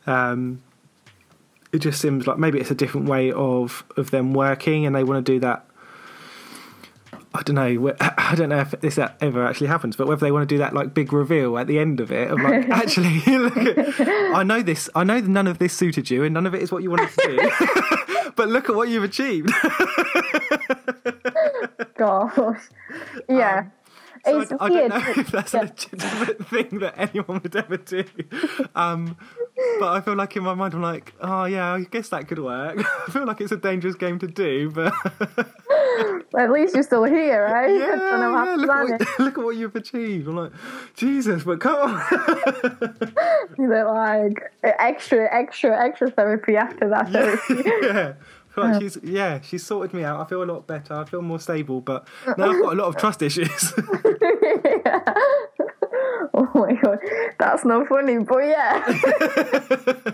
Um, 0.05 0.61
it 1.75 1.79
just 1.79 2.01
seems 2.01 2.27
like 2.27 2.37
maybe 2.37 2.59
it's 2.59 2.71
a 2.71 2.75
different 2.75 3.07
way 3.07 3.31
of 3.31 3.83
of 3.97 4.11
them 4.11 4.33
working, 4.33 4.85
and 4.85 4.95
they 4.95 5.03
want 5.03 5.25
to 5.25 5.31
do 5.31 5.39
that. 5.41 5.65
I 7.33 7.41
don't 7.43 7.55
know. 7.55 7.93
I 7.99 8.33
don't 8.35 8.49
know 8.49 8.59
if 8.59 8.71
this 8.71 8.97
ever 8.97 9.45
actually 9.45 9.67
happens, 9.67 9.95
but 9.95 10.07
whether 10.07 10.25
they 10.25 10.31
want 10.31 10.47
to 10.47 10.55
do 10.55 10.59
that 10.59 10.73
like 10.73 10.93
big 10.93 11.11
reveal 11.11 11.57
at 11.57 11.67
the 11.67 11.79
end 11.79 11.99
of 11.99 12.11
it 12.11 12.31
of 12.31 12.41
like, 12.41 12.69
actually, 12.69 13.19
look 13.37 13.57
at, 13.57 13.99
I 14.33 14.43
know 14.43 14.61
this. 14.61 14.89
I 14.95 15.03
know 15.03 15.19
none 15.19 15.47
of 15.47 15.59
this 15.59 15.73
suited 15.73 16.09
you, 16.09 16.23
and 16.23 16.33
none 16.33 16.45
of 16.45 16.55
it 16.55 16.61
is 16.61 16.71
what 16.71 16.81
you 16.81 16.89
wanted 16.89 17.09
to 17.11 17.27
do. 17.27 18.31
but 18.35 18.47
look 18.47 18.69
at 18.69 18.75
what 18.75 18.89
you've 18.89 19.03
achieved. 19.03 19.51
Gosh. 21.97 22.61
Yeah. 23.29 23.59
Um, 23.59 23.71
So 24.25 24.41
I, 24.59 24.65
I, 24.65 24.69
don't 24.69 24.89
know 24.89 25.03
if 25.17 25.31
that's 25.31 25.53
a 25.53 25.59
legitimate 25.59 26.45
thing 26.49 26.79
that 26.79 26.95
anyone 26.97 27.41
would 27.43 27.55
ever 27.55 27.77
do. 27.77 28.03
Um, 28.73 29.17
but 29.79 29.89
I 29.89 30.01
feel 30.01 30.15
like 30.15 30.35
in 30.35 30.43
my 30.43 30.53
mind, 30.53 30.73
I'm 30.73 30.81
like, 30.81 31.13
oh 31.21 31.45
yeah, 31.45 31.73
I 31.73 31.81
guess 31.81 32.09
that 32.09 32.27
could 32.27 32.39
work. 32.39 32.77
I 33.07 33.11
feel 33.11 33.25
like 33.25 33.41
it's 33.41 33.51
a 33.51 33.57
dangerous 33.57 33.95
game 33.95 34.19
to 34.19 34.27
do, 34.27 34.71
but 34.71 34.93
At 36.37 36.51
least 36.51 36.73
you're 36.73 36.83
still 36.83 37.03
here, 37.03 37.45
right? 37.45 37.69
yeah, 37.69 37.95
know 37.95 38.31
yeah 38.31 38.55
look, 38.55 38.69
at 38.69 38.99
what, 38.99 39.19
look 39.19 39.37
at 39.37 39.43
what 39.43 39.55
you've 39.55 39.75
achieved. 39.75 40.27
I'm 40.27 40.35
like, 40.35 40.51
Jesus, 40.95 41.43
but 41.43 41.59
come 41.59 41.75
on. 41.75 42.01
Is 43.57 43.71
it 43.71 43.85
like 43.85 44.51
extra, 44.63 45.33
extra, 45.33 45.81
extra 45.81 46.09
therapy 46.11 46.57
after 46.57 46.89
that 46.89 47.09
therapy? 47.09 47.69
yeah. 47.81 48.13
I 48.57 48.61
feel 48.61 48.71
like 48.71 48.81
she's 48.81 48.97
yeah, 49.03 49.41
she's 49.41 49.65
sorted 49.65 49.93
me 49.93 50.03
out. 50.03 50.19
I 50.19 50.25
feel 50.25 50.43
a 50.43 50.45
lot 50.45 50.65
better. 50.65 50.93
I 50.93 51.05
feel 51.05 51.21
more 51.21 51.39
stable, 51.39 51.81
but 51.81 52.07
now 52.37 52.51
I've 52.51 52.61
got 52.61 52.73
a 52.73 52.75
lot 52.75 52.87
of 52.87 52.97
trust 52.97 53.21
issues. 53.21 53.73
Oh 56.37 56.49
my 56.53 56.73
god, 56.73 56.99
that's 57.39 57.63
not 57.63 57.87
funny, 57.87 58.17
but 58.17 58.39
yeah. 58.39 60.13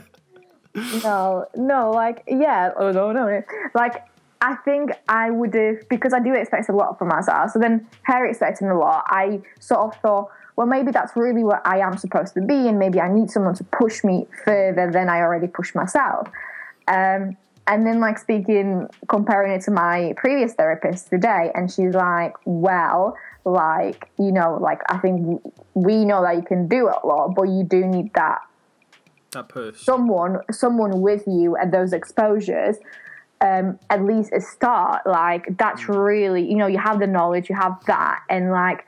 no, 1.04 1.48
no, 1.56 1.92
like 1.92 2.24
yeah, 2.28 2.72
oh 2.78 2.92
no, 2.92 3.12
no, 3.12 3.26
no. 3.26 3.42
like 3.74 4.06
I 4.40 4.56
think 4.56 4.92
I 5.10 5.32
would 5.32 5.56
have 5.56 5.90
because 5.90 6.14
I 6.14 6.20
do 6.20 6.34
expect 6.36 6.70
a 6.70 6.76
lot 6.76 7.00
from 7.00 7.08
myself. 7.08 7.52
So 7.52 7.60
then 7.60 7.88
her 8.04 8.26
expecting 8.26 8.70
a 8.70 8.78
lot, 8.78 9.06
I 9.08 9.42
sort 9.60 9.80
of 9.80 10.00
thought, 10.02 10.30
well, 10.56 10.68
maybe 10.68 10.92
that's 10.92 11.16
really 11.16 11.44
what 11.44 11.66
I 11.66 11.80
am 11.80 11.98
supposed 11.98 12.36
to 12.36 12.42
be, 12.42 12.68
and 12.68 12.78
maybe 12.78 13.02
I 13.02 13.12
need 13.12 13.32
someone 13.32 13.56
to 13.56 13.64
push 13.64 14.04
me 14.04 14.28
further 14.46 14.92
than 14.92 15.10
I 15.10 15.22
already 15.22 15.48
push 15.48 15.74
myself. 15.74 16.28
Um, 16.88 17.36
and 17.72 17.88
then 17.88 18.02
like 18.02 18.20
speaking, 18.20 18.88
comparing 19.08 19.54
it 19.54 19.62
to 19.64 19.72
my 19.72 20.14
previous 20.18 20.54
therapist 20.54 21.10
today, 21.10 21.52
and 21.56 21.72
she's 21.72 21.94
like, 21.94 22.34
well, 22.44 23.18
like 23.46 24.12
you 24.20 24.32
know, 24.32 24.58
like 24.62 24.82
I 24.90 24.98
think 24.98 25.42
we 25.74 26.04
know 26.04 26.22
that 26.22 26.36
you 26.36 26.44
can 26.44 26.68
do 26.68 26.90
a 26.90 27.00
lot, 27.08 27.30
but 27.34 27.44
you 27.44 27.64
do 27.64 27.86
need 27.88 28.14
that 28.14 28.40
that 29.32 29.48
push. 29.48 29.80
someone 29.80 30.40
someone 30.52 31.00
with 31.02 31.24
you 31.26 31.56
at 31.56 31.72
those 31.72 31.94
exposures 31.94 32.76
um 33.40 33.80
at 33.90 34.04
least 34.04 34.34
a 34.34 34.42
start 34.42 35.02
like 35.08 35.58
that's 35.58 35.88
really 35.88 36.46
you 36.48 36.58
know 36.58 36.68
you 36.68 36.78
have 36.78 37.00
the 37.00 37.08
knowledge 37.08 37.50
you 37.50 37.56
have 37.56 37.82
that 37.86 38.20
and 38.30 38.52
like 38.52 38.86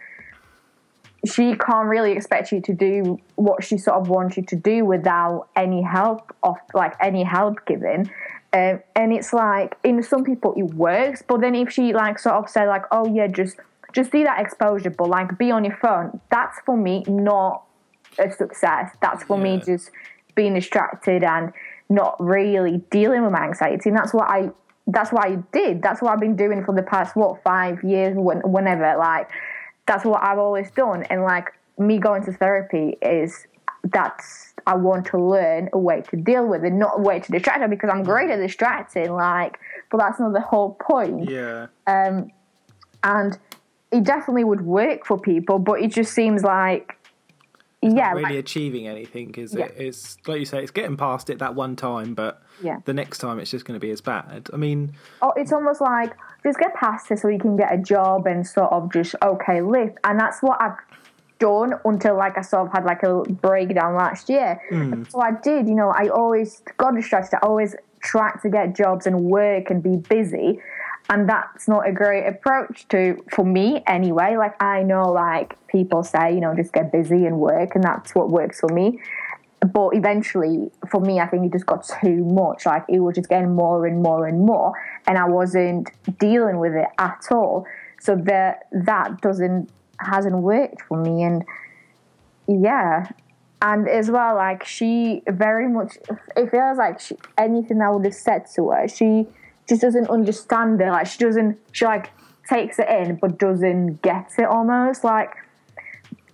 she 1.26 1.56
can't 1.56 1.88
really 1.88 2.12
expect 2.12 2.52
you 2.52 2.60
to 2.60 2.74
do 2.74 3.18
what 3.36 3.64
she 3.64 3.78
sort 3.78 3.98
of 3.98 4.10
wants 4.10 4.36
you 4.36 4.44
to 4.44 4.58
do 4.58 4.84
without 4.84 5.48
any 5.56 5.82
help 5.82 6.36
of 6.44 6.58
like 6.74 6.94
any 7.00 7.24
help 7.24 7.66
given 7.66 8.12
um, 8.54 8.80
and 8.96 9.12
it's 9.12 9.34
like 9.34 9.76
in 9.84 10.02
some 10.04 10.24
people 10.24 10.54
it 10.56 10.74
works 10.76 11.24
but 11.28 11.42
then 11.42 11.56
if 11.56 11.72
she 11.72 11.94
like 11.94 12.20
sort 12.20 12.36
of 12.36 12.50
said 12.50 12.68
like 12.68 12.84
oh 12.92 13.06
yeah 13.14 13.28
just 13.28 13.58
just 13.94 14.12
do 14.12 14.24
that 14.24 14.40
exposure 14.40 14.90
but 14.90 15.10
like 15.10 15.38
be 15.38 15.52
on 15.52 15.64
your 15.64 15.78
phone 15.82 16.20
that's 16.30 16.60
for 16.66 16.78
me 16.78 17.04
not 17.08 17.64
a 18.20 18.32
success. 18.32 18.92
That's 19.02 19.24
for 19.24 19.38
me 19.38 19.62
just 19.66 19.92
being 20.36 20.54
distracted 20.54 21.24
and 21.24 21.54
not 21.90 22.16
really 22.20 22.82
dealing 22.90 23.24
with 23.24 23.32
my 23.32 23.44
anxiety. 23.44 23.90
And 23.90 23.98
that's 23.98 24.14
what 24.14 24.30
i 24.30 24.50
that's 24.88 25.12
what 25.12 25.26
i 25.26 25.36
did. 25.52 25.82
That's 25.82 26.02
what 26.02 26.12
i've 26.12 26.20
been 26.20 26.36
doing 26.36 26.64
for 26.66 26.76
the 26.76 26.84
past 26.84 27.16
what 27.16 27.42
five 27.44 27.84
years 27.84 28.16
when, 28.18 28.40
whenever 28.40 28.98
like 28.98 29.30
that's 29.86 30.06
what 30.06 30.24
i've 30.24 30.40
always 30.40 30.72
done. 30.72 31.04
And 31.04 31.24
like 31.24 31.54
me 31.78 31.98
going 31.98 32.24
to 32.26 32.34
therapy 32.34 32.98
is 33.02 33.48
that's 33.92 34.54
i 34.66 34.74
want 34.74 35.06
to 35.06 35.18
learn 35.20 35.70
a 35.74 35.78
way 35.78 36.02
to 36.02 36.16
deal 36.16 36.48
with 36.48 36.64
it 36.64 36.72
not 36.72 37.00
a 37.00 37.02
way 37.02 37.20
to 37.20 37.32
distract 37.32 37.60
her 37.60 37.68
because 37.68 37.90
i'm 37.90 38.04
great 38.04 38.30
at 38.30 38.38
distracting 38.38 39.12
like 39.12 39.60
but 39.92 39.98
that's 39.98 40.20
not 40.20 40.32
the 40.34 40.40
whole 40.42 40.76
point 40.76 41.30
Yeah. 41.30 41.68
um, 41.88 42.32
and 43.04 43.38
it 43.92 44.04
definitely 44.06 44.46
would 44.46 44.62
work 44.62 45.06
for 45.06 45.20
people 45.20 45.60
but 45.60 45.82
it 45.82 45.92
just 45.92 46.14
seems 46.14 46.44
like 46.44 46.98
yeah 47.82 48.12
really 48.12 48.24
like, 48.24 48.36
achieving 48.36 48.88
anything, 48.88 49.36
is 49.36 49.54
Yeah. 49.54 49.66
it? 49.66 49.74
It's 49.78 50.18
like 50.26 50.40
you 50.40 50.46
say, 50.46 50.62
it's 50.64 50.72
getting 50.72 50.96
past 50.96 51.30
it 51.30 51.40
that 51.40 51.54
one 51.54 51.76
time, 51.76 52.14
but 52.14 52.42
Yeah. 52.62 52.78
the 52.86 52.94
next 52.94 53.18
time 53.18 53.40
it's 53.40 53.52
just 53.52 53.66
going 53.66 53.76
to 53.78 53.80
be 53.86 53.92
as 53.92 54.00
bad. 54.00 54.50
I 54.54 54.56
mean, 54.56 54.94
oh, 55.22 55.34
it's 55.36 55.52
almost 55.52 55.82
like 55.82 56.14
just 56.44 56.60
get 56.60 56.74
past 56.76 57.12
it 57.12 57.20
so 57.20 57.28
you 57.28 57.40
can 57.40 57.58
get 57.58 57.74
a 57.74 57.78
job 57.78 58.26
and 58.26 58.48
sort 58.48 58.72
of 58.72 58.90
just 58.94 59.16
okay 59.22 59.62
live 59.62 59.92
and 60.06 60.18
that's 60.20 60.42
what 60.42 60.62
i've 60.62 60.78
done 61.40 61.74
until 61.86 62.16
like 62.18 62.38
i 62.38 62.42
sort 62.42 62.68
of 62.68 62.74
had 62.74 62.86
like 62.86 63.04
a 63.04 63.24
breakdown 63.24 63.96
last 63.96 64.30
year. 64.30 64.62
Hmm. 64.70 65.04
So 65.10 65.20
i 65.20 65.32
did 65.32 65.68
you 65.68 65.76
know 65.76 65.90
i 65.90 66.08
always 66.08 66.62
got 66.78 66.96
distracted 66.96 67.38
i 67.42 67.46
always 67.46 67.76
tried 68.02 68.40
to 68.42 68.50
get 68.50 68.76
jobs 68.76 69.08
and 69.08 69.22
work 69.22 69.70
and 69.70 69.82
be 69.82 69.98
busy. 69.98 70.60
And 71.10 71.28
that's 71.28 71.68
not 71.68 71.88
a 71.88 71.92
great 71.92 72.26
approach 72.26 72.88
to 72.90 73.22
for 73.30 73.44
me 73.46 73.84
anyway. 73.88 74.36
Like 74.38 74.62
i 74.62 74.84
know 74.84 75.12
like 75.12 75.58
people 75.68 76.04
say 76.04 76.34
you 76.34 76.40
know 76.40 76.56
just 76.56 76.72
get 76.74 76.92
busy 76.92 77.26
and 77.26 77.40
work 77.40 77.76
and 77.76 77.84
that's 77.84 78.16
what 78.16 78.30
works 78.30 78.60
for 78.60 78.70
me. 78.70 79.00
But 79.72 79.92
eventually, 79.96 80.70
for 80.90 81.00
me, 81.00 81.22
I 81.22 81.28
think 81.28 81.46
it 81.46 81.54
just 81.54 81.66
got 81.66 81.90
too 82.02 82.26
much. 82.26 82.66
Like 82.66 82.84
it 82.90 83.00
was 83.00 83.16
just 83.16 83.30
getting 83.30 83.56
more 83.56 83.86
and 83.86 84.04
more 84.04 84.28
and 84.28 84.42
more, 84.42 84.74
and 85.08 85.18
I 85.18 85.26
wasn't 85.26 85.90
dealing 86.20 86.58
with 86.58 86.74
it 86.74 86.88
at 86.98 87.28
all. 87.32 87.66
So 88.02 88.18
that 88.26 88.68
that 88.74 89.22
doesn't 89.22 89.70
hasn't 90.06 90.38
worked 90.38 90.82
for 90.84 90.98
me, 90.98 91.24
and 91.24 91.44
yeah, 92.48 93.10
and 93.62 93.88
as 93.88 94.12
well, 94.12 94.36
like 94.36 94.66
she 94.66 95.24
very 95.28 95.70
much, 95.70 95.98
it 96.36 96.52
feels 96.52 96.78
like 96.78 97.00
she, 97.00 97.16
anything 97.38 97.82
I 97.82 97.90
would 97.90 98.04
have 98.04 98.14
said 98.14 98.46
to 98.56 98.72
her, 98.72 98.88
she 98.88 99.26
just 99.70 99.82
doesn't 99.82 100.10
understand 100.10 100.82
it. 100.82 100.88
Like 100.88 101.08
she 101.08 101.18
doesn't, 101.20 101.58
she 101.72 101.86
like 101.86 102.12
takes 102.50 102.78
it 102.78 102.90
in 102.90 103.16
but 103.16 103.40
doesn't 103.40 104.02
get 104.02 104.32
it 104.38 104.44
almost 104.44 105.06
like 105.06 105.34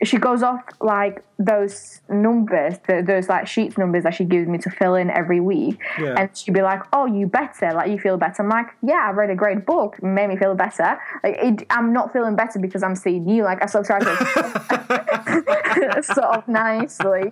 she 0.04 0.18
goes 0.18 0.44
off 0.44 0.62
like 0.82 1.24
those 1.38 2.02
numbers, 2.10 2.76
the, 2.88 3.04
those 3.06 3.28
like 3.28 3.48
sheets 3.48 3.78
numbers 3.78 4.04
that 4.04 4.14
she 4.14 4.24
gives 4.24 4.48
me 4.48 4.58
to 4.60 4.70
fill 4.70 4.96
in 4.96 5.10
every 5.10 5.40
week, 5.40 5.80
Yeah. 6.00 6.16
and 6.18 6.36
she'd 6.36 6.54
be 6.54 6.62
like, 6.62 6.82
"Oh, 6.94 7.06
you 7.06 7.28
better, 7.28 7.72
like 7.74 7.90
you 7.92 8.00
feel 8.00 8.18
better." 8.18 8.44
I'm 8.44 8.50
like, 8.50 8.68
"Yeah, 8.82 9.06
I 9.08 9.12
read 9.12 9.30
a 9.30 9.36
great 9.36 9.66
book, 9.66 9.96
it 9.98 10.04
made 10.06 10.28
me 10.30 10.38
feel 10.38 10.56
better." 10.56 11.00
Like, 11.24 11.38
it, 11.42 11.66
I'm 11.70 11.94
not 11.94 12.14
feeling 12.14 12.36
better 12.36 12.60
because 12.60 12.84
I'm 12.84 12.96
seeing 12.96 13.28
you. 13.28 13.44
Like, 13.44 13.62
I 13.62 13.66
still 13.68 13.84
try 13.84 14.00
to 14.00 16.04
sort 16.14 16.26
of 16.38 16.48
nicely. 16.48 17.32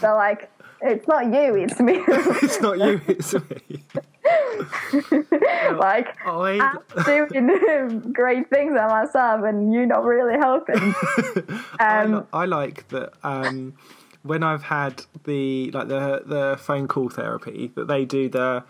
So 0.00 0.14
like, 0.14 0.50
it's 0.82 1.08
not 1.08 1.26
you, 1.26 1.56
it's 1.56 1.80
me. 1.80 2.02
it's 2.08 2.60
not 2.60 2.78
you, 2.78 3.00
it's 3.08 3.34
me. 3.34 3.84
like, 5.78 6.08
I, 6.26 6.78
I'm 6.96 7.04
doing 7.04 8.12
great 8.12 8.48
things 8.50 8.76
on 8.78 8.88
myself, 8.88 9.44
and 9.44 9.72
you're 9.72 9.86
not 9.86 10.04
really 10.04 10.38
helping. 10.38 10.76
I, 11.78 12.02
Um, 12.02 12.12
li- 12.14 12.22
I 12.32 12.44
like 12.46 12.88
that 12.88 13.12
um, 13.22 13.74
when 14.22 14.42
I've 14.42 14.64
had 14.64 15.02
the 15.24 15.70
like 15.72 15.88
the 15.88 16.22
the 16.26 16.56
phone 16.60 16.88
call 16.88 17.08
therapy 17.08 17.70
that 17.76 17.88
they 17.88 18.04
do 18.04 18.28
the 18.28 18.64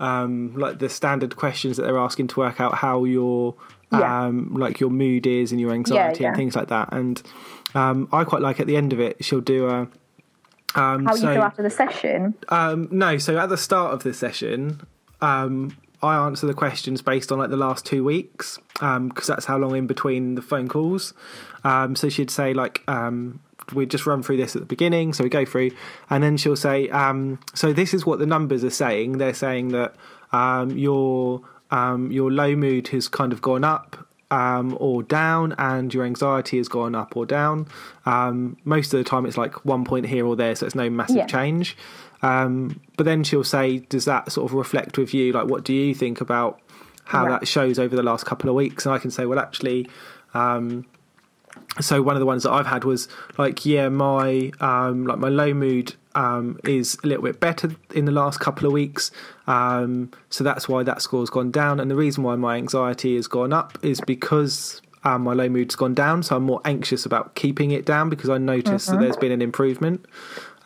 um, 0.00 0.54
like 0.56 0.78
the 0.78 0.88
standard 0.88 1.36
questions 1.36 1.76
that 1.76 1.82
they're 1.84 1.98
asking 1.98 2.28
to 2.28 2.40
work 2.40 2.60
out 2.60 2.74
how 2.76 3.04
your 3.04 3.54
Yeah. 3.90 4.26
um, 4.26 4.54
like 4.54 4.80
your 4.80 4.90
mood 4.90 5.26
is 5.26 5.50
and 5.52 5.60
your 5.60 5.72
anxiety 5.72 6.22
yeah. 6.22 6.28
and 6.28 6.36
things 6.36 6.54
like 6.54 6.68
that. 6.68 6.92
And 6.92 7.20
um, 7.74 8.08
I 8.12 8.24
quite 8.24 8.42
like 8.42 8.60
at 8.60 8.66
the 8.66 8.76
end 8.76 8.92
of 8.92 9.00
it, 9.00 9.24
she'll 9.24 9.40
do 9.40 9.66
a 9.68 9.88
um, 10.74 11.06
how 11.06 11.14
so, 11.14 11.28
you 11.28 11.34
feel 11.34 11.42
after 11.42 11.62
the 11.62 11.70
session? 11.70 12.34
um, 12.50 12.88
no, 12.90 13.16
so 13.18 13.38
at 13.38 13.48
the 13.48 13.56
start 13.56 13.94
of 13.94 14.02
the 14.02 14.12
session, 14.12 14.82
um, 15.20 15.76
I 16.02 16.14
answer 16.26 16.46
the 16.46 16.54
questions 16.54 17.02
based 17.02 17.32
on 17.32 17.38
like 17.38 17.50
the 17.50 17.56
last 17.56 17.84
two 17.84 18.04
weeks 18.04 18.58
because 18.74 19.26
that's 19.26 19.44
how 19.46 19.56
long 19.58 19.74
in 19.76 19.86
between 19.86 20.36
the 20.36 20.42
phone 20.42 20.68
calls. 20.68 21.12
Um, 21.64 21.96
so 21.96 22.08
she'd 22.08 22.30
say 22.30 22.54
like 22.54 22.82
um, 22.86 23.40
we 23.74 23.84
just 23.86 24.06
run 24.06 24.22
through 24.22 24.36
this 24.36 24.54
at 24.54 24.62
the 24.62 24.66
beginning, 24.66 25.12
so 25.12 25.24
we 25.24 25.30
go 25.30 25.44
through, 25.44 25.72
and 26.08 26.22
then 26.22 26.36
she'll 26.36 26.56
say, 26.56 26.88
um, 26.90 27.40
so 27.54 27.72
this 27.72 27.92
is 27.92 28.06
what 28.06 28.18
the 28.20 28.26
numbers 28.26 28.62
are 28.64 28.70
saying. 28.70 29.18
They're 29.18 29.34
saying 29.34 29.68
that 29.68 29.94
um, 30.32 30.70
your 30.70 31.42
um, 31.70 32.10
your 32.12 32.30
low 32.30 32.54
mood 32.54 32.88
has 32.88 33.08
kind 33.08 33.32
of 33.32 33.42
gone 33.42 33.64
up 33.64 34.06
um, 34.30 34.76
or 34.80 35.02
down, 35.02 35.54
and 35.58 35.92
your 35.92 36.04
anxiety 36.04 36.58
has 36.58 36.68
gone 36.68 36.94
up 36.94 37.16
or 37.16 37.26
down. 37.26 37.66
Um, 38.06 38.56
most 38.64 38.94
of 38.94 38.98
the 38.98 39.04
time, 39.04 39.26
it's 39.26 39.36
like 39.36 39.64
one 39.64 39.84
point 39.84 40.06
here 40.06 40.24
or 40.24 40.36
there, 40.36 40.54
so 40.54 40.64
it's 40.64 40.74
no 40.76 40.88
massive 40.88 41.16
Yeah. 41.16 41.26
change. 41.26 41.76
Um, 42.22 42.80
but 42.96 43.04
then 43.04 43.24
she'll 43.24 43.44
say, 43.44 43.78
"Does 43.78 44.04
that 44.06 44.32
sort 44.32 44.50
of 44.50 44.54
reflect 44.54 44.98
with 44.98 45.14
you? 45.14 45.32
Like, 45.32 45.46
what 45.46 45.64
do 45.64 45.72
you 45.72 45.94
think 45.94 46.20
about 46.20 46.60
how 47.04 47.24
Right. 47.26 47.40
that 47.40 47.48
shows 47.48 47.78
over 47.78 47.94
the 47.96 48.02
last 48.02 48.26
couple 48.26 48.48
of 48.50 48.56
weeks?" 48.56 48.86
And 48.86 48.94
I 48.94 48.98
can 48.98 49.10
say, 49.10 49.26
"Well, 49.26 49.38
actually." 49.38 49.88
Um, 50.34 50.84
so 51.80 52.02
one 52.02 52.16
of 52.16 52.20
the 52.20 52.26
ones 52.26 52.42
that 52.42 52.52
I've 52.52 52.66
had 52.66 52.84
was 52.84 53.08
like, 53.36 53.64
yeah, 53.64 53.88
my 53.88 54.52
um, 54.60 55.06
like 55.06 55.18
my 55.18 55.28
low 55.28 55.54
mood 55.54 55.94
um, 56.14 56.58
is 56.64 56.96
a 57.04 57.06
little 57.06 57.22
bit 57.22 57.40
better 57.40 57.70
in 57.94 58.04
the 58.04 58.12
last 58.12 58.40
couple 58.40 58.66
of 58.66 58.72
weeks. 58.72 59.10
Um, 59.46 60.10
so 60.30 60.42
that's 60.44 60.68
why 60.68 60.82
that 60.82 61.02
score's 61.02 61.30
gone 61.30 61.50
down. 61.50 61.80
And 61.80 61.90
the 61.90 61.94
reason 61.96 62.22
why 62.22 62.36
my 62.36 62.56
anxiety 62.56 63.16
has 63.16 63.26
gone 63.26 63.52
up 63.52 63.78
is 63.82 64.00
because 64.00 64.82
um, 65.04 65.22
my 65.22 65.32
low 65.32 65.48
mood's 65.48 65.76
gone 65.76 65.94
down. 65.94 66.22
So 66.22 66.36
I'm 66.36 66.42
more 66.44 66.60
anxious 66.64 67.06
about 67.06 67.34
keeping 67.34 67.70
it 67.70 67.84
down 67.86 68.08
because 68.10 68.30
I 68.30 68.38
notice 68.38 68.86
that 68.86 68.98
there's 69.00 69.16
been 69.16 69.32
an 69.32 69.42
improvement. 69.42 70.04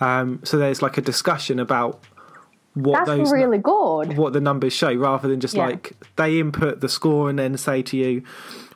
Um, 0.02 0.40
so 0.44 0.58
there's 0.58 0.82
like 0.82 0.98
a 0.98 1.00
discussion 1.02 1.58
about 1.60 2.00
what 2.74 3.04
That's 3.04 3.08
those 3.18 3.32
really 3.32 3.58
good. 3.58 4.16
what 4.16 4.32
the 4.32 4.40
numbers 4.40 4.72
show 4.72 4.92
rather 4.94 5.28
than 5.28 5.40
just 5.40 5.54
Yeah. 5.54 5.66
like 5.66 5.92
they 6.16 6.40
input 6.40 6.80
the 6.80 6.88
score 6.88 7.28
and 7.28 7.38
then 7.38 7.56
say 7.58 7.82
to 7.82 7.96
you, 7.96 8.22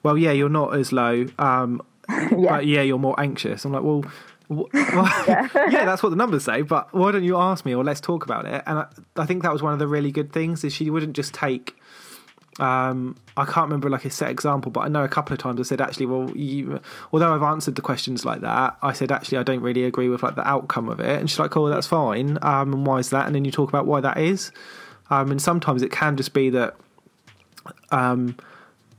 well, 0.03 0.19
yeah, 0.19 0.33
you're 0.33 0.49
not 0.51 0.77
as 0.77 0.93
low. 0.93 1.27
Um, 1.39 1.81
Yeah. 2.09 2.27
but 2.49 2.67
yeah, 2.67 2.83
you're 2.83 2.99
more 2.99 3.19
anxious. 3.19 3.65
I'm 3.65 3.73
like, 3.73 3.83
well, 3.83 4.03
wh- 4.49 4.73
why- 4.75 5.25
yeah. 5.73 5.85
that's 5.85 6.03
what 6.03 6.11
the 6.11 6.17
numbers 6.17 6.45
say. 6.45 6.63
But 6.63 6.93
why 6.95 7.11
don't 7.11 7.25
you 7.25 7.37
ask 7.37 7.65
me 7.65 7.75
or 7.75 7.83
let's 7.83 8.01
talk 8.01 8.25
about 8.25 8.45
it? 8.47 8.63
And 8.67 8.79
I, 8.81 8.87
I 9.17 9.27
think 9.27 9.43
that 9.43 9.53
was 9.53 9.63
one 9.63 9.73
of 9.73 9.79
the 9.79 9.89
really 9.89 10.13
good 10.13 10.33
things 10.33 10.63
is 10.63 10.73
she 10.73 10.91
wouldn't 10.91 11.17
just 11.17 11.33
take. 11.35 11.75
Um, 12.59 13.17
I 13.37 13.45
can't 13.45 13.67
remember 13.67 13.91
like 13.91 14.05
a 14.05 14.11
set 14.11 14.31
example, 14.31 14.71
but 14.71 14.81
I 14.81 14.89
know 14.89 15.05
a 15.05 15.09
couple 15.09 15.35
of 15.35 15.39
times 15.39 15.61
I 15.61 15.63
said 15.63 15.81
actually, 15.81 16.07
well, 16.07 16.31
you, 16.35 16.81
although 17.13 17.35
I've 17.35 17.43
answered 17.43 17.75
the 17.75 17.83
questions 17.83 18.25
like 18.25 18.41
that, 18.41 18.77
I 18.83 18.93
said 18.93 19.13
actually 19.13 19.39
I 19.39 19.43
don't 19.43 19.61
really 19.61 19.85
agree 19.85 20.09
with 20.09 20.23
like 20.23 20.37
the 20.37 20.47
outcome 20.49 20.89
of 20.89 21.01
it, 21.01 21.21
and 21.21 21.29
she's 21.29 21.39
like, 21.39 21.57
oh, 21.57 21.69
that's 21.69 21.87
fine. 21.87 22.39
Um, 22.43 22.73
and 22.73 22.87
why 22.87 22.99
is 22.99 23.11
that? 23.11 23.27
And 23.27 23.35
then 23.35 23.45
you 23.45 23.53
talk 23.53 23.69
about 23.69 23.87
why 23.87 24.01
that 24.01 24.17
is. 24.17 24.53
Um, 25.11 25.31
and 25.31 25.41
sometimes 25.41 25.83
it 25.83 25.93
can 25.93 26.17
just 26.17 26.33
be 26.33 26.51
that 26.51 26.77
um, 27.91 28.37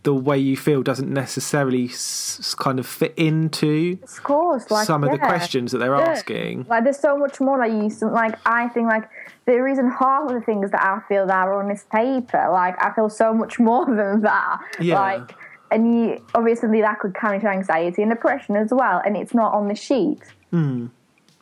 the 0.04 0.14
way 0.14 0.38
you 0.38 0.56
feel 0.56 0.82
doesn't 0.84 1.12
necessarily 1.12 1.86
s- 1.86 2.56
kind 2.58 2.80
of 2.80 2.86
fit 2.86 3.14
into 3.18 3.98
Of 4.04 4.24
course, 4.24 4.70
like 4.72 4.86
some 4.86 5.04
of 5.04 5.12
the 5.12 5.18
questions 5.18 5.72
that 5.74 5.80
they're 5.80 5.96
Yeah. 5.96 6.10
asking. 6.12 6.66
Like 6.70 6.84
there's 6.86 7.00
so 7.00 7.18
much 7.18 7.42
more 7.42 7.58
that 7.58 7.72
you 7.72 7.90
like. 8.10 8.36
I 8.46 8.70
think 8.70 8.88
like 8.88 9.10
there 9.46 9.68
isn't 9.68 9.90
half 9.92 10.30
of 10.30 10.34
the 10.34 10.42
things 10.42 10.72
that 10.72 10.82
I 10.84 11.00
feel 11.10 11.26
that 11.28 11.36
are 11.48 11.60
on 11.62 11.68
this 11.68 11.86
paper. 11.92 12.48
Like 12.52 12.82
I 12.84 12.94
feel 12.94 13.10
so 13.10 13.34
much 13.34 13.60
more 13.60 13.86
than 14.00 14.22
that. 14.22 14.60
Yeah. 14.80 15.00
Like, 15.00 15.34
and 15.72 15.94
you 15.94 16.24
obviously 16.36 16.80
that 16.82 17.00
could 17.00 17.14
carry 17.14 17.40
to 17.42 17.48
anxiety 17.50 18.02
and 18.02 18.10
depression 18.12 18.56
as 18.56 18.70
well, 18.72 19.02
and 19.06 19.18
it's 19.18 19.34
not 19.34 19.54
on 19.54 19.68
the 19.68 19.76
sheet. 19.76 20.22
Hmm. 20.52 20.88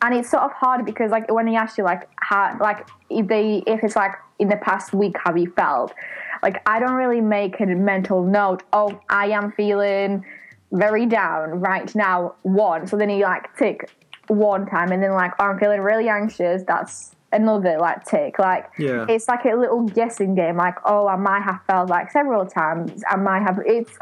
And 0.02 0.14
it's 0.14 0.30
sort 0.30 0.42
of 0.42 0.52
hard 0.52 0.84
because 0.84 1.10
like 1.10 1.32
when 1.32 1.46
he 1.46 1.56
asked 1.56 1.78
you 1.78 1.84
like 1.84 2.08
how 2.16 2.56
like 2.60 2.86
if 3.08 3.26
they 3.28 3.62
if 3.66 3.82
it's 3.82 3.96
like 3.96 4.12
in 4.38 4.48
the 4.48 4.56
past 4.56 4.92
week 4.92 5.16
have 5.24 5.38
you 5.38 5.50
felt 5.56 5.94
like 6.42 6.62
I 6.66 6.78
don't 6.78 6.94
really 6.94 7.20
make 7.20 7.58
a 7.60 7.66
mental 7.66 8.22
note. 8.24 8.62
Oh, 8.72 9.00
I 9.08 9.26
am 9.28 9.52
feeling 9.52 10.24
very 10.72 11.06
down 11.06 11.60
right 11.60 11.92
now. 11.94 12.34
One. 12.42 12.86
So 12.86 12.96
then 12.96 13.10
you 13.10 13.24
like 13.24 13.56
tick 13.56 13.90
one 14.28 14.66
time, 14.66 14.92
and 14.92 15.02
then 15.02 15.12
like 15.12 15.32
oh, 15.38 15.44
I'm 15.46 15.58
feeling 15.58 15.80
really 15.80 16.08
anxious. 16.08 16.62
That's 16.66 17.14
another 17.32 17.78
like 17.78 18.04
tick. 18.04 18.38
Like 18.38 18.70
Yeah. 18.78 19.06
it's 19.08 19.28
like 19.28 19.44
a 19.44 19.56
little 19.56 19.82
guessing 19.82 20.34
game. 20.34 20.56
Like 20.56 20.76
oh, 20.84 21.06
I 21.08 21.16
might 21.16 21.42
have 21.42 21.60
felt 21.66 21.88
like 21.88 22.10
several 22.10 22.46
times. 22.46 23.02
I 23.08 23.16
might 23.16 23.42
have. 23.42 23.58
It's 23.64 23.98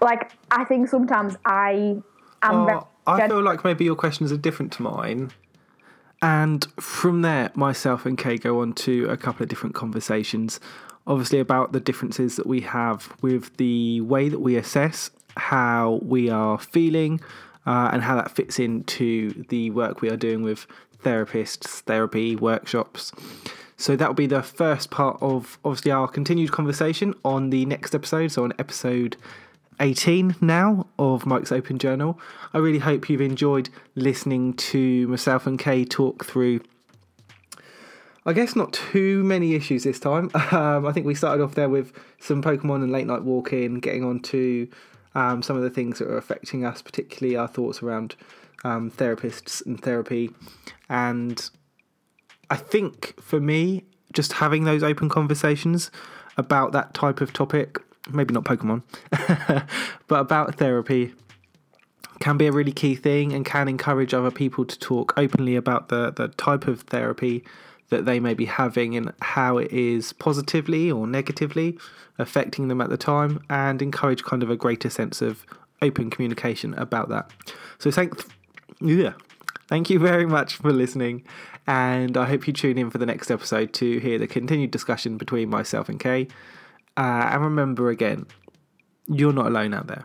like 0.00 0.30
I 0.50 0.64
think 0.64 0.88
sometimes 0.88 1.36
I 1.44 1.96
am. 2.42 2.68
Oh, 2.68 2.86
I 3.08 3.18
gen- 3.18 3.30
feel 3.30 3.42
like 3.42 3.64
maybe 3.64 3.84
your 3.84 3.96
questions 3.96 4.30
are 4.32 4.36
different 4.36 4.72
to 4.74 4.82
mine. 4.82 5.30
And 6.20 6.66
from 6.80 7.22
there, 7.22 7.50
myself 7.54 8.04
and 8.04 8.18
Kay 8.18 8.38
go 8.38 8.60
on 8.60 8.72
to 8.74 9.06
a 9.08 9.16
couple 9.16 9.44
of 9.44 9.48
different 9.48 9.74
conversations, 9.74 10.58
obviously 11.06 11.38
about 11.38 11.72
the 11.72 11.80
differences 11.80 12.36
that 12.36 12.46
we 12.46 12.60
have 12.62 13.12
with 13.22 13.56
the 13.56 14.00
way 14.00 14.28
that 14.28 14.40
we 14.40 14.56
assess 14.56 15.10
how 15.36 16.00
we 16.02 16.28
are 16.28 16.58
feeling 16.58 17.20
uh, 17.66 17.90
and 17.92 18.02
how 18.02 18.16
that 18.16 18.30
fits 18.30 18.58
into 18.58 19.44
the 19.48 19.70
work 19.70 20.00
we 20.00 20.10
are 20.10 20.16
doing 20.16 20.42
with 20.42 20.66
therapists, 21.04 21.80
therapy, 21.82 22.34
workshops. 22.34 23.12
So 23.76 23.94
that 23.94 24.08
will 24.08 24.14
be 24.14 24.26
the 24.26 24.42
first 24.42 24.90
part 24.90 25.18
of 25.20 25.58
obviously 25.64 25.92
our 25.92 26.08
continued 26.08 26.50
conversation 26.50 27.14
on 27.24 27.50
the 27.50 27.64
next 27.64 27.94
episode. 27.94 28.32
So 28.32 28.42
on 28.42 28.52
episode 28.58 29.16
18 29.80 30.36
now 30.40 30.86
of 30.98 31.26
Mike's 31.26 31.52
Open 31.52 31.78
Journal. 31.78 32.18
I 32.52 32.58
really 32.58 32.78
hope 32.78 33.08
you've 33.08 33.20
enjoyed 33.20 33.70
listening 33.94 34.54
to 34.54 35.06
myself 35.08 35.46
and 35.46 35.58
Kay 35.58 35.84
talk 35.84 36.24
through. 36.24 36.60
I 38.26 38.32
guess 38.32 38.54
not 38.54 38.72
too 38.72 39.24
many 39.24 39.54
issues 39.54 39.84
this 39.84 40.00
time. 40.00 40.30
Um, 40.52 40.86
I 40.86 40.92
think 40.92 41.06
we 41.06 41.14
started 41.14 41.42
off 41.42 41.54
there 41.54 41.68
with 41.68 41.92
some 42.18 42.42
Pokemon 42.42 42.82
and 42.82 42.90
late 42.90 43.06
night 43.06 43.22
walking, 43.22 43.80
getting 43.80 44.04
on 44.04 44.20
to 44.20 44.68
um, 45.14 45.42
some 45.42 45.56
of 45.56 45.62
the 45.62 45.70
things 45.70 45.98
that 45.98 46.08
are 46.08 46.16
affecting 46.16 46.64
us, 46.64 46.82
particularly 46.82 47.36
our 47.36 47.48
thoughts 47.48 47.82
around 47.82 48.16
um, 48.64 48.90
therapists 48.90 49.64
and 49.64 49.80
therapy. 49.80 50.30
And 50.88 51.48
I 52.50 52.56
think 52.56 53.20
for 53.20 53.40
me, 53.40 53.84
just 54.12 54.34
having 54.34 54.64
those 54.64 54.82
open 54.82 55.08
conversations 55.08 55.90
about 56.36 56.72
that 56.72 56.94
type 56.94 57.20
of 57.20 57.32
topic, 57.32 57.78
maybe 58.12 58.34
not 58.34 58.44
Pokemon, 58.44 58.82
but 60.08 60.20
about 60.20 60.56
therapy, 60.56 61.14
can 62.20 62.36
be 62.36 62.46
a 62.46 62.52
really 62.52 62.72
key 62.72 62.94
thing 62.94 63.32
and 63.32 63.44
can 63.44 63.68
encourage 63.68 64.12
other 64.12 64.30
people 64.30 64.64
to 64.64 64.78
talk 64.78 65.14
openly 65.16 65.56
about 65.56 65.88
the, 65.88 66.10
the 66.10 66.28
type 66.28 66.66
of 66.66 66.82
therapy 66.82 67.44
that 67.90 68.04
they 68.04 68.20
may 68.20 68.34
be 68.34 68.44
having 68.44 68.96
and 68.96 69.12
how 69.22 69.56
it 69.56 69.72
is 69.72 70.12
positively 70.12 70.90
or 70.90 71.06
negatively 71.06 71.78
affecting 72.18 72.68
them 72.68 72.80
at 72.80 72.90
the 72.90 72.96
time 72.96 73.42
and 73.48 73.80
encourage 73.80 74.24
kind 74.24 74.42
of 74.42 74.50
a 74.50 74.56
greater 74.56 74.90
sense 74.90 75.22
of 75.22 75.46
open 75.80 76.10
communication 76.10 76.74
about 76.74 77.08
that. 77.08 77.30
So 77.78 77.90
thank 77.90 78.24
yeah. 78.80 79.14
Thank 79.68 79.90
you 79.90 79.98
very 79.98 80.24
much 80.24 80.56
for 80.56 80.72
listening, 80.72 81.24
and 81.66 82.16
I 82.16 82.24
hope 82.24 82.46
you 82.46 82.54
tune 82.54 82.78
in 82.78 82.90
for 82.90 82.96
the 82.96 83.04
next 83.04 83.30
episode 83.30 83.74
to 83.74 83.98
hear 83.98 84.18
the 84.18 84.26
continued 84.26 84.70
discussion 84.70 85.18
between 85.18 85.50
myself 85.50 85.90
and 85.90 86.00
Kay. 86.00 86.28
Uh, 86.98 87.30
and 87.32 87.42
remember 87.44 87.90
again, 87.90 88.26
you're 89.06 89.32
not 89.32 89.46
alone 89.46 89.72
out 89.72 89.86
there. 89.86 90.04